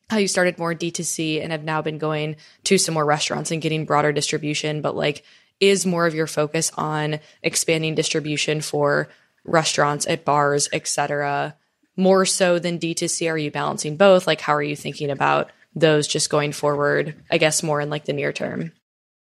how 0.10 0.18
you 0.18 0.28
started 0.28 0.58
more 0.58 0.74
D2C 0.74 1.42
and 1.42 1.52
have 1.52 1.64
now 1.64 1.82
been 1.82 2.00
going 2.00 2.36
to 2.66 2.78
some 2.78 2.94
more 2.96 3.06
restaurants 3.06 3.52
and 3.52 3.62
getting 3.62 3.86
broader 3.86 4.12
distribution, 4.12 4.82
but 4.82 4.96
like 4.96 5.24
is 5.60 5.86
more 5.86 6.06
of 6.06 6.16
your 6.16 6.28
focus 6.28 6.72
on 6.76 7.20
expanding 7.44 7.96
distribution 7.96 8.62
for 8.62 9.10
restaurants 9.44 10.06
at 10.08 10.26
bars 10.26 10.70
etc 10.74 11.56
more 11.96 12.26
so 12.26 12.60
than 12.60 12.80
d2c 12.80 13.30
are 13.30 13.38
you 13.38 13.52
balancing 13.52 13.98
both? 13.98 14.26
Like 14.26 14.42
how 14.42 14.56
are 14.56 14.64
you 14.64 14.76
thinking 14.76 15.12
about 15.12 15.52
those 15.76 16.08
just 16.08 16.32
going 16.32 16.52
forward 16.52 17.14
i 17.30 17.38
guess 17.38 17.62
more 17.62 17.80
in 17.80 17.90
like 17.90 18.06
the 18.06 18.14
near 18.14 18.34
term? 18.34 18.72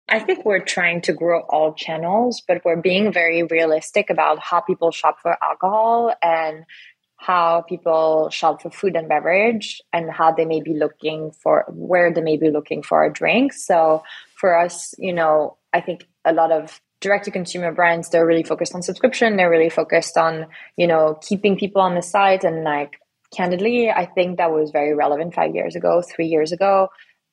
I 0.10 0.20
think 0.20 0.46
we're 0.46 0.64
trying 0.64 1.02
to 1.02 1.14
grow 1.14 1.42
all 1.42 1.74
channels, 1.74 2.42
but 2.48 2.64
we're 2.64 2.82
being 2.82 3.12
very 3.12 3.44
realistic 3.44 4.10
about 4.10 4.40
how 4.40 4.62
people 4.62 4.92
shop 4.92 5.20
for 5.22 5.38
alcohol 5.44 6.14
and 6.24 6.64
how 7.18 7.62
people 7.68 8.30
shop 8.30 8.62
for 8.62 8.70
food 8.70 8.96
and 8.96 9.10
beverage 9.10 9.82
and 9.92 10.10
how 10.10 10.32
they 10.32 10.46
may 10.46 10.62
be 10.62 10.74
looking 10.74 11.32
for 11.32 11.66
where 11.70 12.14
they 12.14 12.22
may 12.22 12.38
be 12.38 12.50
looking 12.50 12.84
for 12.84 13.04
a 13.04 13.12
drink. 13.12 13.52
So 13.52 14.04
for 14.36 14.58
us, 14.58 14.96
you 14.98 15.12
know, 15.12 15.58
I 15.74 15.82
think 15.82 16.08
a 16.28 16.34
lot 16.34 16.52
of 16.52 16.80
direct 17.00 17.26
to 17.26 17.32
consumer 17.32 17.72
brands 17.72 18.10
they're 18.10 18.26
really 18.26 18.44
focused 18.44 18.74
on 18.76 18.82
subscription. 18.82 19.38
They're 19.38 19.50
really 19.50 19.70
focused 19.70 20.18
on 20.18 20.48
you 20.76 20.88
know 20.88 21.20
keeping 21.28 21.58
people 21.58 21.82
on 21.82 21.96
the 21.96 22.02
site. 22.02 22.44
And 22.44 22.64
like 22.64 23.00
candidly 23.36 23.90
i 23.90 24.06
think 24.06 24.38
that 24.38 24.52
was 24.52 24.72
very 24.72 24.94
relevant 24.96 25.34
5 25.34 25.54
years 25.54 25.76
ago 25.76 26.02
3 26.02 26.26
years 26.28 26.52
ago. 26.52 26.90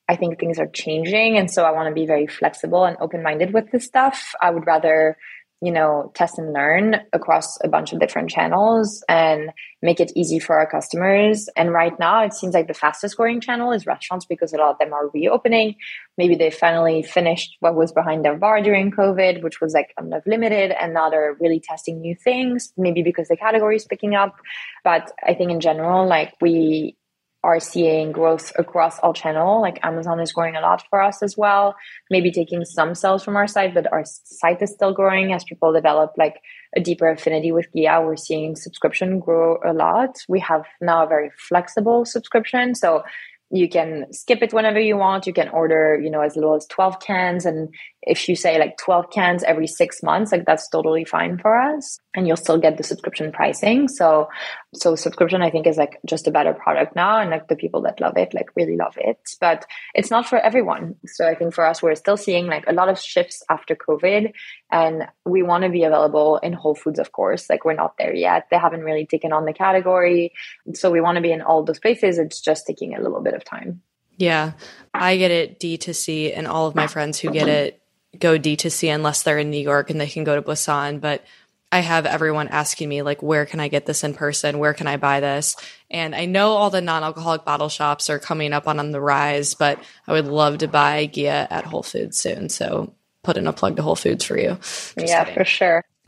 I 0.07 0.15
think 0.17 0.39
things 0.39 0.59
are 0.59 0.67
changing. 0.67 1.37
And 1.37 1.49
so 1.49 1.63
i 1.63 1.71
want 1.71 1.87
to 1.89 1.93
be 2.01 2.05
very 2.05 2.27
flexible 2.27 2.83
and 2.85 2.97
open 2.99 3.23
minded 3.23 3.53
with 3.53 3.71
this 3.71 3.85
stuff. 3.85 4.33
I 4.41 4.51
would 4.51 4.67
rather 4.67 5.17
you 5.61 5.71
know, 5.71 6.11
test 6.15 6.37
and 6.37 6.53
learn 6.53 6.97
across 7.13 7.57
a 7.63 7.67
bunch 7.67 7.93
of 7.93 7.99
different 7.99 8.29
channels 8.29 9.03
and 9.07 9.51
make 9.81 9.99
it 9.99 10.11
easy 10.15 10.37
for 10.39 10.57
our 10.57 10.69
customers. 10.69 11.47
And 11.55 11.71
right 11.71 11.97
now, 11.99 12.23
it 12.23 12.33
seems 12.33 12.53
like 12.53 12.67
the 12.67 12.73
fastest 12.73 13.17
growing 13.17 13.39
channel 13.39 13.71
is 13.71 13.85
restaurants 13.85 14.25
because 14.25 14.53
a 14.53 14.57
lot 14.57 14.71
of 14.71 14.79
them 14.79 14.93
are 14.93 15.09
reopening. 15.13 15.75
Maybe 16.17 16.35
they 16.35 16.51
finally 16.51 17.03
finished 17.03 17.55
what 17.61 17.75
was 17.75 17.91
behind 17.91 18.25
their 18.25 18.37
bar 18.37 18.61
during 18.61 18.91
COVID, 18.91 19.43
which 19.43 19.61
was 19.61 19.73
like 19.73 19.93
kind 19.97 20.13
of 20.13 20.23
limited, 20.25 20.71
and 20.71 20.93
now 20.93 21.09
they're 21.09 21.37
really 21.39 21.61
testing 21.61 22.01
new 22.01 22.15
things, 22.15 22.73
maybe 22.77 23.01
because 23.01 23.27
the 23.27 23.37
category 23.37 23.77
is 23.77 23.85
picking 23.85 24.15
up. 24.15 24.35
But 24.83 25.11
I 25.25 25.33
think 25.33 25.51
in 25.51 25.61
general, 25.61 26.07
like 26.07 26.33
we 26.41 26.97
are 27.45 27.59
seeing 27.59 28.11
growth 28.11 28.51
across 28.57 28.97
all 28.99 29.13
channel. 29.13 29.61
Like 29.61 29.79
Amazon 29.83 30.19
is 30.19 30.33
growing 30.33 30.55
a 30.55 30.61
lot 30.61 30.83
for 30.89 31.01
us 31.01 31.21
as 31.21 31.37
well. 31.37 31.75
Maybe 32.09 32.31
taking 32.31 32.65
some 32.65 32.95
sales 32.95 33.23
from 33.23 33.35
our 33.35 33.47
site, 33.47 33.73
but 33.73 33.91
our 33.93 34.03
site 34.05 34.61
is 34.61 34.71
still 34.71 34.93
growing 34.93 35.31
as 35.31 35.43
people 35.43 35.71
develop 35.71 36.13
like 36.17 36.41
a 36.75 36.81
deeper 36.81 37.07
affinity 37.07 37.51
with 37.51 37.67
Ghia. 37.75 38.03
We're 38.03 38.15
seeing 38.15 38.55
subscription 38.55 39.19
grow 39.19 39.59
a 39.63 39.73
lot. 39.73 40.17
We 40.27 40.39
have 40.39 40.65
now 40.81 41.05
a 41.05 41.07
very 41.07 41.29
flexible 41.37 42.03
subscription. 42.05 42.73
So 42.73 43.03
you 43.51 43.69
can 43.69 44.11
skip 44.11 44.41
it 44.41 44.53
whenever 44.53 44.79
you 44.79 44.97
want 44.97 45.27
you 45.27 45.33
can 45.33 45.49
order 45.49 45.99
you 46.01 46.09
know 46.09 46.21
as 46.21 46.35
little 46.35 46.55
as 46.55 46.65
12 46.65 46.99
cans 46.99 47.45
and 47.45 47.69
if 48.05 48.29
you 48.29 48.35
say 48.35 48.59
like 48.59 48.77
12 48.77 49.09
cans 49.09 49.43
every 49.43 49.67
six 49.67 50.03
months 50.03 50.31
like 50.31 50.45
that's 50.45 50.69
totally 50.69 51.03
fine 51.03 51.37
for 51.37 51.59
us 51.59 51.99
and 52.13 52.27
you'll 52.27 52.37
still 52.37 52.57
get 52.57 52.77
the 52.77 52.83
subscription 52.83 53.31
pricing. 53.31 53.87
So 53.87 54.29
so 54.73 54.95
subscription 54.95 55.41
i 55.41 55.49
think 55.49 55.67
is 55.67 55.77
like 55.77 55.99
just 56.05 56.27
a 56.27 56.31
better 56.31 56.53
product 56.53 56.95
now 56.95 57.19
and 57.19 57.29
like 57.29 57.47
the 57.47 57.55
people 57.55 57.81
that 57.81 58.01
love 58.01 58.17
it 58.17 58.33
like 58.33 58.55
really 58.55 58.77
love 58.77 58.95
it. 58.97 59.19
But 59.39 59.65
it's 59.93 60.11
not 60.11 60.27
for 60.27 60.37
everyone. 60.37 60.95
So 61.05 61.27
i 61.27 61.35
think 61.35 61.53
for 61.53 61.65
us 61.65 61.81
we're 61.81 61.95
still 61.95 62.17
seeing 62.17 62.47
like 62.47 62.65
a 62.67 62.73
lot 62.73 62.89
of 62.89 62.99
shifts 62.99 63.43
after 63.49 63.75
covid 63.75 64.33
and 64.71 65.07
we 65.25 65.43
want 65.43 65.63
to 65.63 65.69
be 65.69 65.83
available 65.83 66.37
in 66.37 66.53
whole 66.53 66.75
foods 66.75 66.99
of 66.99 67.11
course. 67.11 67.49
Like 67.49 67.65
we're 67.65 67.73
not 67.73 67.97
there 67.97 68.13
yet. 68.13 68.47
They 68.51 68.57
haven't 68.57 68.81
really 68.81 69.05
taken 69.05 69.31
on 69.31 69.45
the 69.45 69.53
category. 69.53 70.33
So 70.73 70.91
we 70.91 71.01
want 71.01 71.15
to 71.15 71.21
be 71.21 71.31
in 71.31 71.41
all 71.41 71.63
those 71.63 71.79
places. 71.79 72.17
It's 72.17 72.41
just 72.41 72.65
taking 72.67 72.95
a 72.95 73.01
little 73.01 73.21
bit 73.21 73.33
of 73.33 73.43
time. 73.43 73.81
Yeah. 74.17 74.53
I 74.93 75.17
get 75.17 75.31
it 75.31 75.59
d 75.59 75.77
to 75.79 75.93
c 75.93 76.31
and 76.31 76.47
all 76.47 76.67
of 76.67 76.75
my 76.75 76.87
friends 76.87 77.19
who 77.19 77.31
get 77.31 77.47
it 77.47 77.81
go 78.19 78.37
d 78.37 78.55
to 78.55 78.69
c 78.69 78.89
unless 78.89 79.23
they're 79.23 79.39
in 79.39 79.49
new 79.49 79.57
york 79.57 79.89
and 79.89 79.99
they 79.99 80.07
can 80.07 80.23
go 80.23 80.35
to 80.35 80.41
Boisson 80.41 80.99
but 80.99 81.23
I 81.71 81.79
have 81.79 82.05
everyone 82.05 82.47
asking 82.47 82.87
me 82.87 83.01
like, 83.01 83.21
where 83.21 83.45
can 83.45 83.59
I 83.59 83.67
get 83.67 83.85
this 83.85 84.05
in 84.05 84.13
person? 84.13 84.59
Where 84.59 84.73
can 84.73 84.87
I 84.87 84.95
buy 84.95 85.19
this? 85.19 85.57
And 85.91 86.15
I 86.15 86.25
know 86.25 86.51
all 86.51 86.69
the 86.69 86.79
non-alcoholic 86.79 87.43
bottle 87.43 87.67
shops 87.67 88.09
are 88.09 88.17
coming 88.17 88.53
up 88.53 88.65
on, 88.65 88.79
on 88.79 88.91
the 88.91 89.01
rise, 89.01 89.55
but 89.55 89.83
I 90.07 90.13
would 90.13 90.27
love 90.27 90.59
to 90.59 90.69
buy 90.69 91.07
Ghia 91.07 91.47
at 91.49 91.65
Whole 91.65 91.83
Foods 91.83 92.17
soon. 92.17 92.47
So 92.47 92.93
put 93.23 93.35
in 93.35 93.45
a 93.45 93.51
plug 93.51 93.75
to 93.75 93.81
Whole 93.81 93.97
Foods 93.97 94.23
for 94.23 94.37
you. 94.37 94.51
Just 94.51 94.95
yeah, 94.99 95.25
kidding. 95.25 95.35
for 95.35 95.43
sure. 95.43 95.83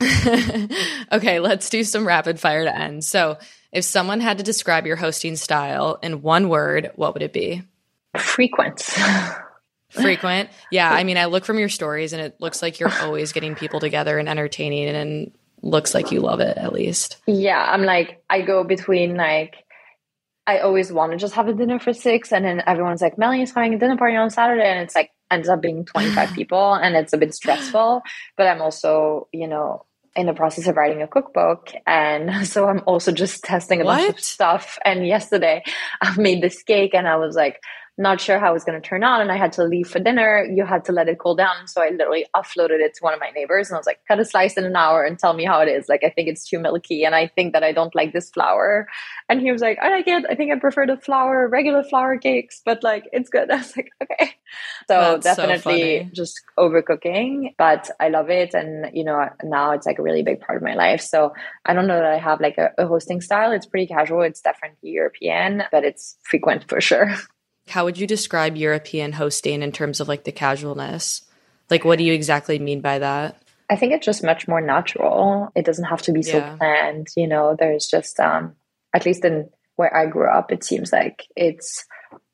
okay, 1.12 1.40
let's 1.40 1.68
do 1.68 1.84
some 1.84 2.06
rapid 2.06 2.40
fire 2.40 2.64
to 2.64 2.74
end. 2.74 3.04
So, 3.04 3.36
if 3.70 3.84
someone 3.84 4.20
had 4.20 4.38
to 4.38 4.44
describe 4.44 4.86
your 4.86 4.96
hosting 4.96 5.36
style 5.36 5.98
in 6.02 6.22
one 6.22 6.48
word, 6.48 6.92
what 6.94 7.12
would 7.12 7.22
it 7.22 7.34
be? 7.34 7.62
Frequent. 8.16 8.96
Frequent. 10.02 10.50
Yeah. 10.70 10.90
I 10.90 11.04
mean, 11.04 11.16
I 11.16 11.26
look 11.26 11.44
from 11.44 11.58
your 11.58 11.68
stories 11.68 12.12
and 12.12 12.22
it 12.22 12.36
looks 12.40 12.62
like 12.62 12.80
you're 12.80 12.92
always 13.00 13.32
getting 13.32 13.54
people 13.54 13.80
together 13.80 14.18
and 14.18 14.28
entertaining 14.28 14.88
and 14.88 15.32
looks 15.62 15.94
like 15.94 16.12
you 16.12 16.20
love 16.20 16.40
it 16.40 16.56
at 16.56 16.72
least. 16.72 17.18
Yeah. 17.26 17.62
I'm 17.62 17.82
like, 17.82 18.22
I 18.30 18.42
go 18.42 18.64
between 18.64 19.16
like, 19.16 19.56
I 20.46 20.60
always 20.60 20.90
want 20.90 21.12
to 21.12 21.18
just 21.18 21.34
have 21.34 21.48
a 21.48 21.52
dinner 21.52 21.78
for 21.78 21.92
six. 21.92 22.32
And 22.32 22.44
then 22.44 22.62
everyone's 22.66 23.02
like, 23.02 23.18
Melanie's 23.18 23.52
having 23.52 23.74
a 23.74 23.78
dinner 23.78 23.96
party 23.96 24.16
on 24.16 24.30
Saturday. 24.30 24.64
And 24.64 24.80
it's 24.80 24.94
like, 24.94 25.10
ends 25.30 25.48
up 25.48 25.60
being 25.60 25.84
25 25.84 26.32
people 26.34 26.74
and 26.74 26.96
it's 26.96 27.12
a 27.12 27.18
bit 27.18 27.34
stressful. 27.34 28.02
But 28.36 28.46
I'm 28.46 28.62
also, 28.62 29.28
you 29.32 29.46
know, 29.46 29.84
in 30.16 30.26
the 30.26 30.34
process 30.34 30.66
of 30.66 30.76
writing 30.76 31.00
a 31.00 31.06
cookbook. 31.06 31.72
And 31.86 32.46
so 32.46 32.68
I'm 32.68 32.82
also 32.86 33.12
just 33.12 33.44
testing 33.44 33.80
a 33.80 33.84
what? 33.84 33.98
bunch 33.98 34.18
of 34.18 34.20
stuff. 34.20 34.78
And 34.84 35.06
yesterday 35.06 35.62
I 36.02 36.16
made 36.16 36.42
this 36.42 36.62
cake 36.62 36.94
and 36.94 37.06
I 37.06 37.16
was 37.16 37.36
like, 37.36 37.60
not 37.98 38.20
sure 38.20 38.38
how 38.38 38.50
it 38.50 38.54
was 38.54 38.62
going 38.62 38.80
to 38.80 38.88
turn 38.88 39.02
out 39.02 39.20
and 39.20 39.32
I 39.32 39.36
had 39.36 39.52
to 39.54 39.64
leave 39.64 39.88
for 39.88 39.98
dinner. 39.98 40.44
You 40.44 40.64
had 40.64 40.84
to 40.84 40.92
let 40.92 41.08
it 41.08 41.18
cool 41.18 41.34
down. 41.34 41.66
So 41.66 41.82
I 41.82 41.90
literally 41.90 42.26
uploaded 42.34 42.78
it 42.78 42.94
to 42.94 43.02
one 43.02 43.12
of 43.12 43.18
my 43.18 43.30
neighbors 43.30 43.68
and 43.68 43.76
I 43.76 43.78
was 43.78 43.86
like, 43.86 43.98
cut 44.06 44.20
a 44.20 44.24
slice 44.24 44.56
in 44.56 44.64
an 44.64 44.76
hour 44.76 45.02
and 45.02 45.18
tell 45.18 45.34
me 45.34 45.44
how 45.44 45.60
it 45.60 45.68
is. 45.68 45.88
Like, 45.88 46.04
I 46.04 46.10
think 46.10 46.28
it's 46.28 46.48
too 46.48 46.60
milky 46.60 47.04
and 47.04 47.14
I 47.14 47.26
think 47.26 47.54
that 47.54 47.64
I 47.64 47.72
don't 47.72 47.94
like 47.96 48.12
this 48.12 48.30
flour. 48.30 48.86
And 49.28 49.40
he 49.40 49.50
was 49.50 49.60
like, 49.60 49.78
I 49.82 49.90
like 49.90 50.06
it. 50.06 50.24
I 50.30 50.36
think 50.36 50.52
I 50.52 50.58
prefer 50.60 50.86
the 50.86 50.96
flour, 50.96 51.48
regular 51.48 51.82
flour 51.82 52.18
cakes, 52.18 52.62
but 52.64 52.84
like, 52.84 53.08
it's 53.12 53.30
good. 53.30 53.50
I 53.50 53.56
was 53.56 53.76
like, 53.76 53.90
okay. 54.00 54.30
So 54.88 55.18
That's 55.20 55.24
definitely 55.24 56.04
so 56.04 56.10
just 56.14 56.40
overcooking, 56.56 57.54
but 57.58 57.90
I 57.98 58.10
love 58.10 58.30
it. 58.30 58.54
And, 58.54 58.94
you 58.94 59.02
know, 59.02 59.28
now 59.42 59.72
it's 59.72 59.86
like 59.86 59.98
a 59.98 60.02
really 60.02 60.22
big 60.22 60.40
part 60.40 60.56
of 60.56 60.62
my 60.62 60.74
life. 60.74 61.00
So 61.00 61.32
I 61.66 61.74
don't 61.74 61.88
know 61.88 61.96
that 61.96 62.12
I 62.12 62.18
have 62.18 62.40
like 62.40 62.58
a, 62.58 62.70
a 62.78 62.86
hosting 62.86 63.20
style. 63.20 63.50
It's 63.50 63.66
pretty 63.66 63.88
casual. 63.88 64.22
It's 64.22 64.40
definitely 64.40 64.90
European, 64.90 65.64
but 65.72 65.84
it's 65.84 66.16
frequent 66.22 66.68
for 66.68 66.80
sure. 66.80 67.12
How 67.70 67.84
would 67.84 67.98
you 67.98 68.06
describe 68.06 68.56
European 68.56 69.12
hosting 69.12 69.62
in 69.62 69.72
terms 69.72 70.00
of 70.00 70.08
like 70.08 70.24
the 70.24 70.32
casualness? 70.32 71.22
Like, 71.70 71.84
what 71.84 71.98
do 71.98 72.04
you 72.04 72.12
exactly 72.12 72.58
mean 72.58 72.80
by 72.80 72.98
that? 73.00 73.42
I 73.70 73.76
think 73.76 73.92
it's 73.92 74.06
just 74.06 74.24
much 74.24 74.48
more 74.48 74.60
natural. 74.60 75.48
It 75.54 75.66
doesn't 75.66 75.84
have 75.84 76.02
to 76.02 76.12
be 76.12 76.22
so 76.22 76.40
planned. 76.56 77.08
You 77.16 77.26
know, 77.26 77.54
there's 77.58 77.86
just, 77.86 78.18
um, 78.18 78.54
at 78.94 79.04
least 79.04 79.24
in 79.24 79.50
where 79.76 79.94
I 79.94 80.06
grew 80.06 80.30
up, 80.30 80.50
it 80.50 80.64
seems 80.64 80.92
like 80.92 81.26
it's 81.36 81.84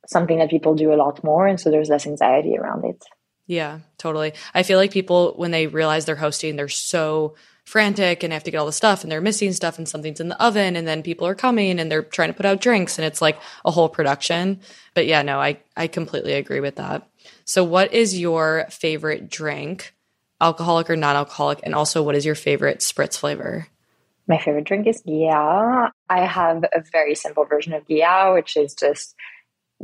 something 0.06 0.38
that 0.38 0.50
people 0.50 0.74
do 0.74 0.92
a 0.92 0.96
lot 0.96 1.24
more. 1.24 1.46
And 1.46 1.58
so 1.58 1.70
there's 1.70 1.88
less 1.88 2.06
anxiety 2.06 2.56
around 2.56 2.84
it. 2.84 3.02
Yeah, 3.46 3.80
totally. 3.98 4.32
I 4.54 4.62
feel 4.62 4.78
like 4.78 4.92
people, 4.92 5.34
when 5.36 5.50
they 5.50 5.66
realize 5.66 6.04
they're 6.04 6.16
hosting, 6.16 6.56
they're 6.56 6.68
so 6.68 7.34
frantic 7.64 8.22
and 8.22 8.32
have 8.32 8.44
to 8.44 8.50
get 8.50 8.58
all 8.58 8.66
the 8.66 8.72
stuff 8.72 9.02
and 9.02 9.10
they're 9.10 9.20
missing 9.20 9.52
stuff 9.52 9.78
and 9.78 9.88
something's 9.88 10.20
in 10.20 10.28
the 10.28 10.42
oven 10.42 10.76
and 10.76 10.86
then 10.86 11.02
people 11.02 11.26
are 11.26 11.34
coming 11.34 11.80
and 11.80 11.90
they're 11.90 12.02
trying 12.02 12.28
to 12.28 12.34
put 12.34 12.46
out 12.46 12.60
drinks 12.60 12.98
and 12.98 13.06
it's 13.06 13.22
like 13.22 13.38
a 13.64 13.70
whole 13.70 13.88
production. 13.88 14.60
But 14.92 15.06
yeah, 15.06 15.22
no, 15.22 15.40
I, 15.40 15.58
I 15.76 15.86
completely 15.86 16.34
agree 16.34 16.60
with 16.60 16.76
that. 16.76 17.08
So 17.44 17.64
what 17.64 17.92
is 17.92 18.18
your 18.18 18.66
favorite 18.70 19.30
drink, 19.30 19.94
alcoholic 20.40 20.90
or 20.90 20.96
non-alcoholic? 20.96 21.60
And 21.62 21.74
also 21.74 22.02
what 22.02 22.14
is 22.14 22.26
your 22.26 22.34
favorite 22.34 22.80
spritz 22.80 23.18
flavor? 23.18 23.68
My 24.26 24.38
favorite 24.38 24.64
drink 24.64 24.86
is 24.86 25.02
Ghia. 25.02 25.90
I 26.08 26.24
have 26.24 26.64
a 26.64 26.82
very 26.92 27.14
simple 27.14 27.44
version 27.44 27.72
of 27.72 27.86
Ghia, 27.86 28.34
which 28.34 28.56
is 28.56 28.74
just 28.74 29.14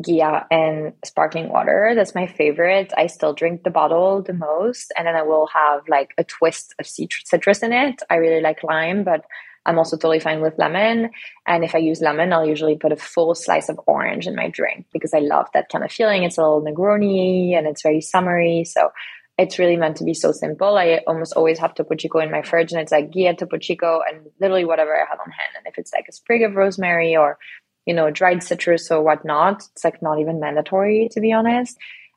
Ghia 0.03 0.46
and 0.51 0.92
sparkling 1.05 1.48
water. 1.48 1.92
That's 1.94 2.14
my 2.14 2.26
favorite. 2.26 2.92
I 2.96 3.07
still 3.07 3.32
drink 3.32 3.62
the 3.62 3.70
bottle 3.70 4.22
the 4.22 4.32
most. 4.32 4.92
And 4.96 5.07
then 5.07 5.16
I 5.16 5.22
will 5.22 5.46
have 5.48 5.88
like 5.88 6.12
a 6.18 6.24
twist 6.24 6.74
of 6.78 6.86
citrus 6.86 7.62
in 7.62 7.72
it. 7.72 8.03
I 8.09 8.16
really 8.16 8.40
like 8.40 8.62
lime, 8.64 9.05
but 9.05 9.24
I'm 9.66 9.78
also 9.78 9.96
totally 9.96 10.20
fine 10.20 10.40
with 10.40 10.59
lemon. 10.59 11.11
And 11.46 11.64
if 11.64 11.74
I 11.74 11.78
use 11.78 12.01
lemon, 12.01 12.32
I'll 12.32 12.46
usually 12.46 12.76
put 12.76 12.92
a 12.92 12.96
full 12.96 13.34
slice 13.34 13.68
of 13.68 13.80
orange 13.86 14.26
in 14.26 14.34
my 14.34 14.48
drink 14.48 14.86
because 14.92 15.12
I 15.12 15.18
love 15.18 15.48
that 15.53 15.68
kind 15.70 15.84
of 15.84 15.92
feeling. 15.92 16.22
It's 16.22 16.38
a 16.38 16.42
little 16.42 16.62
Negroni 16.62 17.57
and 17.57 17.66
it's 17.66 17.82
very 17.82 18.01
summery. 18.01 18.64
So 18.64 18.90
it's 19.36 19.59
really 19.59 19.76
meant 19.76 19.96
to 19.96 20.05
be 20.05 20.12
so 20.12 20.32
simple. 20.32 20.76
I 20.76 21.01
almost 21.07 21.34
always 21.34 21.59
have 21.59 21.74
Topo 21.74 21.94
Chico 21.94 22.18
in 22.18 22.30
my 22.30 22.42
fridge 22.42 22.72
and 22.72 22.80
it's 22.80 22.92
like 22.92 23.11
Ghia 23.11 23.36
Topo 23.36 23.59
Chico 23.59 24.01
and 24.07 24.26
literally 24.38 24.64
whatever 24.64 24.94
I 24.94 25.07
have 25.09 25.20
on 25.20 25.30
hand. 25.30 25.53
And 25.57 25.66
if 25.66 25.78
it's 25.78 25.92
like 25.94 26.07
a 26.09 26.12
sprig 26.12 26.42
of 26.42 26.57
rosemary 26.57 27.16
or 27.16 27.38
you 27.87 27.95
know, 27.95 28.11
dried 28.11 28.43
citrus 28.43 28.91
or 28.91 29.03
whatnot. 29.03 29.62
It's 29.72 29.85
like 29.85 30.03
not 30.03 30.20
even 30.20 30.41
mandatory, 30.41 31.09
to 31.12 31.20
be 31.20 31.33
honest. 31.33 31.76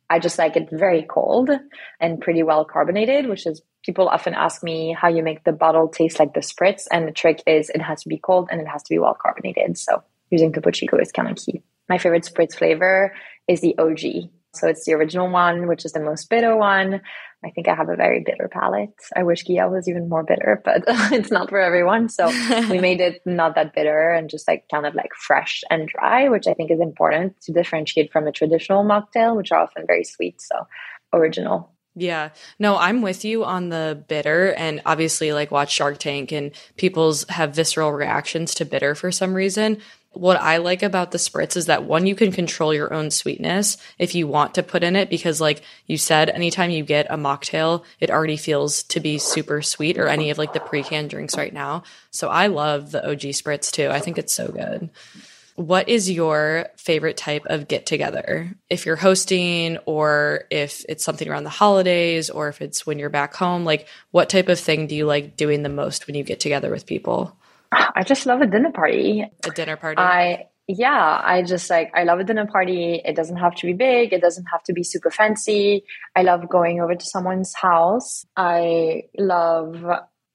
I 0.09 0.20
just 0.20 0.38
like 0.38 0.55
it 0.55 0.70
very 0.72 1.03
cold 1.03 1.49
and 1.99 2.22
pretty 2.22 2.43
well 2.43 2.66
carbonated, 2.66 3.28
which 3.28 3.47
is 3.47 3.61
people 3.84 4.07
often 4.07 4.34
ask 4.34 4.64
me 4.64 4.95
how 4.99 5.07
you 5.07 5.24
make 5.24 5.43
the 5.43 5.51
bottle 5.51 5.88
taste 5.88 6.20
like 6.20 6.34
the 6.34 6.41
spritz. 6.41 6.84
And 6.91 7.07
the 7.07 7.11
trick 7.11 7.41
is 7.47 7.70
it 7.70 7.82
has 7.82 8.03
to 8.03 8.09
be 8.09 8.18
cold 8.18 8.49
and 8.51 8.61
it 8.61 8.68
has 8.68 8.84
to 8.84 8.89
be 8.93 8.99
well 8.99 9.18
carbonated. 9.20 9.78
So 9.78 10.03
using 10.30 10.51
Topo 10.51 10.72
Chico 10.72 10.97
is 10.97 11.11
kind 11.11 11.30
of 11.30 11.38
key. 11.38 11.64
My 11.89 11.97
favorite 11.97 12.24
spritz 12.24 12.55
flavor 12.55 13.16
is 13.47 13.61
the 13.61 13.78
OG. 13.78 14.30
So 14.54 14.68
it's 14.68 14.86
the 14.86 14.93
original 14.93 15.30
one, 15.30 15.68
which 15.68 15.86
is 15.86 15.93
the 15.93 15.99
most 15.99 16.30
bitter 16.30 16.56
one. 16.56 17.01
I 17.45 17.49
think 17.49 17.68
I 17.68 17.76
have 17.76 17.89
a 17.89 17.95
very 17.95 18.24
bitter 18.26 18.47
palate. 18.47 18.93
I 19.16 19.24
wish 19.24 19.43
Ghia 19.43 19.70
was 19.70 19.89
even 19.89 20.08
more 20.08 20.24
bitter, 20.24 20.62
but 20.66 20.84
it's 21.12 21.32
not 21.32 21.49
for 21.49 21.60
everyone. 21.60 22.08
So 22.10 22.28
we 22.70 22.80
made 22.80 23.01
it 23.01 23.22
not 23.26 23.56
that 23.56 23.74
bitter 23.74 24.12
and 24.12 24.30
just 24.30 24.47
like 24.47 24.66
kind 24.72 24.86
of 24.86 24.95
like 24.95 25.14
fresh 25.16 25.64
and 25.70 25.88
dry, 25.88 26.30
which 26.30 26.47
I 26.47 26.54
think 26.54 26.72
is 26.72 26.80
important 26.80 27.39
to 27.41 27.51
differentiate 27.51 28.12
from 28.12 28.28
a 28.28 28.32
traditional 28.32 28.86
mocktail, 28.86 29.36
which 29.36 29.51
are 29.51 29.60
often 29.60 29.86
very 29.88 30.04
sweet. 30.04 30.39
So 30.41 30.68
original. 31.12 31.72
Yeah. 31.96 32.30
No, 32.58 32.78
I'm 32.78 33.02
with 33.02 33.24
you 33.24 33.44
on 33.46 33.70
the 33.70 34.04
bitter 34.08 34.54
and 34.54 34.82
obviously 34.86 35.32
like 35.32 35.52
watch 35.52 35.72
Shark 35.72 36.00
Tank 36.00 36.32
and 36.32 36.52
people's 36.76 37.28
have 37.30 37.54
visceral 37.54 37.91
reactions 37.91 38.56
to 38.56 38.66
bitter 38.66 38.96
for 38.96 39.12
some 39.12 39.34
reason 39.34 39.80
what 40.14 40.39
I 40.39 40.58
like 40.58 40.84
about 40.84 41.12
the 41.12 41.18
spritz 41.18 41.58
is 41.58 41.66
that 41.66 41.84
one, 41.84 42.06
you 42.06 42.16
can 42.16 42.32
control 42.32 42.74
your 42.74 42.94
own 42.94 43.10
sweetness 43.10 43.78
if 43.98 44.14
you 44.14 44.28
want 44.28 44.56
to 44.56 44.64
put 44.64 44.84
in 44.84 44.96
it, 44.96 45.10
because 45.10 45.41
like 45.41 45.64
you 45.88 45.98
said, 45.98 46.30
anytime 46.30 46.70
you 46.70 46.84
get 46.84 47.08
a 47.10 47.18
mocktail, 47.18 47.84
it 48.00 48.12
already 48.12 48.38
feels 48.38 48.84
to 48.84 49.00
be 49.00 49.18
super 49.18 49.62
sweet 49.62 49.98
or 49.98 50.08
any 50.08 50.30
of 50.30 50.38
like 50.38 50.54
the 50.54 50.60
pre-canned 50.60 51.10
drinks 51.10 51.36
right 51.36 51.54
now. 51.54 51.84
So 52.12 52.30
I 52.30 52.48
love 52.48 52.91
the 52.91 53.04
OG 53.04 53.22
spritz 53.22 53.72
too. 53.72 53.89
I 53.89 54.00
think 54.00 54.18
it's 54.18 54.34
so 54.34 54.50
good. 54.50 54.89
What 55.56 55.88
is 55.88 56.10
your 56.10 56.68
favorite 56.78 57.18
type 57.18 57.43
of 57.45 57.68
get 57.68 57.86
together? 57.86 58.56
If 58.70 58.86
you're 58.86 58.95
hosting 58.95 59.78
or 59.86 60.45
if 60.49 60.84
it's 60.89 61.04
something 61.04 61.28
around 61.28 61.43
the 61.43 61.49
holidays 61.49 62.30
or 62.30 62.47
if 62.47 62.62
it's 62.62 62.86
when 62.86 62.99
you're 62.99 63.10
back 63.10 63.36
home, 63.36 63.64
like 63.64 63.88
what 64.12 64.30
type 64.30 64.49
of 64.49 64.60
thing 64.60 64.88
do 64.88 64.95
you 64.95 65.06
like 65.06 65.38
doing 65.38 65.64
the 65.64 65.70
most 65.70 66.08
when 66.08 66.16
you 66.16 66.24
get 66.24 66.39
together 66.39 66.72
with 66.72 66.86
people? 66.86 67.38
I 67.72 68.04
just 68.04 68.26
love 68.26 68.41
a 68.41 68.47
dinner 68.47 68.72
party. 68.72 69.26
A 69.45 69.49
dinner 69.51 69.78
party. 69.78 69.99
I 69.99 70.47
yeah, 70.68 71.22
I 71.22 71.43
just 71.43 71.70
like 71.70 71.91
I 71.93 72.04
love 72.04 72.20
a 72.20 72.24
dinner 72.24 72.45
party. 72.45 73.01
It 73.04 73.16
doesn't 73.16 73.36
have 73.38 73.56
to 73.56 73.66
be 73.66 73.74
big. 73.74 74.14
It 74.14 74.22
doesn't 74.22 74.45
have 74.45 74.64
to 74.64 74.74
be 74.74 74.84
super 74.84 75.12
fancy. 75.12 75.84
I 76.16 76.24
love 76.24 76.47
going 76.47 76.80
over 76.80 76.95
to 76.95 77.06
someone's 77.06 77.54
house. 77.54 78.26
I 78.38 79.04
love 79.18 79.84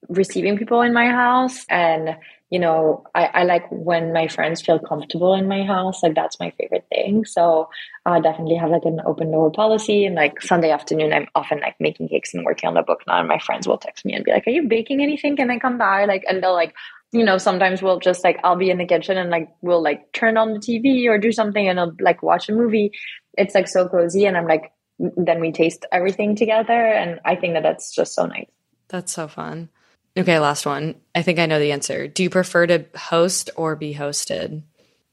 receiving 0.08 0.56
people 0.56 0.80
in 0.82 0.92
my 0.92 1.06
house. 1.06 1.64
And 1.68 2.16
you 2.50 2.58
know 2.58 3.04
I, 3.14 3.26
I 3.26 3.42
like 3.44 3.66
when 3.70 4.14
my 4.14 4.26
friends 4.26 4.62
feel 4.62 4.78
comfortable 4.78 5.34
in 5.34 5.48
my 5.48 5.64
house 5.64 6.02
like 6.02 6.14
that's 6.14 6.40
my 6.40 6.50
favorite 6.58 6.86
thing. 6.88 7.26
So 7.26 7.68
i 8.06 8.20
definitely 8.20 8.56
have 8.56 8.70
like 8.70 8.86
an 8.86 9.02
open 9.04 9.30
door 9.30 9.50
policy. 9.50 10.06
And 10.06 10.14
like 10.14 10.40
sunday 10.40 10.70
afternoon 10.70 11.12
i'm 11.12 11.26
often 11.34 11.60
like 11.60 11.76
making 11.78 12.08
cakes 12.08 12.32
and 12.32 12.44
working 12.44 12.68
on 12.68 12.74
the 12.74 12.82
book. 12.82 13.02
Now 13.06 13.18
and 13.18 13.28
my 13.28 13.38
friends 13.38 13.68
will 13.68 13.78
text 13.78 14.04
me 14.04 14.14
and 14.14 14.24
be 14.24 14.32
like 14.32 14.46
are 14.46 14.50
you 14.50 14.66
baking 14.66 15.02
anything? 15.02 15.36
Can 15.36 15.50
i 15.50 15.58
come 15.58 15.78
by? 15.78 16.06
Like 16.06 16.24
and 16.28 16.42
they'll 16.42 16.54
like 16.54 16.74
you 17.12 17.24
know, 17.24 17.38
sometimes 17.38 17.80
we'll 17.80 18.00
just 18.00 18.22
like 18.22 18.38
I'll 18.44 18.56
be 18.56 18.70
in 18.70 18.78
the 18.78 18.86
kitchen 18.86 19.16
and 19.16 19.30
like 19.30 19.48
we'll 19.62 19.82
like 19.82 20.12
turn 20.12 20.36
on 20.36 20.52
the 20.52 20.58
TV 20.58 21.06
or 21.08 21.18
do 21.18 21.32
something 21.32 21.66
and 21.66 21.80
I'll 21.80 21.94
like 22.00 22.22
watch 22.22 22.48
a 22.48 22.52
movie. 22.52 22.92
It's 23.36 23.54
like 23.54 23.68
so 23.68 23.88
cozy, 23.88 24.26
and 24.26 24.36
I'm 24.36 24.46
like, 24.46 24.72
then 24.98 25.40
we 25.40 25.52
taste 25.52 25.86
everything 25.92 26.34
together, 26.34 26.72
and 26.72 27.20
I 27.24 27.36
think 27.36 27.54
that 27.54 27.62
that's 27.62 27.94
just 27.94 28.14
so 28.14 28.26
nice. 28.26 28.50
That's 28.88 29.12
so 29.12 29.28
fun. 29.28 29.70
Okay, 30.16 30.38
last 30.38 30.66
one. 30.66 30.96
I 31.14 31.22
think 31.22 31.38
I 31.38 31.46
know 31.46 31.58
the 31.58 31.72
answer. 31.72 32.08
Do 32.08 32.22
you 32.22 32.30
prefer 32.30 32.66
to 32.66 32.86
host 32.96 33.50
or 33.56 33.76
be 33.76 33.94
hosted? 33.94 34.62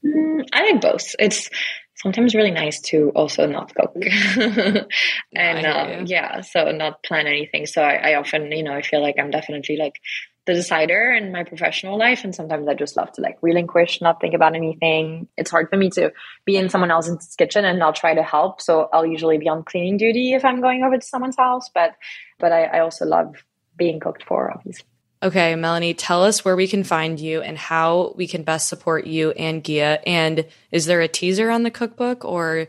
Mm, 0.04 0.46
I 0.52 0.72
like 0.72 0.80
both. 0.80 1.14
It's 1.18 1.48
sometimes 1.96 2.34
really 2.34 2.50
nice 2.50 2.80
to 2.80 3.10
also 3.14 3.46
not 3.46 3.74
cook 3.74 3.96
and 5.34 5.66
um, 5.66 6.06
yeah 6.06 6.42
so 6.42 6.70
not 6.70 7.02
plan 7.02 7.26
anything 7.26 7.66
so 7.66 7.82
I, 7.82 8.10
I 8.10 8.14
often 8.16 8.52
you 8.52 8.62
know 8.62 8.72
i 8.72 8.82
feel 8.82 9.00
like 9.00 9.16
i'm 9.18 9.30
definitely 9.30 9.76
like 9.76 9.94
the 10.44 10.54
decider 10.54 11.10
in 11.10 11.32
my 11.32 11.42
professional 11.42 11.98
life 11.98 12.22
and 12.22 12.34
sometimes 12.34 12.68
i 12.68 12.74
just 12.74 12.96
love 12.96 13.10
to 13.12 13.22
like 13.22 13.38
relinquish 13.40 14.00
not 14.02 14.20
think 14.20 14.34
about 14.34 14.54
anything 14.54 15.26
it's 15.36 15.50
hard 15.50 15.70
for 15.70 15.76
me 15.76 15.88
to 15.90 16.12
be 16.44 16.56
in 16.56 16.68
someone 16.68 16.90
else's 16.90 17.34
kitchen 17.36 17.64
and 17.64 17.78
not 17.78 17.96
try 17.96 18.14
to 18.14 18.22
help 18.22 18.60
so 18.60 18.88
i'll 18.92 19.06
usually 19.06 19.38
be 19.38 19.48
on 19.48 19.64
cleaning 19.64 19.96
duty 19.96 20.34
if 20.34 20.44
i'm 20.44 20.60
going 20.60 20.82
over 20.82 20.98
to 20.98 21.06
someone's 21.06 21.36
house 21.36 21.70
but 21.74 21.96
but 22.38 22.52
i, 22.52 22.64
I 22.64 22.80
also 22.80 23.06
love 23.06 23.34
being 23.76 24.00
cooked 24.00 24.22
for 24.24 24.50
obviously 24.50 24.84
okay 25.22 25.54
melanie 25.54 25.94
tell 25.94 26.22
us 26.22 26.44
where 26.44 26.56
we 26.56 26.68
can 26.68 26.84
find 26.84 27.18
you 27.20 27.40
and 27.40 27.58
how 27.58 28.12
we 28.16 28.26
can 28.26 28.42
best 28.42 28.68
support 28.68 29.06
you 29.06 29.30
and 29.32 29.62
Ghia. 29.64 30.00
and 30.06 30.46
is 30.70 30.86
there 30.86 31.00
a 31.00 31.08
teaser 31.08 31.50
on 31.50 31.62
the 31.62 31.70
cookbook 31.70 32.24
or 32.24 32.68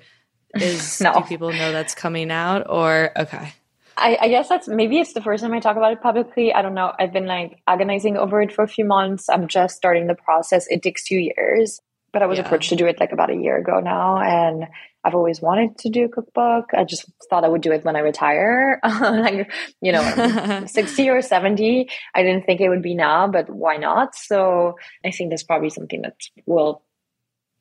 is 0.56 1.02
no. 1.02 1.14
do 1.14 1.22
people 1.22 1.52
know 1.52 1.72
that's 1.72 1.96
coming 1.96 2.32
out 2.32 2.70
or 2.70 3.12
okay 3.18 3.54
I, 4.00 4.18
I, 4.22 4.28
guess 4.28 4.48
that's 4.48 4.68
maybe 4.68 5.00
it's 5.00 5.14
the 5.14 5.22
first 5.22 5.42
time 5.42 5.54
I 5.54 5.60
talk 5.60 5.76
about 5.76 5.92
it 5.92 6.02
publicly. 6.02 6.54
I 6.54 6.62
don't 6.62 6.76
know. 6.76 6.94
I've 7.00 7.12
been 7.12 7.26
like 7.26 7.64
agonizing 7.66 8.16
over 8.16 8.40
it 8.44 8.54
for 8.54 8.64
a 8.64 8.68
few 8.68 8.86
months. 8.86 9.28
I'm 9.28 9.48
just 9.48 9.76
starting 9.76 10.06
the 10.06 10.14
process. 10.14 10.68
It 10.70 10.84
takes 10.84 11.04
two 11.04 11.18
years, 11.18 11.82
but 12.14 12.22
I 12.22 12.26
was 12.26 12.38
yeah. 12.38 12.46
approached 12.46 12.70
to 12.70 12.76
do 12.76 12.88
it 12.88 13.00
like 13.00 13.12
about 13.12 13.30
a 13.30 13.36
year 13.36 13.58
ago 13.58 13.80
now. 13.80 14.18
And 14.20 14.68
I've 15.04 15.16
always 15.16 15.42
wanted 15.42 15.78
to 15.80 15.90
do 15.90 16.06
a 16.06 16.10
cookbook. 16.10 16.72
I 16.74 16.84
just 16.84 17.06
thought 17.30 17.44
I 17.44 17.48
would 17.48 17.62
do 17.62 17.72
it 17.72 17.86
when 17.86 17.96
I 17.96 18.00
retire, 18.00 18.80
like, 18.84 19.52
you 19.82 19.92
know, 19.92 20.66
60 20.68 21.10
or 21.10 21.22
70. 21.22 21.90
I 22.16 22.24
didn't 22.24 22.46
think 22.46 22.62
it 22.62 22.70
would 22.70 22.82
be 22.82 22.96
now, 22.96 23.28
but 23.28 23.50
why 23.50 23.78
not? 23.78 24.16
So 24.16 24.76
I 25.06 25.12
think 25.12 25.30
that's 25.30 25.44
probably 25.44 25.70
something 25.70 26.02
that 26.02 26.16
will 26.46 26.84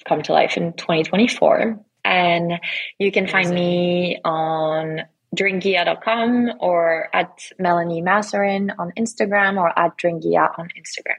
come 0.07 0.23
to 0.23 0.33
life 0.33 0.57
in 0.57 0.73
2024. 0.73 1.79
And 2.05 2.53
you 2.99 3.11
can 3.11 3.27
find 3.27 3.51
me 3.51 4.19
on 4.25 5.03
drinkghia.com 5.37 6.53
or 6.61 7.09
at 7.13 7.51
Melanie 7.59 8.03
Masarin 8.03 8.71
on 8.79 8.93
Instagram 8.97 9.59
or 9.59 9.77
at 9.79 9.99
drinkghia 9.99 10.59
on 10.59 10.69
Instagram. 10.69 11.19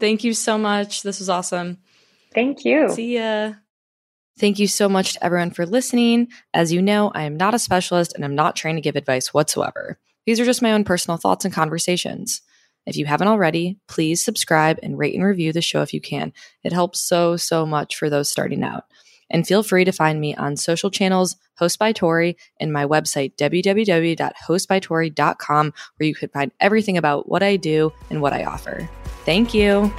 Thank 0.00 0.24
you 0.24 0.34
so 0.34 0.58
much. 0.58 1.02
This 1.02 1.18
was 1.18 1.28
awesome. 1.28 1.78
Thank 2.34 2.64
you. 2.64 2.88
See 2.90 3.16
ya. 3.16 3.54
Thank 4.38 4.58
you 4.58 4.66
so 4.66 4.88
much 4.88 5.12
to 5.12 5.24
everyone 5.24 5.52
for 5.52 5.64
listening. 5.64 6.26
As 6.52 6.72
you 6.72 6.82
know, 6.82 7.12
I 7.14 7.22
am 7.22 7.36
not 7.36 7.54
a 7.54 7.58
specialist 7.58 8.14
and 8.14 8.24
I'm 8.24 8.34
not 8.34 8.56
trying 8.56 8.74
to 8.74 8.82
give 8.82 8.96
advice 8.96 9.32
whatsoever. 9.32 10.00
These 10.26 10.40
are 10.40 10.44
just 10.44 10.62
my 10.62 10.72
own 10.72 10.82
personal 10.84 11.18
thoughts 11.18 11.44
and 11.44 11.54
conversations. 11.54 12.42
If 12.86 12.96
you 12.96 13.06
haven't 13.06 13.28
already, 13.28 13.78
please 13.86 14.24
subscribe 14.24 14.80
and 14.82 14.98
rate 14.98 15.14
and 15.14 15.22
review 15.24 15.52
the 15.52 15.62
show 15.62 15.82
if 15.82 15.94
you 15.94 16.00
can. 16.00 16.32
It 16.64 16.72
helps 16.72 17.00
so, 17.00 17.36
so 17.36 17.64
much 17.64 17.94
for 17.96 18.10
those 18.10 18.28
starting 18.28 18.64
out. 18.64 18.86
And 19.30 19.46
feel 19.46 19.62
free 19.62 19.84
to 19.84 19.92
find 19.92 20.20
me 20.20 20.34
on 20.34 20.56
social 20.56 20.90
channels, 20.90 21.36
Host 21.56 21.78
by 21.78 21.92
Tori, 21.92 22.36
and 22.60 22.72
my 22.72 22.84
website, 22.84 23.36
www.hostbytori.com, 23.36 25.72
where 25.96 26.06
you 26.06 26.14
can 26.14 26.28
find 26.28 26.52
everything 26.60 26.98
about 26.98 27.26
what 27.28 27.42
I 27.42 27.56
do 27.56 27.90
and 28.10 28.20
what 28.20 28.34
I 28.34 28.44
offer. 28.44 28.86
Thank 29.24 29.54
you. 29.54 29.90